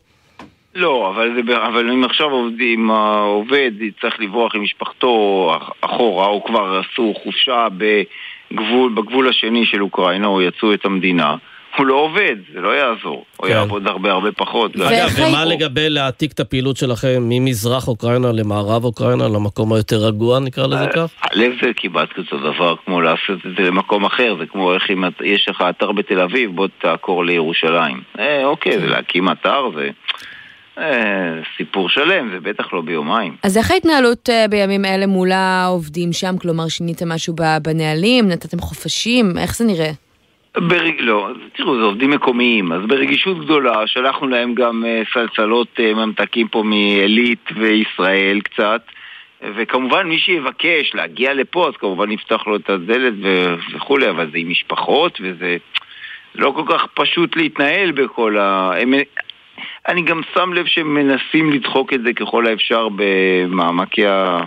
לא, 0.76 1.12
אבל, 1.16 1.30
זה, 1.48 1.58
אבל 1.68 1.90
אם 1.92 2.04
עכשיו 2.04 2.30
עובדים, 2.32 2.92
העובד 2.92 3.72
יצטרך 3.82 4.20
לברוח 4.20 4.56
עם 4.56 4.64
משפחתו 4.64 5.14
אח- 5.58 5.70
אחורה, 5.82 6.28
או 6.28 6.44
כבר 6.44 6.82
עשו 6.94 7.14
חופשה 7.24 7.68
בגבול, 7.78 8.94
בגבול 8.96 9.30
השני 9.30 9.66
של 9.66 9.82
אוקראינה, 9.84 10.28
או 10.28 10.42
יצאו 10.42 10.74
את 10.74 10.86
המדינה, 10.86 11.36
הוא 11.78 11.86
לא 11.86 11.94
עובד, 11.96 12.36
זה 12.54 12.60
לא 12.62 12.70
יעזור. 12.70 13.26
הוא 13.38 13.48
כן. 13.48 13.54
יעבוד 13.54 13.88
הרבה 13.88 14.12
הרבה 14.12 14.32
פחות. 14.32 14.76
אגב, 14.76 15.10
ומה 15.28 15.46
לגבי 15.46 15.90
להעתיק 15.90 16.32
את 16.32 16.40
הפעילות 16.40 16.78
שלכם 16.78 17.24
ממזרח 17.30 17.88
אוקראינה 17.88 18.32
למערב 18.32 18.84
אוקראינה, 18.86 19.28
למקום 19.28 19.74
היותר 19.74 19.96
רגוע, 19.98 20.40
נקרא 20.40 20.68
לזה 20.68 20.88
כך? 20.96 21.10
הלב 21.22 21.52
זה 21.62 21.72
כמעט 21.76 22.10
כזה 22.14 22.28
דבר 22.54 22.76
כמו 22.86 23.02
לעשות 23.02 23.38
את 23.46 23.52
זה 23.58 23.64
למקום 23.64 24.06
אחר, 24.06 24.36
זה 24.40 24.46
כמו 24.46 24.74
איך 24.74 24.84
אם 24.92 25.06
את- 25.06 25.22
יש 25.24 25.50
לך 25.50 25.64
אתר 25.70 25.92
בתל 25.92 26.20
אביב, 26.22 26.56
בוא 26.56 26.68
תעקור 26.82 27.26
לירושלים. 27.26 28.02
אה, 28.20 28.46
אוקיי, 28.46 28.80
זה 28.80 28.88
להקים 28.88 29.30
אתר, 29.32 29.62
זה 29.76 29.90
אה, 30.78 30.84
סיפור 31.58 31.90
שלם, 31.90 32.30
זה 32.34 32.40
בטח 32.50 32.74
לא 32.74 32.82
ביומיים. 32.82 33.36
אז 33.44 33.58
איך 33.58 33.72
ההתנהלות 33.72 34.30
אה, 34.30 34.46
בימים 34.50 34.86
אלה 34.86 35.08
מול 35.08 35.32
העובדים 35.32 36.14
שם? 36.14 36.38
כלומר, 36.38 36.68
שיניתם 36.68 37.10
משהו 37.10 37.34
ב- 37.34 37.58
בנהלים? 37.62 38.28
נתתם 38.28 38.60
חופשים? 38.60 39.38
איך 39.38 39.56
זה 39.58 39.66
נראה? 39.66 39.92
ברג... 40.58 40.96
לא, 41.00 41.30
תראו, 41.56 41.78
זה 41.78 41.84
עובדים 41.84 42.12
מקומיים, 42.12 42.72
אז 42.72 42.82
ברגישות 42.88 43.40
גדולה 43.40 43.88
שלחנו 43.88 44.28
להם 44.28 44.54
גם 44.54 44.86
אה, 44.86 45.02
סלסלות 45.14 45.68
אה, 45.80 45.94
ממתקים 45.94 46.48
פה 46.48 46.64
מעילית 46.64 47.50
וישראל 47.56 48.42
קצת, 48.42 48.82
וכמובן 49.56 50.08
מי 50.08 50.20
שיבקש 50.20 50.96
להגיע 50.96 51.34
לפה, 51.34 51.68
אז 51.68 51.74
כמובן 51.80 52.10
נפתח 52.10 52.48
לו 52.48 52.56
את 52.56 52.70
הדלת. 52.70 53.14
וכולי, 53.76 54.10
אבל 54.10 54.32
זה 54.32 54.38
עם 54.38 54.50
משפחות 54.50 55.20
וזה 55.22 55.58
לא 56.36 56.54
כל 56.56 56.64
כך 56.68 56.86
פשוט 56.94 57.36
להתנהל 57.36 57.92
בכל 57.92 58.38
ה... 58.38 58.72
הם... 58.82 58.94
אני 59.88 60.02
גם 60.02 60.22
שם 60.34 60.54
לב 60.54 60.66
שהם 60.66 60.94
מנסים 60.94 61.54
לדחוק 61.54 61.94
את 61.94 62.02
זה 62.02 62.14
ככל 62.14 62.48
האפשר 62.48 62.88
במעמקי 62.96 64.08
ה... 64.08 64.40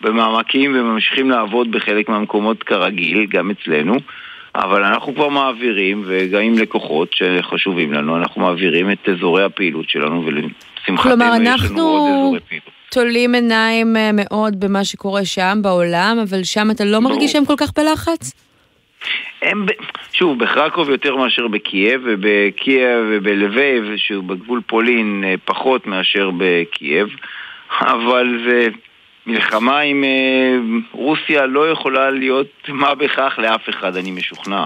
במעמקים 0.00 0.74
וממשיכים 0.74 1.30
לעבוד 1.30 1.70
בחלק 1.70 2.08
מהמקומות 2.08 2.62
כרגיל, 2.62 3.26
גם 3.26 3.50
אצלנו. 3.50 3.94
אבל 4.54 4.84
אנחנו 4.84 5.14
כבר 5.14 5.28
מעבירים, 5.28 6.04
וגם 6.06 6.42
עם 6.42 6.58
לקוחות 6.58 7.08
שחשובים 7.12 7.92
לנו, 7.92 8.16
אנחנו 8.16 8.42
מעבירים 8.42 8.90
את 8.90 9.08
אזורי 9.08 9.44
הפעילות 9.44 9.88
שלנו, 9.88 10.26
ולשמחתנו 10.26 10.96
כלומר, 10.96 11.24
יש 11.24 11.40
לנו 11.40 11.50
אנחנו 11.50 11.82
עוד 11.82 12.10
אזורי 12.10 12.40
פעילות. 12.48 12.82
תולים 12.90 13.34
עיניים 13.34 13.96
אה, 13.96 14.10
מאוד 14.12 14.60
במה 14.60 14.84
שקורה 14.84 15.24
שם, 15.24 15.58
בעולם, 15.62 16.16
אבל 16.22 16.44
שם 16.44 16.70
אתה 16.70 16.84
לא 16.84 17.00
מרגיש 17.00 17.32
שהם 17.32 17.44
כל 17.44 17.54
כך 17.56 17.70
בלחץ? 17.76 18.32
הם, 19.42 19.66
שוב, 20.12 20.38
בחרקוב 20.38 20.90
יותר 20.90 21.16
מאשר 21.16 21.48
בקייב, 21.48 22.00
ובקייב 22.04 23.04
ובלבייב, 23.10 23.84
שהוא 23.96 24.24
בגבול 24.24 24.60
פולין, 24.66 25.24
אה, 25.26 25.34
פחות 25.44 25.86
מאשר 25.86 26.30
בקייב, 26.38 27.08
אבל 27.80 28.38
זה 28.48 28.68
מלחמה 29.26 29.80
עם 29.80 30.04
אה, 30.04 30.56
רוסיה 30.92 31.46
לא 31.46 31.70
יכולה 31.70 32.10
להיות 32.10 32.52
מה 32.68 32.94
בכך 32.94 33.34
לאף 33.38 33.68
אחד, 33.68 33.96
אני 33.96 34.10
משוכנע. 34.10 34.64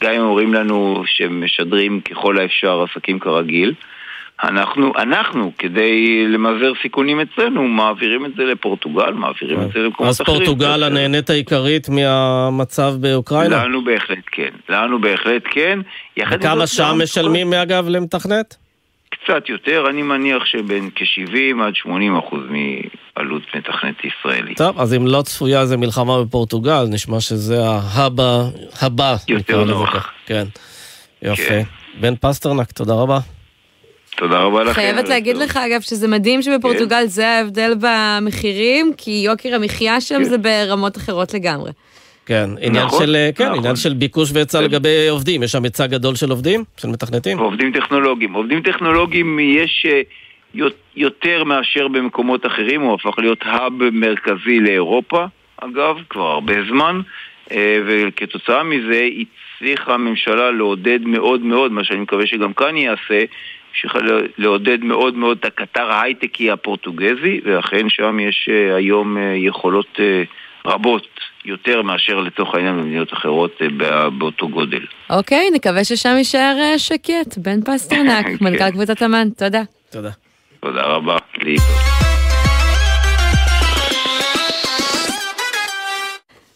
גם 0.00 0.12
אם 0.12 0.20
אומרים 0.20 0.54
לנו 0.54 1.02
שהם 1.06 1.44
משדרים 1.44 2.00
ככל 2.00 2.38
האפשר 2.38 2.82
עסקים 2.82 3.18
כרגיל, 3.18 3.74
אנחנו, 4.44 4.92
אנחנו, 4.96 5.52
כדי 5.58 6.24
למזער 6.28 6.72
סיכונים 6.82 7.20
אצלנו, 7.20 7.68
מעבירים 7.68 8.26
את 8.26 8.30
זה 8.36 8.42
לפורטוגל, 8.42 9.10
מעבירים 9.10 9.62
את 9.62 9.72
זה 9.72 9.78
למקומות 9.78 10.10
אז 10.10 10.20
אחרים. 10.20 10.36
פורטוגל 10.36 10.82
הנהנית 10.82 11.30
העיקרית 11.30 11.88
מהמצב 11.88 12.92
באוקראינה? 13.00 13.64
לנו 13.64 13.84
בהחלט 13.84 14.24
כן. 14.32 14.48
לנו 14.68 15.00
בהחלט 15.00 15.42
כן. 15.50 15.78
שם 16.66 16.82
גם 16.82 16.98
משלמים, 17.02 17.52
אגב, 17.52 17.88
למתכנת? 17.88 18.56
קצת 19.10 19.48
יותר, 19.48 19.86
אני 19.90 20.02
מניח 20.02 20.44
שבין 20.44 20.90
כ-70 20.94 21.62
עד 21.62 21.74
80 21.74 22.16
אחוז 22.16 22.40
מעלות 23.20 23.42
מתכנת 23.56 23.94
ישראלי. 24.04 24.54
טוב, 24.54 24.80
אז 24.80 24.94
אם 24.94 25.06
לא 25.06 25.22
צפויה 25.22 25.60
איזה 25.60 25.76
מלחמה 25.76 26.22
בפורטוגל, 26.24 26.84
נשמע 26.90 27.20
שזה 27.20 27.66
ההאב 27.66 28.20
הבא, 28.82 29.16
לזה 29.28 29.64
נוח. 29.64 30.12
כן. 30.26 30.44
יפה. 31.22 31.42
כן. 31.48 31.62
בן 32.00 32.14
פסטרנק, 32.16 32.72
תודה 32.72 32.94
רבה. 32.94 33.18
תודה 34.16 34.38
רבה 34.38 34.62
לכם. 34.62 34.72
חייבת 34.72 35.08
להגיד 35.08 35.36
לך, 35.36 35.56
אגב, 35.56 35.80
שזה 35.80 36.08
מדהים 36.08 36.42
שבפורטוגל 36.42 37.06
זה 37.06 37.28
ההבדל 37.28 37.74
במחירים, 37.80 38.92
כי 38.96 39.22
יוקר 39.24 39.54
המחיה 39.54 40.00
שם 40.00 40.24
זה 40.24 40.38
ברמות 40.38 40.96
אחרות 40.96 41.34
לגמרי. 41.34 41.70
כן, 42.26 42.50
עניין 42.60 42.84
נכון, 42.84 43.06
של, 43.06 43.16
כן, 43.34 43.44
נכון. 43.44 43.58
עניין 43.58 43.76
של 43.76 43.94
ביקוש 43.94 44.30
והיצע 44.32 44.60
לגבי 44.60 45.08
עובדים. 45.08 45.42
יש 45.42 45.52
שם 45.52 45.64
היצע 45.64 45.86
גדול 45.86 46.14
של 46.14 46.30
עובדים? 46.30 46.64
של 46.76 46.88
מתכנתים? 46.88 47.38
עובדים 47.38 47.72
טכנולוגיים. 47.72 48.32
עובדים 48.32 48.62
טכנולוגיים 48.62 49.38
יש 49.38 49.86
אה, 49.88 50.00
יותר 50.96 51.44
מאשר 51.44 51.88
במקומות 51.88 52.46
אחרים, 52.46 52.80
הוא 52.80 52.94
הפך 52.94 53.18
להיות 53.18 53.38
האב 53.42 53.72
מרכזי 53.92 54.60
לאירופה, 54.60 55.24
אגב, 55.56 55.96
כבר 56.08 56.26
הרבה 56.26 56.54
זמן, 56.68 57.00
אה, 57.52 57.76
וכתוצאה 57.86 58.62
מזה 58.62 59.08
הצליחה 59.20 59.94
הממשלה 59.94 60.50
לעודד 60.50 61.00
מאוד 61.02 61.40
מאוד, 61.40 61.72
מה 61.72 61.84
שאני 61.84 62.00
מקווה 62.00 62.26
שגם 62.26 62.52
כאן 62.52 62.76
יעשה, 62.76 63.24
לעודד 64.38 64.84
מאוד 64.84 65.14
מאוד 65.14 65.38
את 65.40 65.44
הקטר 65.44 65.90
ההייטקי 65.90 66.50
הפורטוגזי, 66.50 67.40
ואכן 67.44 67.88
שם 67.88 68.20
יש 68.20 68.48
אה, 68.52 68.76
היום 68.76 69.18
אה, 69.18 69.34
יכולות 69.36 70.00
רבות 70.66 71.06
יותר 71.44 71.82
מאשר 71.82 72.20
לתוך 72.20 72.54
העניין 72.54 72.76
במדינות 72.76 73.12
אחרות 73.12 73.60
באותו 74.18 74.48
גודל. 74.48 74.82
אוקיי, 75.10 75.50
נקווה 75.54 75.84
ששם 75.84 76.14
יישאר 76.16 76.56
שקט. 76.76 77.38
בן 77.38 77.60
פסטרנק, 77.62 78.26
כן. 78.38 78.44
מנכ"ל 78.44 78.70
קבוצת 78.70 79.02
אמן, 79.02 79.28
תודה. 79.38 79.62
תודה. 79.90 80.29
תודה 80.60 80.82
רבה. 80.82 81.16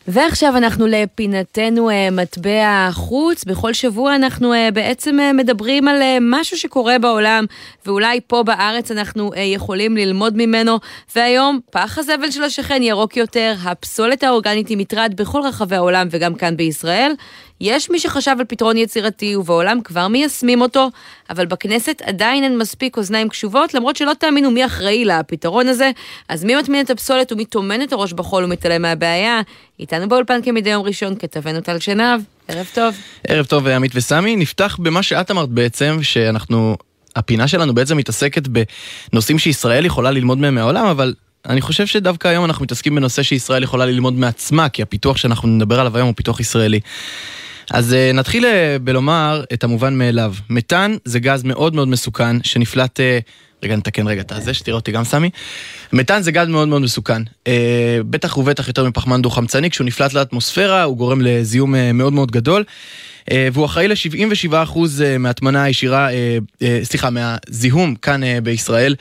ועכשיו 0.08 0.56
אנחנו 0.56 0.86
לפינתנו 0.86 1.90
אה, 1.90 2.08
מטבע 2.12 2.86
החוץ. 2.88 3.44
בכל 3.44 3.72
שבוע 3.72 4.14
אנחנו 4.14 4.52
אה, 4.52 4.68
בעצם 4.74 5.20
אה, 5.20 5.32
מדברים 5.32 5.88
על 5.88 6.02
משהו 6.20 6.56
שקורה 6.56 6.98
בעולם, 6.98 7.44
ואולי 7.86 8.20
פה 8.26 8.42
בארץ 8.42 8.90
אנחנו 8.90 9.30
יכולים 9.36 9.96
ללמוד 9.96 10.36
ממנו. 10.36 10.78
והיום, 11.16 11.60
פח 11.70 11.98
הזבל 11.98 12.30
של 12.30 12.42
השכן 12.42 12.82
ירוק 12.82 13.16
יותר, 13.16 13.54
הפסולת 13.64 14.22
האורגנית 14.22 14.68
היא 14.68 14.78
מטרד 14.78 15.14
בכל 15.16 15.40
רחבי 15.44 15.76
העולם 15.76 16.08
וגם 16.10 16.34
כאן 16.34 16.56
בישראל. 16.56 17.12
יש 17.60 17.90
מי 17.90 17.98
שחשב 17.98 18.36
על 18.38 18.44
פתרון 18.44 18.76
יצירתי 18.76 19.36
ובעולם 19.36 19.80
כבר 19.84 20.08
מיישמים 20.08 20.60
אותו, 20.60 20.90
אבל 21.30 21.46
בכנסת 21.46 22.02
עדיין 22.04 22.44
אין 22.44 22.58
מספיק 22.58 22.96
אוזניים 22.96 23.28
קשובות, 23.28 23.74
למרות 23.74 23.96
שלא 23.96 24.12
תאמינו 24.18 24.50
מי 24.50 24.66
אחראי 24.66 25.04
לפתרון 25.04 25.68
הזה. 25.68 25.90
אז 26.28 26.44
מי 26.44 26.54
מטמין 26.56 26.84
את 26.84 26.90
הפסולת 26.90 27.32
ומי 27.32 27.44
טומן 27.44 27.82
את 27.82 27.92
הראש 27.92 28.12
בחול 28.12 28.44
ומתעלם 28.44 28.82
מהבעיה? 28.82 29.40
איתנו 29.80 30.08
באולפן 30.08 30.42
כמדי 30.42 30.70
יום 30.70 30.82
ראשון 30.82 31.14
כתבנו 31.18 31.60
טל 31.60 31.78
שנהב. 31.78 32.20
ערב 32.48 32.66
טוב. 32.74 32.94
ערב 33.28 33.46
טוב 33.46 33.66
עמית 33.66 33.92
וסמי, 33.94 34.36
נפתח 34.36 34.78
במה 34.82 35.02
שאת 35.02 35.30
אמרת 35.30 35.48
בעצם, 35.48 35.98
שאנחנו, 36.02 36.76
הפינה 37.16 37.48
שלנו 37.48 37.74
בעצם 37.74 37.96
מתעסקת 37.96 38.42
בנושאים 39.12 39.38
שישראל 39.38 39.86
יכולה 39.86 40.10
ללמוד 40.10 40.38
מהם 40.38 40.54
מהעולם, 40.54 40.86
אבל 40.86 41.14
אני 41.48 41.60
חושב 41.60 41.86
שדווקא 41.86 42.28
היום 42.28 42.44
אנחנו 42.44 42.62
מתעסקים 42.64 42.94
בנושא 42.94 43.22
שישראל 43.22 43.62
יכולה 43.62 43.86
ללמוד 43.86 44.14
מעצמה, 44.14 44.68
כי 44.68 44.82
הפיתוח 44.82 45.16
שאנחנו 45.16 45.48
נדבר 45.48 45.80
עליו 45.80 45.96
היום 45.96 46.06
הוא 46.06 46.14
פיתוח 46.16 46.40
ישראלי. 46.40 46.80
אז 47.70 47.92
uh, 47.92 48.16
נתחיל 48.16 48.44
uh, 48.44 48.48
בלומר 48.82 49.44
את 49.52 49.64
המובן 49.64 49.98
מאליו. 49.98 50.34
מתאן 50.50 50.96
זה 51.04 51.18
גז 51.18 51.42
מאוד 51.42 51.74
מאוד 51.74 51.88
מסוכן, 51.88 52.42
שנפלט... 52.42 53.00
Uh, 53.00 53.02
רגע, 53.62 53.76
נתקן 53.76 54.06
רגע 54.06 54.20
את 54.20 54.32
הזה, 54.32 54.54
שתראה 54.54 54.76
אותי 54.76 54.92
גם 54.92 55.04
סמי. 55.04 55.30
מתאן 55.92 56.22
זה 56.22 56.32
גז 56.32 56.48
מאוד 56.48 56.68
מאוד 56.68 56.82
מסוכן. 56.82 57.22
Uh, 57.22 57.48
בטח 58.10 58.36
ובטח 58.36 58.68
יותר 58.68 58.84
מפחמן 58.84 59.22
דו-חמצני, 59.22 59.70
כשהוא 59.70 59.86
נפלט 59.86 60.12
לאטמוספירה 60.12 60.82
הוא 60.82 60.96
גורם 60.96 61.20
לזיהום 61.20 61.74
uh, 61.74 61.78
מאוד 61.94 62.12
מאוד 62.12 62.30
גדול. 62.30 62.64
Uh, 63.30 63.34
והוא 63.52 63.66
אחראי 63.66 63.88
ל-77% 63.88 64.78
מההטמנה 65.18 65.64
הישירה, 65.64 66.08
uh, 66.10 66.12
uh, 66.54 66.64
סליחה, 66.82 67.10
מהזיהום 67.10 67.94
כאן 67.94 68.20
בישראל 68.42 68.94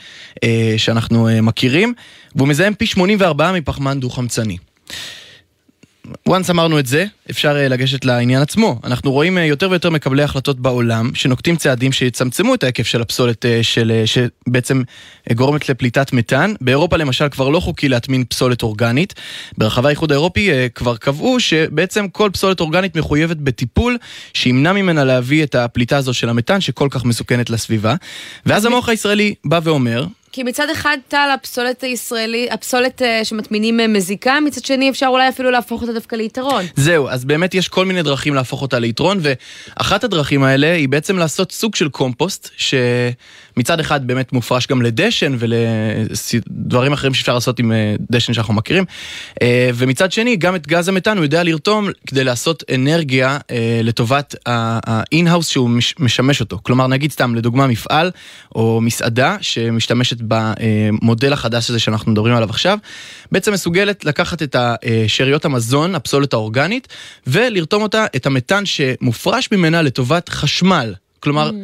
שאנחנו 0.76 1.28
מכירים, 1.42 1.94
והוא 2.34 2.48
מזהם 2.48 2.74
פי 2.74 2.86
84 2.86 3.52
מפחמן 3.52 4.00
דו-חמצני. 4.00 4.56
Once 6.28 6.50
אמרנו 6.50 6.78
את 6.78 6.86
זה, 6.86 7.04
אפשר 7.30 7.56
אה, 7.56 7.68
לגשת 7.68 8.04
לעניין 8.04 8.42
עצמו. 8.42 8.80
אנחנו 8.84 9.12
רואים 9.12 9.38
אה, 9.38 9.44
יותר 9.44 9.70
ויותר 9.70 9.90
מקבלי 9.90 10.22
החלטות 10.22 10.60
בעולם 10.60 11.10
שנוקטים 11.14 11.56
צעדים 11.56 11.92
שיצמצמו 11.92 12.54
את 12.54 12.62
ההיקף 12.62 12.86
של 12.86 13.02
הפסולת 13.02 13.46
אה, 13.46 13.62
של, 13.62 14.02
שבעצם 14.04 14.82
גורמת 15.32 15.68
לפליטת 15.68 16.12
מתאן. 16.12 16.54
באירופה 16.60 16.96
למשל 16.96 17.28
כבר 17.28 17.48
לא 17.48 17.60
חוקי 17.60 17.88
להטמין 17.88 18.24
פסולת 18.24 18.62
אורגנית. 18.62 19.14
ברחבי 19.58 19.88
האיחוד 19.88 20.12
האירופי 20.12 20.50
כבר 20.74 20.96
קבעו 20.96 21.40
שבעצם 21.40 22.08
כל 22.08 22.30
פסולת 22.32 22.60
אורגנית 22.60 22.96
מחויבת 22.96 23.36
בטיפול 23.36 23.96
שימנע 24.34 24.72
ממנה 24.72 25.04
להביא 25.04 25.44
את 25.44 25.54
הפליטה 25.54 25.96
הזו 25.96 26.14
של 26.14 26.28
המתאן 26.28 26.60
שכל 26.60 26.88
כך 26.90 27.04
מסוכנת 27.04 27.50
לסביבה. 27.50 27.94
ואז 28.46 28.64
המוח 28.64 28.88
הישראלי 28.88 29.34
בא 29.44 29.60
ואומר, 29.62 30.06
כי 30.34 30.42
מצד 30.42 30.70
אחד, 30.70 30.98
טל, 31.08 31.30
הפסולת 31.34 31.82
הישראלי, 31.82 32.48
הפסולת 32.50 33.02
uh, 33.02 33.24
שמטמינים 33.24 33.80
uh, 33.80 33.82
מזיקה, 33.88 34.40
מצד 34.40 34.64
שני 34.64 34.90
אפשר 34.90 35.06
אולי 35.06 35.28
אפילו 35.28 35.50
להפוך 35.50 35.82
אותה 35.82 35.92
דווקא 35.92 36.16
ליתרון. 36.16 36.64
זהו, 36.76 37.08
אז 37.08 37.24
באמת 37.24 37.54
יש 37.54 37.68
כל 37.68 37.84
מיני 37.84 38.02
דרכים 38.02 38.34
להפוך 38.34 38.62
אותה 38.62 38.78
ליתרון, 38.78 39.18
ואחת 39.22 40.04
הדרכים 40.04 40.42
האלה 40.42 40.72
היא 40.72 40.88
בעצם 40.88 41.18
לעשות 41.18 41.52
סוג 41.52 41.74
של 41.74 41.88
קומפוסט, 41.88 42.50
שמצד 43.56 43.80
אחד 43.80 44.06
באמת 44.06 44.32
מופרש 44.32 44.66
גם 44.66 44.82
לדשן 44.82 45.36
ולדברים 45.38 46.92
אחרים 46.92 47.14
שאפשר 47.14 47.34
לעשות 47.34 47.58
עם 47.58 47.72
uh, 47.72 48.02
דשן 48.10 48.32
שאנחנו 48.32 48.54
מכירים, 48.54 48.84
uh, 48.84 49.36
ומצד 49.74 50.12
שני, 50.12 50.36
גם 50.36 50.54
את 50.54 50.66
גז 50.66 50.88
המתאן 50.88 51.16
הוא 51.16 51.24
יודע 51.24 51.42
לרתום 51.42 51.88
כדי 52.06 52.24
לעשות 52.24 52.62
אנרגיה 52.74 53.38
uh, 53.38 53.52
לטובת 53.82 54.34
ה-in-house 54.46 55.42
שהוא 55.42 55.70
מש, 55.70 55.94
משמש 55.98 56.40
אותו. 56.40 56.58
כלומר, 56.62 56.86
נגיד 56.86 57.12
סתם, 57.12 57.34
לדוגמה, 57.34 57.66
מפעל 57.66 58.10
או 58.54 58.80
מסעדה 58.80 59.36
שמשתמשת 59.40 60.16
במודל 60.20 61.32
החדש 61.32 61.70
הזה 61.70 61.78
שאנחנו 61.78 62.12
מדברים 62.12 62.34
עליו 62.34 62.50
עכשיו, 62.50 62.78
בעצם 63.32 63.52
מסוגלת 63.52 64.04
לקחת 64.04 64.42
את 64.42 64.56
שאריות 65.06 65.44
המזון, 65.44 65.94
הפסולת 65.94 66.32
האורגנית, 66.32 66.88
ולרתום 67.26 67.82
אותה, 67.82 68.06
את 68.16 68.26
המתאן 68.26 68.66
שמופרש 68.66 69.48
ממנה 69.52 69.82
לטובת 69.82 70.28
חשמל. 70.28 70.94
כלומר, 71.20 71.50
mm. 71.50 71.54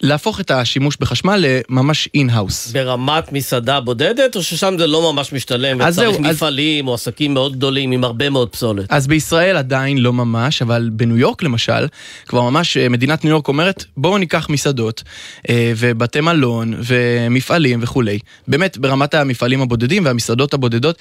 להפוך 0.00 0.40
את 0.40 0.50
השימוש 0.50 0.96
בחשמל 1.00 1.44
לממש 1.46 2.08
in-house. 2.14 2.72
ברמת 2.72 3.32
מסעדה 3.32 3.80
בודדת, 3.80 4.36
או 4.36 4.42
ששם 4.42 4.74
זה 4.78 4.86
לא 4.86 5.12
ממש 5.12 5.32
משתלם, 5.32 5.76
וצריך 5.76 5.90
זהו, 5.90 6.20
מפעלים 6.20 6.84
אז... 6.84 6.88
או 6.88 6.94
עסקים 6.94 7.34
מאוד 7.34 7.56
גדולים 7.56 7.92
עם 7.92 8.04
הרבה 8.04 8.30
מאוד 8.30 8.48
פסולת? 8.48 8.92
אז 8.92 9.06
בישראל 9.06 9.56
עדיין 9.56 9.98
לא 9.98 10.12
ממש, 10.12 10.62
אבל 10.62 10.90
בניו 10.92 11.16
יורק 11.18 11.42
למשל, 11.42 11.86
כבר 12.26 12.42
ממש 12.42 12.76
אה, 12.76 12.88
מדינת 12.88 13.24
ניו 13.24 13.30
יורק 13.30 13.48
אומרת, 13.48 13.84
בואו 13.96 14.18
ניקח 14.18 14.48
מסעדות, 14.50 15.02
אה, 15.50 15.72
ובתי 15.76 16.20
מלון, 16.20 16.74
ומפעלים 16.78 17.82
וכולי, 17.82 18.18
באמת 18.48 18.78
ברמת 18.78 19.14
המפעלים 19.14 19.62
הבודדים 19.62 20.04
והמסעדות 20.04 20.54
הבודדות, 20.54 20.96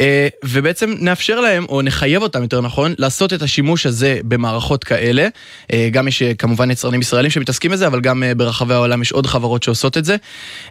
אה, 0.00 0.28
ובעצם 0.44 0.94
נאפשר 0.98 1.40
להם, 1.40 1.64
או 1.68 1.82
נחייב 1.82 2.22
אותם 2.22 2.42
יותר 2.42 2.60
נכון, 2.60 2.94
לעשות 2.98 3.32
את 3.32 3.42
השימוש 3.42 3.86
הזה 3.86 4.18
במערכות 4.24 4.84
כאלה. 4.84 5.28
גם 5.90 6.08
יש 6.08 6.22
כמובן 6.22 6.70
יצרנים 6.70 7.00
ישראלים 7.00 7.30
שמתעסקים 7.30 7.70
בזה, 7.70 7.86
אבל 7.86 8.00
גם 8.00 8.22
ברחבי 8.36 8.74
העולם 8.74 9.02
יש 9.02 9.12
עוד 9.12 9.26
חברות 9.26 9.62
שעושות 9.62 9.96
את 9.96 10.04
זה. 10.04 10.16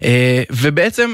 אה, 0.03 0.43
ובעצם 0.51 1.13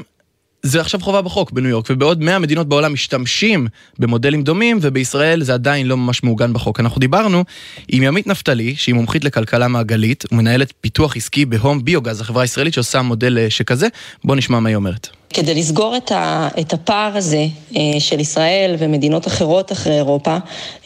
זה 0.64 0.82
עכשיו 0.82 1.00
חובה 1.00 1.22
בחוק 1.22 1.52
בניו 1.52 1.70
יורק, 1.70 1.86
ובעוד 1.90 2.24
100 2.24 2.40
מדינות 2.40 2.70
בעולם 2.70 2.94
משתמשים 2.94 3.68
במודלים 4.00 4.44
דומים, 4.44 4.80
ובישראל 4.82 5.44
זה 5.44 5.54
עדיין 5.54 5.88
לא 5.88 5.98
ממש 5.98 6.24
מעוגן 6.24 6.54
בחוק. 6.54 6.80
אנחנו 6.80 7.00
דיברנו 7.00 7.44
עם 7.88 8.04
ימית 8.04 8.28
נפתלי, 8.28 8.76
שהיא 8.76 8.96
מומחית 8.96 9.24
לכלכלה 9.24 9.68
מעגלית, 9.68 10.24
ומנהלת 10.32 10.74
פיתוח 10.82 11.18
עסקי 11.18 11.46
בהום 11.46 11.86
ביוגז, 11.86 12.22
החברה 12.22 12.42
הישראלית 12.42 12.74
שעושה 12.74 13.02
מודל 13.02 13.38
אה, 13.38 13.50
שכזה. 13.50 13.88
בוא 14.24 14.36
נשמע 14.36 14.60
מה 14.60 14.70
היא 14.70 14.76
אומרת. 14.76 15.21
כדי 15.34 15.56
לסגור 15.56 15.98
את, 15.98 16.12
ה, 16.12 16.48
את 16.60 16.74
הפער 16.74 17.18
הזה 17.18 17.46
אה, 17.76 17.82
של 18.00 18.20
ישראל 18.20 18.76
ומדינות 18.80 19.28
אחרות 19.28 19.72
אחרי 19.72 19.94
אירופה, 19.94 20.38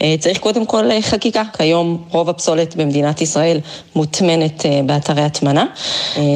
אה, 0.01 0.15
צריך 0.19 0.39
קודם 0.39 0.65
כל 0.65 0.91
אה, 0.91 1.01
חקיקה. 1.01 1.43
כיום 1.57 2.03
רוב 2.11 2.29
הפסולת 2.29 2.75
במדינת 2.75 3.21
ישראל 3.21 3.59
מוטמנת 3.95 4.65
באתרי 4.85 5.21
הטמנה. 5.21 5.65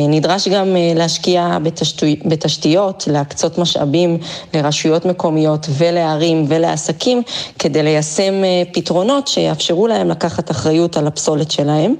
נדרש 0.10 0.48
גם 0.48 0.76
להשקיע 0.96 1.58
בתשתי, 1.64 2.20
בתשתיות, 2.26 3.04
להקצות 3.12 3.58
משאבים 3.58 4.18
לרשויות 4.54 5.06
מקומיות 5.06 5.68
ולערים 5.78 6.46
ולעסקים, 6.48 7.22
כדי 7.60 7.84
ליישם 7.84 8.34
פתרונות 8.74 9.28
שיאפשרו 9.28 9.88
להם 9.88 10.10
לקחת 10.10 10.52
אחריות 10.52 10.98
על 10.98 11.08
הפסולת 11.08 11.52
שלהם 11.52 11.96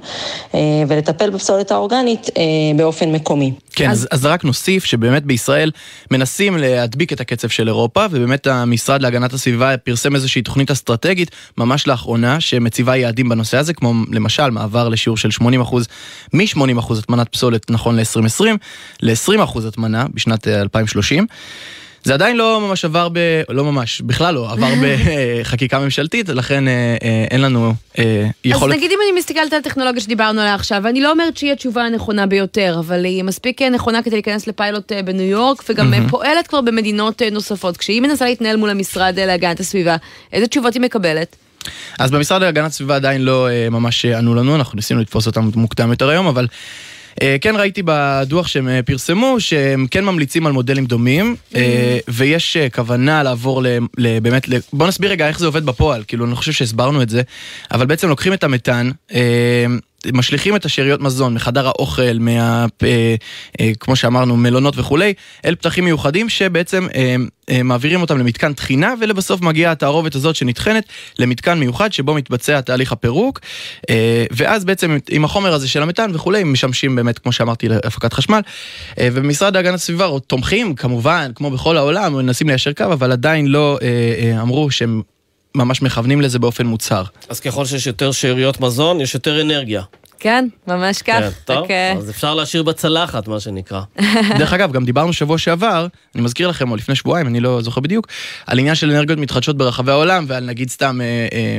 ולטפל 0.88 1.30
בפסולת 1.30 1.72
האורגנית 1.72 2.30
באופן 2.76 3.12
מקומי. 3.12 3.52
כן, 3.74 3.90
אז, 3.90 4.08
אז 4.10 4.26
רק 4.26 4.44
נוסיף 4.44 4.84
שבאמת 4.84 5.24
בישראל 5.24 5.70
מנסים 6.10 6.56
להדביק 6.56 7.12
את 7.12 7.20
הקצב 7.20 7.48
של 7.48 7.68
אירופה, 7.68 8.06
ובאמת 8.10 8.46
המשרד 8.46 9.02
להגנת 9.02 9.32
הסביבה 9.32 9.76
פרסם 9.76 10.14
איזושהי 10.14 10.42
תוכנית 10.42 10.70
אסטרטגית 10.70 11.30
ממש 11.58 11.86
לאחרונה, 11.86 12.40
שמציבה 12.40 12.96
יעדים 12.96 13.28
בנושא 13.28 13.58
הזה, 13.58 13.74
כמו 13.74 13.94
למשל 14.10 14.50
מעבר 14.50 14.88
לשיעור 14.88 15.16
של 15.16 15.28
80%, 15.42 15.44
מ-80% 16.32 16.98
הטמנת 16.98 17.28
פסולת 17.28 17.70
נכון 17.70 17.96
ל-2020, 17.96 18.44
ל-20% 19.02 19.66
הטמנה 19.68 20.06
בשנת 20.14 20.48
2030. 20.48 21.26
אה, 22.00 22.04
זה 22.04 22.14
עדיין 22.14 22.36
לא 22.36 22.60
ממש 22.60 22.84
עבר 22.84 23.08
ב... 23.12 23.18
לא 23.48 23.64
ממש, 23.64 24.00
בכלל 24.00 24.34
לא, 24.34 24.52
עבר 24.52 24.68
בחקיקה 24.82 25.78
ממשלתית, 25.78 26.28
לכן 26.28 26.68
אה, 26.68 26.96
אה, 27.02 27.24
אין 27.30 27.40
לנו 27.40 27.74
אה, 27.98 28.26
יכולת... 28.44 28.72
אז 28.72 28.78
נגיד 28.78 28.90
אם 28.90 28.98
אני 29.04 29.18
מסתכלת 29.18 29.52
על 29.52 29.58
הטכנולוגיה 29.58 30.00
שדיברנו 30.00 30.40
עליה 30.40 30.54
עכשיו, 30.54 30.88
אני 30.88 31.00
לא 31.00 31.10
אומרת 31.10 31.36
שהיא 31.36 31.52
התשובה 31.52 31.82
הנכונה 31.82 32.26
ביותר, 32.26 32.76
אבל 32.78 33.04
היא 33.04 33.24
מספיק 33.24 33.62
נכונה 33.62 34.02
כדי 34.02 34.16
להיכנס 34.16 34.46
לפיילוט 34.46 34.92
אה, 34.92 35.02
בניו 35.02 35.26
יורק, 35.26 35.62
וגם 35.68 35.94
mm-hmm. 35.94 36.10
פועלת 36.10 36.46
כבר 36.46 36.60
במדינות 36.60 37.22
אה, 37.22 37.30
נוספות. 37.30 37.76
כשהיא 37.76 38.00
מנסה 38.00 38.24
להתנהל 38.24 38.56
מול 38.56 38.70
המשרד 38.70 39.18
אה, 39.18 39.26
להגנת 39.26 39.60
הסביבה, 39.60 39.96
איזה 40.32 40.46
תשובות 40.46 40.74
היא 40.74 40.82
מקבלת? 40.82 41.36
אז 41.98 42.10
במשרד 42.10 42.42
להגנת 42.42 42.70
הסביבה 42.70 42.96
עדיין 42.96 43.22
לא 43.22 43.48
אה, 43.48 43.70
ממש 43.70 44.04
ענו 44.04 44.34
לנו, 44.34 44.56
אנחנו 44.56 44.76
ניסינו 44.76 45.00
לתפוס 45.00 45.26
אותם 45.26 45.50
מוקדם 45.54 45.90
יותר 45.90 46.08
היום, 46.08 46.26
אבל... 46.26 46.46
אה, 47.22 47.36
כן 47.40 47.56
ראיתי 47.56 47.82
בדוח 47.84 48.46
שהם 48.46 48.68
אה, 48.68 48.82
פרסמו 48.82 49.40
שהם 49.40 49.86
כן 49.90 50.04
ממליצים 50.04 50.46
על 50.46 50.52
מודלים 50.52 50.86
דומים, 50.86 51.36
אה, 51.54 51.98
ויש 52.08 52.56
כוונה 52.74 53.22
לעבור 53.22 53.62
באמת, 54.22 54.46
בוא 54.72 54.86
נסביר 54.86 55.10
רגע 55.10 55.28
איך 55.28 55.38
זה 55.38 55.46
עובד 55.46 55.66
בפועל, 55.66 56.04
כאילו 56.08 56.24
אני 56.24 56.34
חושב 56.34 56.52
שהסברנו 56.52 57.02
את 57.02 57.08
זה, 57.08 57.22
אבל 57.70 57.86
בעצם 57.86 58.08
לוקחים 58.08 58.32
את 58.32 58.44
המתאן, 58.44 58.90
משליכים 60.12 60.56
את 60.56 60.64
השאריות 60.64 61.00
מזון 61.00 61.34
מחדר 61.34 61.66
האוכל, 61.66 62.18
מה, 62.20 62.66
אה, 62.82 63.14
אה, 63.60 63.70
כמו 63.80 63.96
שאמרנו, 63.96 64.36
מלונות 64.36 64.78
וכולי, 64.78 65.14
אל 65.44 65.54
פתחים 65.54 65.84
מיוחדים 65.84 66.28
שבעצם 66.28 66.86
אה, 66.94 67.62
מעבירים 67.64 68.00
אותם 68.00 68.18
למתקן 68.18 68.52
טחינה, 68.52 68.94
ולבסוף 69.00 69.40
מגיעה 69.40 69.72
התערובת 69.72 70.14
הזאת 70.14 70.36
שנטחנת 70.36 70.84
למתקן 71.18 71.58
מיוחד 71.58 71.92
שבו 71.92 72.14
מתבצע 72.14 72.60
תהליך 72.60 72.92
הפירוק, 72.92 73.40
ואז 74.30 74.64
בעצם 74.64 74.98
עם 75.10 75.24
החומר 75.24 75.52
הזה 75.52 75.68
של 75.68 75.82
המתאן 75.82 76.10
וכולי, 76.14 76.44
משמשים 76.44 76.96
באמת, 76.96 77.18
כמו 77.18 77.32
שאמרתי, 77.32 77.68
להפקת 77.68 78.12
חשמל. 78.12 78.40
ובמשרד 79.00 79.56
להגנת 79.56 79.74
הסביבה 79.74 80.08
תומכים, 80.26 80.74
כמובן, 80.74 81.30
כמו 81.34 81.50
בכל 81.50 81.76
העולם, 81.76 82.14
מנסים 82.14 82.48
ליישר 82.48 82.72
קו, 82.72 82.84
אבל 82.84 83.12
עדיין 83.12 83.46
לא 83.46 83.78
אמרו 84.40 84.70
שהם... 84.70 85.02
ממש 85.54 85.82
מכוונים 85.82 86.20
לזה 86.20 86.38
באופן 86.38 86.66
מוצהר. 86.66 87.04
אז 87.28 87.40
ככל 87.40 87.64
שיש 87.64 87.86
יותר 87.86 88.12
שאריות 88.12 88.60
מזון, 88.60 89.00
יש 89.00 89.14
יותר 89.14 89.40
אנרגיה. 89.40 89.82
כן, 90.20 90.48
ממש 90.66 91.02
כך. 91.02 91.18
כן, 91.18 91.28
טוב, 91.44 91.64
רק, 91.64 91.70
אה, 91.70 91.92
אז 91.92 92.10
אפשר 92.10 92.34
להשאיר 92.34 92.62
בצלחת, 92.62 93.28
מה 93.28 93.40
שנקרא. 93.40 93.80
דרך 94.38 94.52
אגב, 94.52 94.72
גם 94.72 94.84
דיברנו 94.84 95.12
שבוע 95.12 95.38
שעבר, 95.38 95.86
אני 96.14 96.22
מזכיר 96.22 96.48
לכם, 96.48 96.70
או 96.70 96.76
לפני 96.76 96.94
שבועיים, 96.94 97.26
אני 97.26 97.40
לא 97.40 97.62
זוכר 97.62 97.80
בדיוק, 97.80 98.06
על 98.46 98.58
עניין 98.58 98.74
של 98.74 98.90
אנרגיות 98.90 99.18
מתחדשות 99.18 99.56
ברחבי 99.56 99.90
העולם, 99.90 100.24
ועל 100.28 100.44
נגיד 100.44 100.70
סתם, 100.70 101.00
אה, 101.00 101.28
אה, 101.32 101.58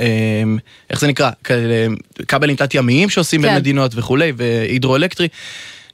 אה, 0.00 0.42
איך 0.90 1.00
זה 1.00 1.06
נקרא? 1.06 1.30
כבלים 2.28 2.56
תת-ימיים 2.56 3.10
שעושים 3.10 3.42
כן. 3.42 3.56
מדינות 3.56 3.92
וכולי, 3.94 4.32
והידרואלקטרי. 4.36 5.28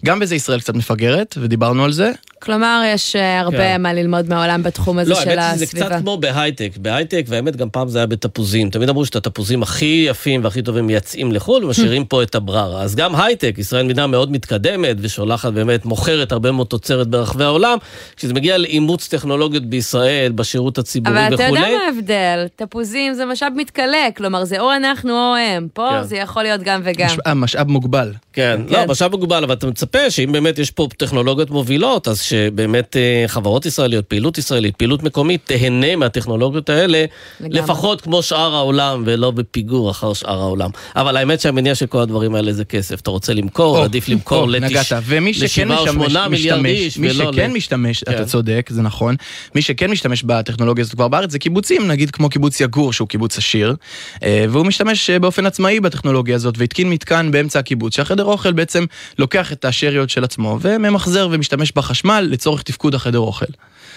גם 0.05 0.19
בזה 0.19 0.35
ישראל 0.35 0.61
קצת 0.61 0.75
מפגרת, 0.75 1.39
ודיברנו 1.41 1.85
על 1.85 1.93
זה. 1.93 2.13
כלומר, 2.43 2.83
יש 2.87 3.17
אה, 3.17 3.41
הרבה 3.41 3.59
כן. 3.59 3.83
מה 3.83 3.93
ללמוד 3.93 4.29
מהעולם 4.29 4.63
בתחום 4.63 4.99
הזה 4.99 5.11
לא, 5.11 5.21
של 5.21 5.39
האמת 5.39 5.55
שזה 5.55 5.65
הסביבה. 5.65 5.87
קצת 5.87 6.01
כמו 6.01 6.17
בהייטק. 6.17 6.71
בהייטק, 6.77 7.25
והאמת 7.29 7.57
גם 7.57 7.71
פעם 7.71 7.89
זה 7.89 7.99
היה 7.99 8.07
בתפוזים. 8.07 8.71
תמיד 8.71 8.89
אמרו 8.89 9.07
שאת 9.07 9.17
התפוזים 9.17 9.63
הכי 9.63 10.05
יפים 10.09 10.45
והכי 10.45 10.63
טובים 10.63 10.87
מייצאים 10.87 11.33
לחו"ל 11.33 11.65
ומשאירים 11.65 12.05
פה 12.05 12.23
את 12.23 12.35
הבררה. 12.35 12.83
אז 12.83 12.95
גם 12.95 13.15
הייטק, 13.15 13.55
ישראל 13.59 13.85
מדינה 13.85 14.07
מאוד 14.07 14.33
מתקדמת 14.33 14.97
ושולחת 15.01 15.53
באמת, 15.53 15.85
מוכרת 15.85 16.33
הרבה 16.33 16.53
מאוד 16.53 16.67
תוצרת 16.67 17.09
ברחבי 17.09 17.45
העולם. 17.45 17.79
כשזה 18.17 18.35
מגיע 18.35 18.59
לאימוץ 18.59 19.09
טכנולוגיות 19.09 19.65
בישראל, 19.65 20.33
בשירות 20.33 20.79
הציבורי 20.79 21.27
אבל 21.27 21.35
וכולי. 21.35 21.49
אתה 21.49 21.59
יודע 21.59 21.79
מה 21.79 21.85
ההבדל? 21.87 22.47
תפוזים 22.57 23.15
זה 23.15 23.25
משאב 23.25 23.53
מתכלה, 23.57 24.09
כלומר 24.17 24.45
זה 24.45 24.61
או 24.61 24.77
אנחנו 24.77 25.11
או 25.11 25.37
הם. 25.37 25.69
פה 25.73 25.89
כן. 25.91 26.03
זה 26.03 26.17
יכול 26.17 26.43
להיות 26.43 26.61
גם 26.63 26.81
וגם. 26.85 27.07
משאב, 27.07 27.33
משאב 27.35 27.69
מוגבל. 27.69 28.13
כן, 28.33 28.61
לא, 28.69 28.87
משאב 28.87 29.11
מוגבל, 29.11 29.45
אבל 29.45 29.55
אתה 29.55 29.67
מצפה 29.67 30.11
שאם 30.11 30.33
באמת 30.33 30.59
יש 30.59 30.71
פה 30.71 30.89
טכנולוגיות 30.97 31.51
מובילות, 31.51 32.09
אז 32.09 32.23
שבאמת 32.29 32.97
אה, 32.97 33.25
חברות 33.29 33.67
ישראליות, 33.67 34.05
פעילות 34.05 34.39
ישראלית, 34.39 34.77
פעילות 34.77 35.03
מקומית, 35.03 35.41
תהנה 35.45 35.97
מהטכנולוגיות 35.97 36.71
האלה, 36.71 37.05
לגמרי. 37.41 37.59
לפחות 37.61 38.01
כמו 38.01 38.23
שאר 38.23 38.55
העולם, 38.55 39.03
ולא 39.07 39.31
בפיגור 39.31 39.91
אחר 39.91 40.13
שאר 40.13 40.41
העולם. 40.41 40.71
אבל 40.97 41.17
האמת 41.17 41.41
שהמניע 41.41 41.75
של 41.75 41.87
כל 41.87 41.99
הדברים 42.01 42.35
האלה 42.35 42.53
זה 42.53 42.65
כסף. 42.65 43.01
אתה 43.01 43.11
רוצה 43.11 43.35
למכור, 43.35 43.79
או, 43.79 43.83
עדיף 43.83 44.09
למכור 44.09 44.43
או, 44.43 44.47
לתש- 44.47 44.93
ומי 45.05 45.35
שכן 45.35 45.69
משתמש, 45.69 46.15
משתמש, 46.31 46.99
מי 46.99 47.11
שכן 47.15 47.53
משתמש, 47.53 48.05
כן. 48.05 48.13
אתה 48.13 48.25
צודק, 48.25 48.69
זה 48.73 48.83
נכון, 48.83 49.15
מי 49.55 49.63
שכן 49.63 49.91
משתמש 49.91 50.23
בטכנולוגיה 50.23 50.83
הזאת 50.83 50.95
כבר 50.95 51.09
בארץ 51.09 51.31
זה 51.33 51.39
קיבוצים, 51.39 51.89
נגיד 51.89 52.11
כמו 52.11 52.29
קיבוץ 52.29 52.61
יגור 52.61 52.93
שהוא 52.93 53.09
קיבוץ 53.09 53.39
עשיר, 53.39 53.75
אה, 54.23 54.45
והוא 54.49 54.67
משתמש 54.67 55.11
אה, 55.11 55.19
באופן 55.19 55.47
עצמאי 55.47 55.81
בטכנולוגיה 55.81 56.35
הזאת 56.37 56.55
והתקין 56.59 56.91
מתקן 56.91 57.31
באמצע 57.31 57.59
הקיבוץ, 57.59 57.97
שהחדר 57.97 58.25
אוכל 58.25 58.53
בעצם 58.53 58.85
לוקח 59.19 59.53
את 59.53 59.65
השאריות 59.65 60.11
של 60.11 60.25
עצמו 60.25 60.59
וממחזר 60.61 61.29
ומשתמש 61.31 61.73
בחשמל 61.77 62.18
לצורך 62.21 62.63
תפקוד 62.63 62.95
החדר 62.95 63.19
אוכל. 63.19 63.47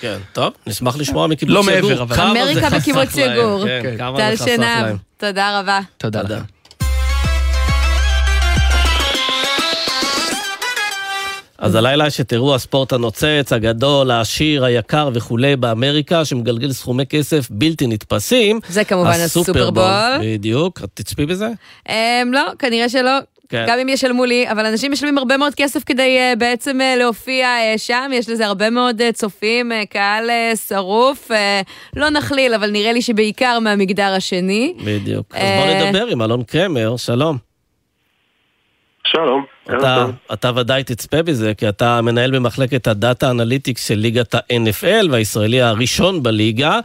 כן, 0.01 0.17
טוב, 0.33 0.53
נשמח 0.67 0.97
לשמוע 0.97 1.27
מקיבוץ 1.27 1.55
לא 1.55 1.71
יגור. 1.71 1.89
מעבר, 1.89 2.01
אבל- 2.01 2.19
אמריקה 2.21 2.69
בקיבוץ 2.69 3.15
יגור. 3.17 3.65
כן, 3.65 3.95
כמה 3.97 4.17
טל 4.17 4.35
שנהב, 4.35 4.85
להם. 4.85 4.97
תודה 5.17 5.59
רבה. 5.59 5.79
תודה 5.97 6.21
לכם. 6.21 6.35
אז 11.57 11.75
הלילה 11.75 12.07
יש 12.07 12.21
את 12.21 12.33
אירוע 12.33 12.55
הספורט 12.55 12.93
הנוצץ, 12.93 13.53
הגדול, 13.53 14.11
העשיר, 14.11 14.63
היקר 14.65 15.09
וכולי 15.13 15.55
באמריקה, 15.55 16.25
שמגלגל 16.25 16.71
סכומי 16.71 17.05
כסף 17.05 17.47
בלתי 17.49 17.87
נתפסים. 17.87 18.59
זה 18.69 18.83
כמובן 18.83 19.09
הסופרבול. 19.25 19.83
בדיוק, 20.21 20.79
את 20.83 20.89
תצפי 20.93 21.25
בזה? 21.25 21.49
אמ, 21.89 21.93
לא, 22.33 22.41
כנראה 22.59 22.89
שלא. 22.89 23.11
כן. 23.51 23.65
גם 23.67 23.79
אם 23.79 23.89
ישלמו 23.89 24.25
לי, 24.25 24.51
אבל 24.51 24.65
אנשים 24.65 24.91
משלמים 24.91 25.17
הרבה 25.17 25.37
מאוד 25.37 25.55
כסף 25.55 25.83
כדי 25.83 26.17
uh, 26.17 26.39
בעצם 26.39 26.79
uh, 26.81 26.99
להופיע 26.99 27.47
uh, 27.47 27.77
שם, 27.77 28.11
יש 28.13 28.29
לזה 28.29 28.45
הרבה 28.45 28.69
מאוד 28.69 29.01
uh, 29.01 29.11
צופים, 29.13 29.71
uh, 29.71 29.85
קהל 29.85 30.29
uh, 30.29 30.57
שרוף, 30.67 31.31
uh, 31.31 31.35
לא 31.95 32.09
נכליל, 32.09 32.53
אבל 32.53 32.71
נראה 32.71 32.91
לי 32.91 33.01
שבעיקר 33.01 33.59
מהמגדר 33.59 34.13
השני. 34.13 34.73
בדיוק. 34.85 35.35
אז 35.35 35.41
אה, 35.41 35.81
בוא 35.81 35.87
נדבר 35.87 36.05
עם 36.07 36.21
אלון 36.21 36.43
קרמר, 36.43 36.97
שלום. 36.97 37.50
שלום. 39.11 39.45
אתה, 39.65 40.05
אתה 40.33 40.51
ודאי 40.55 40.83
תצפה 40.83 41.23
בזה, 41.23 41.53
כי 41.57 41.69
אתה 41.69 42.01
מנהל 42.01 42.31
במחלקת 42.35 42.87
הדאטה 42.87 43.31
אנליטיקס 43.31 43.87
של 43.87 43.95
ליגת 43.95 44.35
ה-NFL 44.35 45.11
והישראלי 45.11 45.61
הראשון 45.61 46.23
בליגה. 46.23 46.79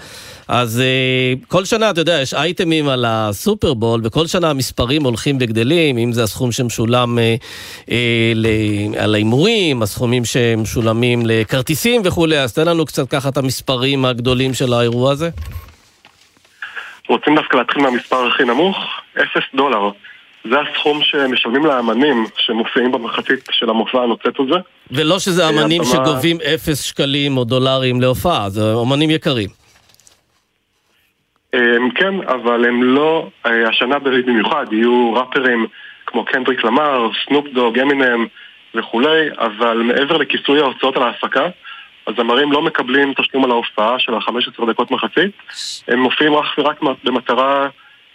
אז 0.49 0.83
uh, 0.83 1.47
כל 1.49 1.65
שנה, 1.65 1.91
אתה 1.91 2.01
יודע, 2.01 2.21
יש 2.23 2.35
אייטמים 2.35 2.89
על 2.89 3.05
הסופרבול, 3.09 4.01
וכל 4.05 4.27
שנה 4.27 4.51
המספרים 4.51 5.03
הולכים 5.03 5.37
וגדלים, 5.41 5.99
אם 5.99 6.13
זה 6.13 6.23
הסכום 6.23 6.53
שמשולם 6.53 7.19
uh, 7.19 7.21
uh, 7.87 7.93
ל- 8.35 8.99
על 8.99 9.15
ההימורים, 9.15 9.83
הסכומים 9.83 10.25
שמשולמים 10.25 11.23
לכרטיסים 11.27 12.03
וכולי, 12.05 12.39
אז 12.39 12.55
תן 12.55 12.69
לנו 12.69 12.85
קצת 12.85 13.11
ככה 13.11 13.29
את 13.29 13.37
המספרים 13.37 14.05
הגדולים 14.05 14.55
של 14.55 14.73
האירוע 14.73 15.13
הזה. 15.13 15.31
רוצים 17.09 17.35
דווקא 17.37 17.57
להתחיל 17.57 17.83
מהמספר 17.83 18.27
הכי 18.27 18.45
נמוך? 18.45 18.77
אפס 19.17 19.45
דולר. 19.55 19.91
זה 20.51 20.61
הסכום 20.61 21.03
שמשלמים 21.03 21.67
לאמנים 21.67 22.25
שמופיעים 22.39 22.93
במחצית 22.93 23.49
של 23.51 23.71
המופע 23.71 24.03
הנוצץ 24.03 24.35
הזה. 24.39 24.55
ולא 24.91 25.19
שזה 25.19 25.49
אמנים 25.49 25.83
הבמה- 25.83 25.93
שגובים 26.07 26.37
אפס 26.55 26.83
שקלים 26.83 27.37
או 27.37 27.45
דולרים 27.45 28.01
להופעה, 28.01 28.51
זה 28.51 28.61
אמנים 28.83 29.11
יקרים. 29.11 29.49
הם 31.53 31.91
כן, 31.95 32.15
אבל 32.29 32.65
הם 32.65 32.83
לא, 32.83 33.29
אה, 33.47 33.69
השנה 33.69 33.99
במיוחד 33.99 34.67
יהיו 34.73 35.13
ראפרים 35.15 35.67
כמו 36.07 36.25
קנדריק 36.25 36.65
למר, 36.65 37.09
סנופ 37.29 37.47
דוג, 37.55 37.79
אמינם 37.79 38.27
וכולי, 38.75 39.29
אבל 39.39 39.77
מעבר 39.85 40.17
לכיסוי 40.17 40.61
ההוצאות 40.61 40.97
על 40.97 41.03
ההפקה, 41.03 41.47
הזמרים 42.07 42.53
לא 42.53 42.63
מקבלים 42.63 43.15
תשלום 43.15 43.45
על 43.45 43.51
ההופעה 43.51 43.99
של 43.99 44.15
ה-15 44.15 44.67
דקות 44.71 44.91
מחצית, 44.91 45.31
הם 45.89 45.99
מופיעים 45.99 46.35
אך 46.35 46.55
ורק 46.59 46.81
במטרה 47.05 47.69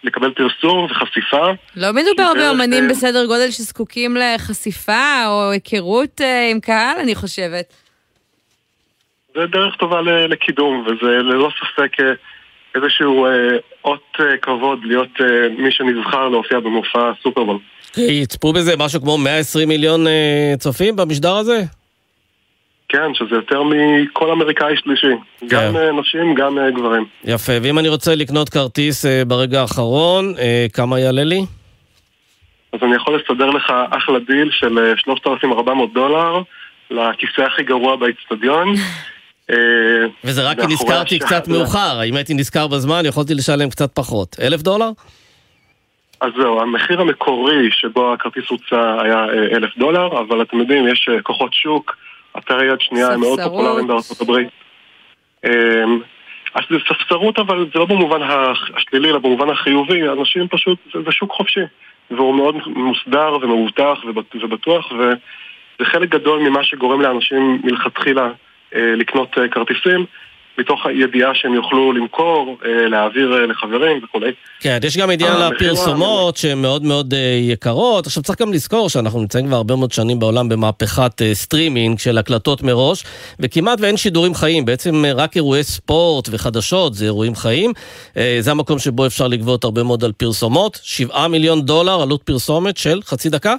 לקבל 0.03 0.33
פרסום 0.33 0.85
וחשיפה. 0.85 1.51
לא 1.75 1.93
מדובר 1.93 2.31
באמנים 2.35 2.83
אה, 2.83 2.89
בסדר 2.89 3.25
גודל 3.25 3.51
שזקוקים 3.51 4.17
לחשיפה 4.17 5.25
או 5.25 5.51
היכרות 5.51 6.21
אה, 6.21 6.49
עם 6.51 6.59
קהל, 6.59 6.97
אני 6.99 7.15
חושבת. 7.15 7.73
זה 9.35 9.45
דרך 9.51 9.75
טובה 9.75 10.01
לקידום, 10.01 10.85
וזה 10.87 11.11
ללא 11.11 11.49
ספק 11.59 11.99
אה, 11.99 12.11
איזשהו 12.75 13.25
אות 13.85 14.17
כבוד 14.41 14.79
להיות 14.83 15.19
מי 15.57 15.71
שנבחר 15.71 16.29
להופיע 16.29 16.59
במופע 16.59 17.11
סופרבול. 17.23 17.57
יצפו 17.97 18.53
בזה 18.53 18.77
משהו 18.77 19.01
כמו 19.01 19.17
120 19.17 19.69
מיליון 19.69 20.05
צופים 20.59 20.95
במשדר 20.95 21.35
הזה? 21.35 21.61
כן, 22.91 23.13
שזה 23.13 23.35
יותר 23.35 23.63
מכל 23.63 24.31
אמריקאי 24.31 24.77
שלישי. 24.77 25.13
גם 25.47 25.77
אה, 25.77 25.91
נשים, 25.91 26.35
גם 26.35 26.57
אה, 26.57 26.71
גברים. 26.71 27.05
יפה, 27.23 27.53
ואם 27.61 27.79
אני 27.79 27.89
רוצה 27.89 28.15
לקנות 28.15 28.49
כרטיס 28.49 29.05
אה, 29.05 29.25
ברגע 29.25 29.61
האחרון, 29.61 30.33
כמה 30.73 30.99
יעלה 30.99 31.23
לי? 31.23 31.45
אז 32.73 32.79
אני 32.83 32.95
יכול 32.95 33.15
לסדר 33.15 33.49
לך 33.49 33.73
אחלה 33.89 34.19
דיל 34.19 34.49
של 34.51 34.79
אה, 34.79 34.93
3,400 34.97 35.93
דולר 35.93 36.41
לכיסא 36.91 37.41
הכי 37.41 37.63
גרוע 37.63 37.95
באיצטדיון. 37.95 38.73
אה, 39.49 39.55
וזה 40.23 40.49
רק 40.49 40.59
כי 40.59 40.67
נזכרתי. 40.67 41.19
קצת 41.19 41.47
מאוחר, 41.47 42.03
אם 42.03 42.15
הייתי 42.15 42.33
נזכר 42.33 42.67
בזמן 42.67 43.05
יכולתי 43.05 43.33
לשלם 43.33 43.69
קצת 43.69 43.95
פחות. 43.95 44.35
אלף 44.41 44.61
דולר? 44.61 44.89
אז 46.21 46.31
זהו, 46.37 46.61
המחיר 46.61 47.01
המקורי 47.01 47.69
שבו 47.71 48.13
הכרטיס 48.13 48.43
הוצע 48.49 49.01
היה 49.01 49.25
אלף 49.51 49.77
דולר, 49.77 50.19
אבל 50.19 50.41
אתם 50.41 50.59
יודעים, 50.59 50.87
יש 50.87 51.09
כוחות 51.23 51.53
שוק, 51.53 51.95
אתרי 52.37 52.65
יד 52.65 52.81
שנייה 52.81 53.07
הם 53.13 53.19
מאוד 53.19 53.39
ספסרות. 53.39 53.51
פופולריים 53.57 53.87
בארצות 53.87 54.21
הברית. 54.21 54.47
אה, 55.45 55.83
אז 56.53 56.63
זה 56.69 56.77
ספסרות, 56.89 57.39
אבל 57.39 57.65
זה 57.73 57.79
לא 57.79 57.85
במובן 57.85 58.19
השלילי, 58.75 59.09
אלא 59.09 59.19
במובן 59.19 59.49
החיובי, 59.49 60.09
אנשים 60.09 60.47
פשוט, 60.47 60.79
זה, 61.05 61.11
שוק 61.11 61.31
חופשי, 61.31 61.59
והוא 62.11 62.35
מאוד 62.35 62.55
מוסדר 62.67 63.37
ומאובטח 63.41 63.97
ובט- 64.07 64.35
ובטוח, 64.43 64.91
וזה 64.91 65.85
חלק 65.85 66.09
גדול 66.09 66.39
ממה 66.39 66.63
שגורם 66.63 67.01
לאנשים 67.01 67.61
מלכתחילה 67.63 68.29
אה, 68.75 68.93
לקנות 68.97 69.37
אה, 69.37 69.47
כרטיסים. 69.47 70.05
מתוך 70.57 70.85
הידיעה 70.85 71.35
שהם 71.35 71.53
יוכלו 71.53 71.93
למכור, 71.93 72.57
אה, 72.65 72.87
להעביר 72.87 73.33
אה, 73.33 73.45
לחברים 73.45 74.03
וכולי. 74.03 74.31
כן, 74.59 74.77
יש 74.83 74.97
גם 74.97 75.09
עניין 75.09 75.33
לפרסומות 75.33 76.37
שהן 76.37 76.61
מאוד 76.61 76.83
מאוד 76.83 77.13
אה, 77.13 77.37
יקרות. 77.41 78.05
עכשיו 78.05 78.23
צריך 78.23 78.41
גם 78.41 78.53
לזכור 78.53 78.89
שאנחנו 78.89 79.19
נמצאים 79.19 79.47
כבר 79.47 79.55
הרבה 79.55 79.75
מאוד 79.75 79.91
שנים 79.91 80.19
בעולם 80.19 80.49
במהפכת 80.49 81.21
סטרימינג 81.33 81.99
של 81.99 82.17
הקלטות 82.17 82.63
מראש, 82.63 83.03
וכמעט 83.39 83.81
ואין 83.81 83.97
שידורים 83.97 84.33
חיים, 84.33 84.65
בעצם 84.65 85.03
רק 85.15 85.35
אירועי 85.35 85.63
ספורט 85.63 86.29
וחדשות 86.31 86.93
זה 86.93 87.05
אירועים 87.05 87.35
חיים. 87.35 87.71
זה 88.39 88.51
המקום 88.51 88.79
שבו 88.79 89.05
אפשר 89.05 89.27
לגבות 89.27 89.63
הרבה 89.63 89.83
מאוד 89.83 90.03
על 90.03 90.11
פרסומות. 90.11 90.79
7 90.83 91.27
מיליון 91.27 91.61
דולר 91.61 92.01
עלות 92.01 92.23
פרסומת 92.23 92.77
של 92.77 93.01
חצי 93.01 93.29
דקה? 93.29 93.55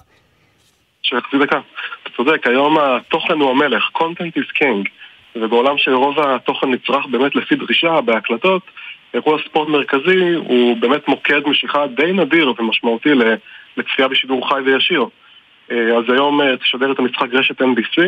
של 1.03 1.20
חצי 1.20 1.38
דקה. 1.38 1.61
אתה 2.03 2.11
צודק, 2.16 2.47
היום 2.47 2.78
התוכן 2.78 3.40
הוא 3.40 3.51
המלך, 3.51 3.82
content 3.97 4.38
is 4.38 4.59
king, 4.59 4.88
ובעולם 5.37 5.78
שרוב 5.78 6.20
התוכן 6.20 6.70
נצרך 6.70 7.07
באמת 7.07 7.37
לפי 7.37 7.55
דרישה 7.55 8.01
בהקלטות, 8.01 8.62
אירוע 9.14 9.39
ספורט 9.49 9.68
מרכזי 9.68 10.35
הוא 10.35 10.76
באמת 10.76 11.09
מוקד 11.09 11.41
משיכה 11.47 11.87
די 11.87 12.12
נדיר 12.12 12.53
ומשמעותי 12.59 13.11
לצפייה 13.76 14.09
בשידור 14.09 14.49
חי 14.49 14.61
וישיר. 14.64 15.07
אה, 15.70 15.99
אז 15.99 16.05
היום 16.09 16.41
אה, 16.41 16.57
תשדר 16.57 16.93
את 16.93 16.99
המשחק 16.99 17.26
רשת 17.33 17.62
NBC, 17.62 18.03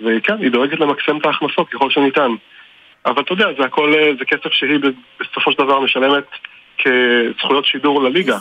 וכן, 0.00 0.38
היא 0.38 0.50
דואגת 0.50 0.80
למקסם 0.80 1.16
את 1.16 1.26
ההכנסות 1.26 1.68
ככל 1.68 1.90
שניתן. 1.90 2.30
אבל 3.06 3.22
אתה 3.22 3.32
יודע, 3.32 3.46
זה 3.58 3.64
הכל, 3.64 3.94
אה, 3.94 4.10
זה 4.18 4.24
כסף 4.24 4.52
שהיא 4.52 4.78
בסופו 5.20 5.52
של 5.52 5.58
דבר 5.58 5.80
משלמת 5.80 6.24
כזכויות 6.78 7.66
שידור 7.66 8.02
לליגה. 8.02 8.38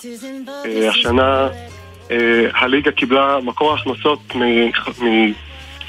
השנה 0.89 1.49
הליגה 2.53 2.91
קיבלה 2.91 3.39
מקור 3.43 3.71
ההכנסות 3.71 4.19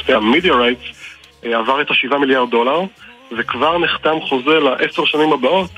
מהמידיה 0.08 0.54
רייטס, 0.54 1.03
עבר 1.44 1.80
את 1.80 1.90
השבעה 1.90 2.18
מיליארד 2.18 2.50
דולר, 2.50 2.80
וכבר 3.38 3.78
נחתם 3.78 4.20
חוזה 4.20 4.60
לעשר 4.60 5.04
שנים 5.04 5.32
הבאות. 5.32 5.70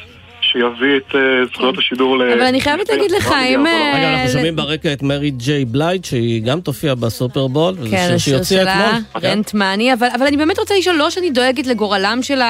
שיביא 0.53 0.97
את 0.97 1.14
אה, 1.14 1.20
זכויות 1.53 1.78
השידור 1.78 2.18
ל... 2.18 2.22
אבל 2.32 2.42
אני 2.42 2.61
חייבת 2.61 2.88
להגיד 2.88 3.11
לך, 3.11 3.32
אם... 3.32 3.66
אה, 3.66 3.92
רגע, 3.97 4.14
אנחנו 4.14 4.32
שומעים 4.32 4.57
ברקע 4.57 4.92
את 4.92 5.03
מרי 5.03 5.30
ג'יי 5.30 5.64
בלייד, 5.64 6.05
שהיא 6.05 6.42
גם 6.42 6.61
תופיע 6.61 6.94
בסופרבול, 6.94 7.74
וזה 7.78 7.90
כן, 7.90 8.07
שיר 8.09 8.18
שהיא 8.18 8.18
השיר 8.18 8.38
הוציאה 8.38 8.62
שלה, 8.62 8.99
אתמול. 9.16 9.30
רנט 9.30 9.55
מאני, 9.55 9.92
אבל, 9.92 10.09
אבל 10.14 10.26
אני 10.26 10.36
באמת 10.36 10.59
רוצה 10.59 10.74
לשאול, 10.78 10.97
לא 10.97 11.11
שאני 11.11 11.30
דואגת 11.30 11.66
לגורלם 11.66 12.18
של 12.22 12.40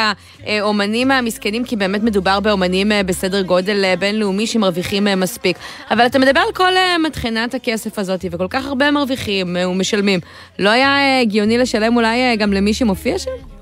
האומנים 0.47 1.11
המסכנים, 1.11 1.65
כי 1.65 1.77
באמת 1.77 2.03
מדובר 2.03 2.41
באומנים 2.41 2.93
אה, 2.93 3.03
בסדר 3.03 3.43
גודל 3.43 3.85
אה, 3.85 3.97
בינלאומי 3.97 4.47
שמרוויחים 4.47 5.09
אה, 5.09 5.17
מספיק. 5.17 5.57
אבל 5.91 6.07
אתה 6.07 6.19
מדבר 6.19 6.41
על 6.41 6.53
כל 6.55 6.77
אה, 6.77 6.99
מטחנת 6.99 7.55
הכסף 7.55 7.99
הזאת, 7.99 8.25
וכל 8.31 8.47
כך 8.51 8.67
הרבה 8.67 8.91
מרוויחים 8.91 9.57
אה, 9.57 9.69
ומשלמים. 9.69 10.21
לא 10.59 10.71
היה 10.71 10.89
אה, 10.89 11.21
הגיוני 11.21 11.59
לשלם 11.59 11.97
אולי 11.97 12.21
אה, 12.21 12.37
גם 12.37 12.53
למי 12.53 12.75
שמופיע 12.75 13.19
שם? 13.19 13.56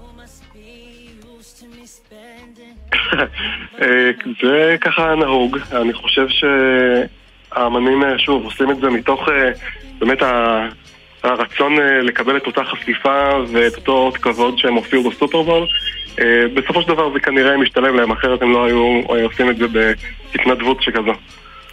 זה 4.42 4.76
ככה 4.80 5.14
נהוג, 5.14 5.59
אני 5.72 5.92
חושב 5.92 6.26
שהאמנים, 6.28 8.03
אה, 8.03 8.18
שוב, 8.18 8.45
עושים 8.45 8.70
את 8.70 8.76
זה 8.76 8.90
מתוך 8.90 9.28
אה, 9.28 9.51
באמת 9.99 10.18
הרצון 11.22 11.78
אה, 11.80 12.03
לקבל 12.03 12.36
את 12.36 12.47
אותה 12.47 12.64
חשיפה 12.64 13.30
ואת 13.53 13.76
אותו 13.76 13.92
אות 13.92 14.16
כבוד 14.16 14.59
שהם 14.59 14.74
הופיעו 14.74 15.11
בסופרבול. 15.11 15.66
בסופו 16.55 16.82
של 16.82 16.88
דבר 16.88 17.12
זה 17.12 17.20
כנראה 17.20 17.57
משתלם 17.57 17.97
להם, 17.97 18.12
אחרת 18.12 18.42
הם 18.42 18.53
לא 18.53 18.64
היו 18.64 19.03
עושים 19.24 19.51
את 19.51 19.57
זה 19.57 19.64
בהתנדבות 20.32 20.82
שכזו. 20.82 21.12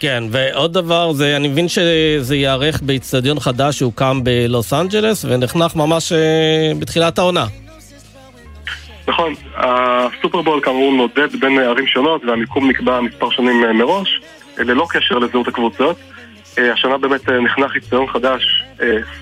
כן, 0.00 0.24
ועוד 0.30 0.72
דבר, 0.72 1.12
זה, 1.12 1.36
אני 1.36 1.48
מבין 1.48 1.68
שזה 1.68 2.36
ייערך 2.36 2.82
באיצטדיון 2.82 3.40
חדש 3.40 3.78
שהוקם 3.78 4.20
בלוס 4.24 4.72
אנג'לס, 4.72 5.24
ונחנך 5.24 5.76
ממש 5.76 6.12
בתחילת 6.78 7.18
העונה. 7.18 7.46
נכון, 9.22 9.34
הסופרבול 9.56 10.60
כאמור 10.60 10.92
נודד 10.92 11.36
בין 11.40 11.58
ערים 11.58 11.86
שונות 11.86 12.24
והמיקום 12.24 12.70
נקבע 12.70 13.00
מספר 13.00 13.30
שנים 13.30 13.64
אה, 13.64 13.72
מראש, 13.72 14.20
אה, 14.58 14.64
ללא 14.64 14.86
קשר 14.90 15.18
לזהות 15.18 15.48
הקבוצות. 15.48 15.96
אה, 16.58 16.72
השנה 16.72 16.98
באמת 16.98 17.28
נחנך 17.28 17.74
איצטדיון 17.74 18.06
חדש, 18.06 18.64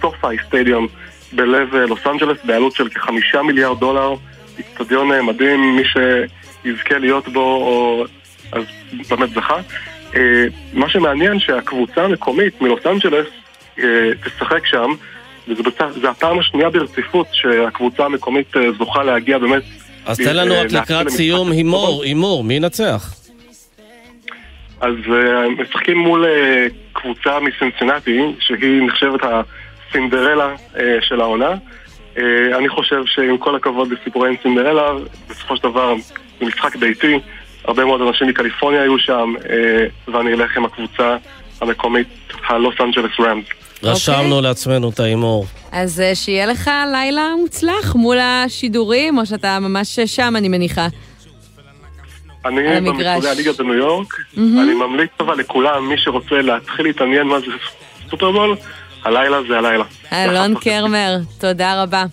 סופאי 0.01 0.37
סטדיום, 0.47 0.87
בלב 1.33 1.75
לוס 1.75 2.07
אנג'לס, 2.07 2.39
בעלות 2.45 2.73
של 2.73 2.89
כחמישה 2.89 3.43
מיליארד 3.43 3.81
דולר. 3.81 4.15
איצטדיון 4.59 5.27
מדהים, 5.27 5.77
מי 5.77 5.83
שיזכה 5.85 6.99
להיות 6.99 7.29
בו, 7.29 7.41
או... 7.41 8.05
אז 8.53 8.65
באמת 9.09 9.31
זכה. 9.31 9.57
מה 10.73 10.89
שמעניין 10.89 11.41
שהקבוצה 11.41 12.05
המקומית 12.05 12.63
מלוס 12.63 12.87
אנג'לס 12.87 13.27
תשחק 14.25 14.67
שם, 14.67 14.91
וזה 15.49 16.11
הפעם 16.11 16.39
השנייה 16.39 16.71
ברציפות 16.71 17.27
שהקבוצה 17.33 18.05
המקומית 18.05 18.55
זוכה 18.79 19.03
להגיע 19.03 19.39
באמת... 19.39 19.63
אז 20.07 20.19
תן 20.19 20.37
לנו 20.37 20.55
אה, 20.55 20.63
רק 20.63 20.73
לקראת 20.73 21.09
סיום 21.09 21.53
הימור, 21.53 22.03
הימור, 22.03 22.45
מי 22.45 22.55
ינצח? 22.55 23.15
אז 24.81 24.95
אה, 25.13 25.49
משחקים 25.49 25.99
מול 25.99 26.25
אה, 26.25 26.67
קבוצה 26.93 27.39
מסינסינטי, 27.41 28.21
שהיא 28.41 28.83
נחשבת 28.83 29.21
הסינדרלה 29.23 30.55
של 31.01 31.21
העונה. 31.21 31.55
אני 32.59 32.69
חושב 32.69 33.03
שעם 33.07 33.39
כל 33.39 33.57
הכבוד 33.57 33.93
לסיפורי 33.93 34.37
סינדרלה, 34.43 34.93
בסופו 35.29 35.57
של 35.57 35.63
דבר 35.63 35.95
זה 36.41 36.47
משחק 36.47 36.77
ביתי, 36.77 37.19
הרבה 37.65 37.85
מאוד 37.85 38.01
אנשים 38.01 38.29
מקליפורניה 38.29 38.83
היו 38.83 38.99
שם, 38.99 39.35
ואני 40.09 40.33
אלך 40.33 40.57
עם 40.57 40.65
הקבוצה 40.65 41.17
המקומית, 41.61 42.07
הלוס 42.49 42.75
אנג'לס 42.81 43.21
רמס. 43.21 43.45
רשמנו 43.83 44.41
לעצמנו 44.41 44.91
את 44.91 45.01
ההימור. 45.01 45.47
אז 45.73 46.01
אה, 46.01 46.15
שיהיה 46.15 46.47
לך 46.47 46.71
לילה 46.93 47.27
מוצלח 47.41 47.95
מול 47.95 48.19
השידורים, 48.19 49.19
או 49.19 49.27
שאתה 49.27 49.59
ממש 49.61 50.01
שם, 50.01 50.35
אני 50.37 50.49
מניחה. 50.49 50.89
אני. 52.45 52.81
במשרדי 52.81 53.29
הליגה 53.29 53.53
בניו 53.53 53.75
יורק, 53.75 54.15
מהמם. 54.37 54.61
אני 54.63 54.75
ממליץ 54.75 55.11
אבל 55.21 55.39
לכולם, 55.39 55.89
מי 55.89 55.95
שרוצה 55.99 56.35
להתחיל 56.35 56.87
להתעניין 56.87 57.27
מה 57.27 57.41
זה 57.41 57.47
סופרבול, 58.11 58.57
הלילה 59.05 59.37
זה 59.49 59.59
הלילה. 59.59 59.85
אלון 60.13 60.55
קרמר, 60.55 61.17
תודה 61.39 61.83
רבה. 61.83 62.05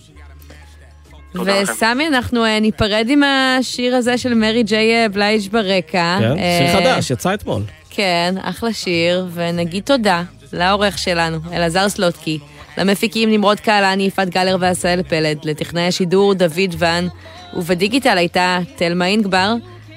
וסמי, 1.34 2.08
אנחנו 2.08 2.44
אה, 2.44 2.60
ניפרד 2.60 3.06
עם 3.08 3.22
השיר 3.22 3.96
הזה 3.96 4.18
של 4.18 4.34
מרי 4.34 4.62
ג'יי 4.62 4.94
אה, 4.94 5.08
בלייג' 5.08 5.50
ברקע. 5.50 6.16
כן, 6.20 6.38
אה, 6.38 6.70
שיר 6.72 6.80
חדש, 6.80 7.10
יצא 7.10 7.34
אתמול. 7.34 7.62
כן, 7.90 8.34
אחלה 8.42 8.72
שיר, 8.72 9.26
ונגיד 9.34 9.82
תודה 9.82 10.22
לעורך 10.52 10.98
שלנו, 10.98 11.38
אלעזר 11.52 11.88
סלוטקי, 11.88 12.38
למפיקים 12.78 13.30
נמרוד 13.30 13.60
קהלני, 13.60 14.02
יפעת 14.02 14.30
גלר 14.30 14.56
ועשהאל 14.60 15.02
פלד, 15.02 15.38
לטכנאי 15.44 15.86
השידור 15.86 16.34
דוד 16.34 16.74
ון, 16.78 17.08
ובדיגיטל 17.54 18.18
הייתה 18.18 18.58
תלמה 18.76 19.06
אינגבר. 19.06 19.54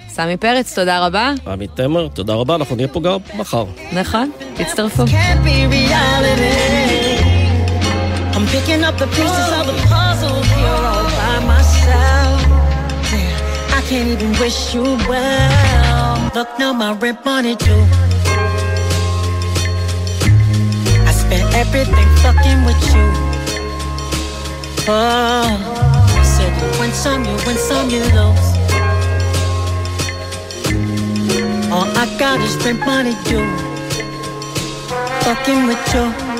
סמי 0.10 0.38
פרץ, 0.38 0.76
תודה 0.76 1.06
רבה. 1.06 1.34
עמית 1.48 1.70
תמר, 1.76 2.08
תודה 2.08 2.34
רבה, 2.34 2.56
אנחנו 2.56 2.76
נהיה 2.76 2.88
פה 2.88 3.00
גם 3.02 3.18
מחר. 3.38 3.66
נכון, 3.94 4.32
תצטרפו. 4.56 5.04
can't 5.04 5.44
be 5.46 5.68
reality. 5.72 7.22
I'm 8.34 8.48
picking 8.48 8.84
up 8.84 8.98
the 8.98 9.08
pieces 9.18 9.50
of 9.60 9.66
the 9.72 9.78
puzzle 9.92 10.42
here 10.54 10.82
all 10.92 11.08
by 11.20 11.36
myself. 11.54 12.40
Yeah, 13.14 13.78
I 13.78 13.82
can't 13.88 14.10
even 14.16 14.32
wish 14.42 14.74
you 14.76 14.86
well. 15.12 16.32
Look 16.36 16.50
now, 16.60 16.72
my 16.74 16.92
rent 17.02 17.20
money 17.26 17.56
too. 17.66 18.11
Spent 21.32 21.56
everything 21.56 22.10
fucking 22.18 22.66
with 22.66 22.84
you. 22.94 23.08
Oh, 24.90 26.22
said 26.26 26.52
you 26.62 26.78
win 26.78 26.92
some, 26.92 27.24
you 27.24 27.32
win 27.48 27.56
some, 27.56 27.90
you 27.90 28.02
lose. 28.02 28.48
All 31.72 31.88
I 31.96 32.14
got 32.20 32.42
is 32.42 32.58
rent 32.66 32.82
money 32.86 33.16
due. 33.24 33.48
Fucking 35.24 35.68
with 35.68 35.94
you. 35.94 36.31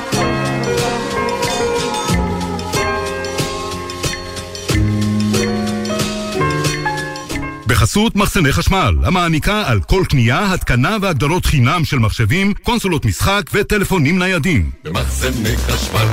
בחסות 7.82 8.16
מחסני 8.16 8.52
חשמל, 8.52 8.96
המעניקה 9.04 9.62
על 9.66 9.80
כל 9.80 10.04
קנייה, 10.08 10.52
התקנה 10.52 10.96
והגדלות 11.02 11.46
חינם 11.46 11.84
של 11.84 11.98
מחשבים, 11.98 12.52
קונסולות 12.62 13.04
משחק 13.04 13.42
וטלפונים 13.52 14.18
ניידים. 14.18 14.70
במחסני 14.84 15.56
חשמל. 15.56 16.06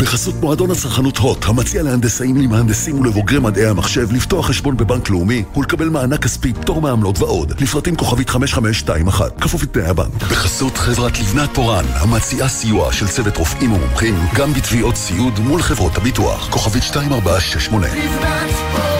בחסות 0.00 0.34
מועדון 0.34 0.70
הצרכנות 0.70 1.18
הוט, 1.18 1.44
המציע 1.44 1.82
להנדסאים, 1.82 2.36
למהנדסים 2.36 3.00
ולבוגרי 3.00 3.38
מדעי 3.38 3.66
המחשב 3.66 4.12
לפתוח 4.12 4.46
חשבון 4.46 4.76
בבנק 4.76 5.10
לאומי 5.10 5.44
ולקבל 5.56 5.88
מענק 5.88 6.22
כספי, 6.22 6.52
פטור 6.52 6.80
מעמלות 6.80 7.18
ועוד. 7.18 7.60
לפרטים 7.60 7.96
כוכבית 7.96 8.30
5521, 8.30 9.40
כפוף 9.40 9.62
לתנאי 9.62 9.86
הבנק. 9.86 10.22
בחסות 10.22 10.78
חברת 10.78 11.20
לבנת 11.20 11.50
פורן, 11.54 11.84
המציעה 11.94 12.48
סיוע 12.48 12.92
של 12.92 13.08
צוות 13.08 13.36
רופאים 13.36 13.72
ומומחים, 13.72 14.14
גם 14.34 14.52
בתביעות 14.52 14.96
סיעוד 14.96 15.38
מול 15.38 15.62
חברות 15.62 15.96
הביטוח. 15.96 16.48
כוכבית 16.50 16.82
2468. 16.82 18.99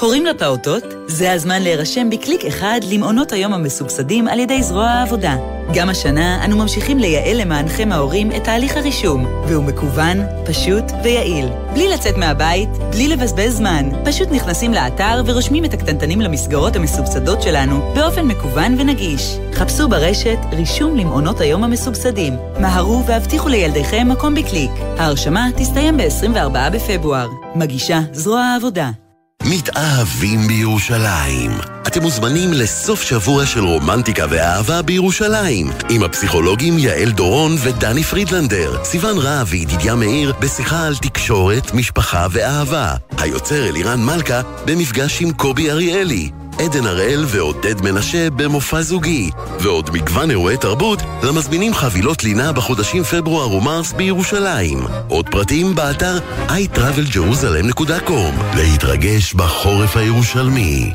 הורים 0.00 0.26
לפעוטות, 0.26 0.84
זה 1.06 1.32
הזמן 1.32 1.62
להירשם 1.62 2.10
בקליק 2.10 2.44
אחד 2.44 2.80
למעונות 2.90 3.32
היום 3.32 3.52
המסובסדים 3.52 4.28
על 4.28 4.38
ידי 4.38 4.62
זרוע 4.62 4.86
העבודה. 4.86 5.36
גם 5.74 5.88
השנה 5.88 6.44
אנו 6.44 6.56
ממשיכים 6.56 6.98
לייעל 6.98 7.40
למענכם 7.40 7.92
ההורים 7.92 8.32
את 8.32 8.44
תהליך 8.44 8.76
הרישום, 8.76 9.26
והוא 9.48 9.64
מקוון, 9.64 10.18
פשוט 10.46 10.84
ויעיל. 11.04 11.46
בלי 11.72 11.88
לצאת 11.88 12.16
מהבית, 12.16 12.68
בלי 12.90 13.08
לבזבז 13.08 13.56
זמן. 13.56 13.90
פשוט 14.04 14.28
נכנסים 14.32 14.72
לאתר 14.72 15.22
ורושמים 15.26 15.64
את 15.64 15.74
הקטנטנים 15.74 16.20
למסגרות 16.20 16.76
המסובסדות 16.76 17.42
שלנו 17.42 17.92
באופן 17.94 18.26
מקוון 18.26 18.80
ונגיש. 18.80 19.36
חפשו 19.52 19.88
ברשת 19.88 20.38
רישום 20.52 20.96
למעונות 20.96 21.40
היום 21.40 21.64
המסובסדים. 21.64 22.36
מהרו 22.60 23.06
והבטיחו 23.06 23.48
לילדיכם 23.48 24.08
מקום 24.08 24.34
בקליק. 24.34 24.70
ההרשמה 24.98 25.48
תסתיים 25.56 25.96
ב-24 25.96 26.70
בפברואר. 26.72 27.28
מגישה 27.54 28.00
זרוע 28.12 28.40
העבודה. 28.40 29.07
מתאהבים 29.50 30.40
בירושלים. 30.48 31.50
אתם 31.86 32.02
מוזמנים 32.02 32.52
לסוף 32.52 33.02
שבוע 33.02 33.46
של 33.46 33.60
רומנטיקה 33.60 34.26
ואהבה 34.30 34.82
בירושלים, 34.82 35.70
עם 35.90 36.02
הפסיכולוגים 36.02 36.78
יעל 36.78 37.10
דורון 37.10 37.56
ודני 37.62 38.02
פרידלנדר, 38.02 38.84
סיון 38.84 39.18
רהב 39.18 39.46
וידידיה 39.50 39.94
מאיר 39.94 40.32
בשיחה 40.40 40.86
על 40.86 40.96
תקשורת, 40.96 41.74
משפחה 41.74 42.26
ואהבה. 42.30 42.94
היוצר 43.18 43.68
אלירן 43.68 44.00
מלכה 44.00 44.40
במפגש 44.64 45.22
עם 45.22 45.32
קובי 45.32 45.70
אריאלי. 45.70 46.30
עדן 46.64 46.86
הראל 46.86 47.24
ועודד 47.26 47.80
מנשה 47.80 48.30
במופע 48.30 48.82
זוגי, 48.82 49.30
ועוד 49.60 49.90
מגוון 49.92 50.30
אירועי 50.30 50.56
תרבות 50.56 50.98
למזמינים 51.22 51.74
חבילות 51.74 52.24
לינה 52.24 52.52
בחודשים 52.52 53.02
פברואר 53.02 53.52
ומרס 53.52 53.92
בירושלים. 53.92 54.78
עוד 55.08 55.28
פרטים 55.28 55.74
באתר 55.74 56.18
iTravelJerusalem.com 56.48 58.56
להתרגש 58.56 59.34
בחורף 59.34 59.96
הירושלמי. 59.96 60.92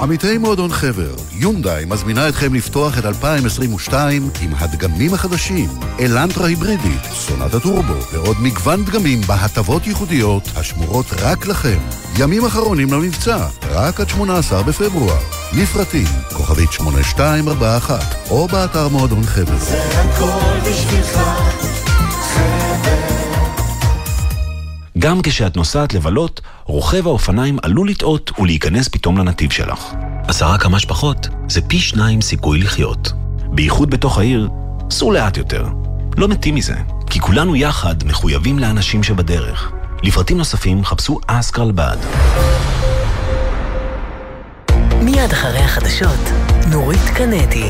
עמיתי 0.00 0.38
מועדון 0.38 0.72
חבר, 0.72 1.14
יונדאי 1.32 1.84
מזמינה 1.84 2.28
אתכם 2.28 2.54
לפתוח 2.54 2.98
את 2.98 3.04
2022 3.04 4.30
עם 4.42 4.54
הדגמים 4.58 5.14
החדשים, 5.14 5.68
אלנטרה 6.00 6.46
היברידית, 6.46 7.02
סונת 7.12 7.54
הטורבו 7.54 7.94
ועוד 8.12 8.36
מגוון 8.40 8.84
דגמים 8.84 9.20
בהטבות 9.20 9.86
ייחודיות 9.86 10.42
השמורות 10.56 11.06
רק 11.22 11.46
לכם. 11.46 11.78
ימים 12.18 12.44
אחרונים 12.44 12.92
למבצע, 12.92 13.46
רק 13.70 14.00
עד 14.00 14.08
18 14.08 14.62
בפברואר. 14.62 15.20
לפרטים, 15.52 16.06
כוכבית 16.32 16.72
8241, 16.72 18.30
או 18.30 18.48
באתר 18.48 18.88
מועדון 18.88 19.24
חבר. 19.24 19.56
זה 19.56 20.00
הכל 20.00 20.70
בשבילך, 20.70 21.20
גם 24.98 25.22
כשאת 25.22 25.56
נוסעת 25.56 25.94
לבלות, 25.94 26.40
רוכב 26.70 27.06
האופניים 27.06 27.58
עלול 27.62 27.88
לטעות 27.88 28.32
ולהיכנס 28.38 28.88
פתאום 28.88 29.18
לנתיב 29.18 29.50
שלך. 29.50 29.94
עשרה 30.28 30.58
כמה 30.58 30.78
שפחות 30.78 31.28
זה 31.48 31.60
פי 31.60 31.78
שניים 31.78 32.20
סיכוי 32.20 32.58
לחיות. 32.58 33.12
בייחוד 33.52 33.90
בתוך 33.90 34.18
העיר, 34.18 34.48
סעו 34.90 35.12
לאט 35.12 35.36
יותר. 35.36 35.66
לא 36.16 36.28
מתים 36.28 36.54
מזה, 36.54 36.74
כי 37.06 37.20
כולנו 37.20 37.56
יחד 37.56 37.94
מחויבים 38.04 38.58
לאנשים 38.58 39.02
שבדרך. 39.02 39.72
לפרטים 40.02 40.38
נוספים 40.38 40.84
חפשו 40.84 41.18
אסק 41.26 41.58
רלב"ד. 41.58 41.96
מיד 45.02 45.32
אחרי 45.32 45.58
החדשות, 45.58 46.30
נורית 46.70 47.04
קנטי. 47.14 47.66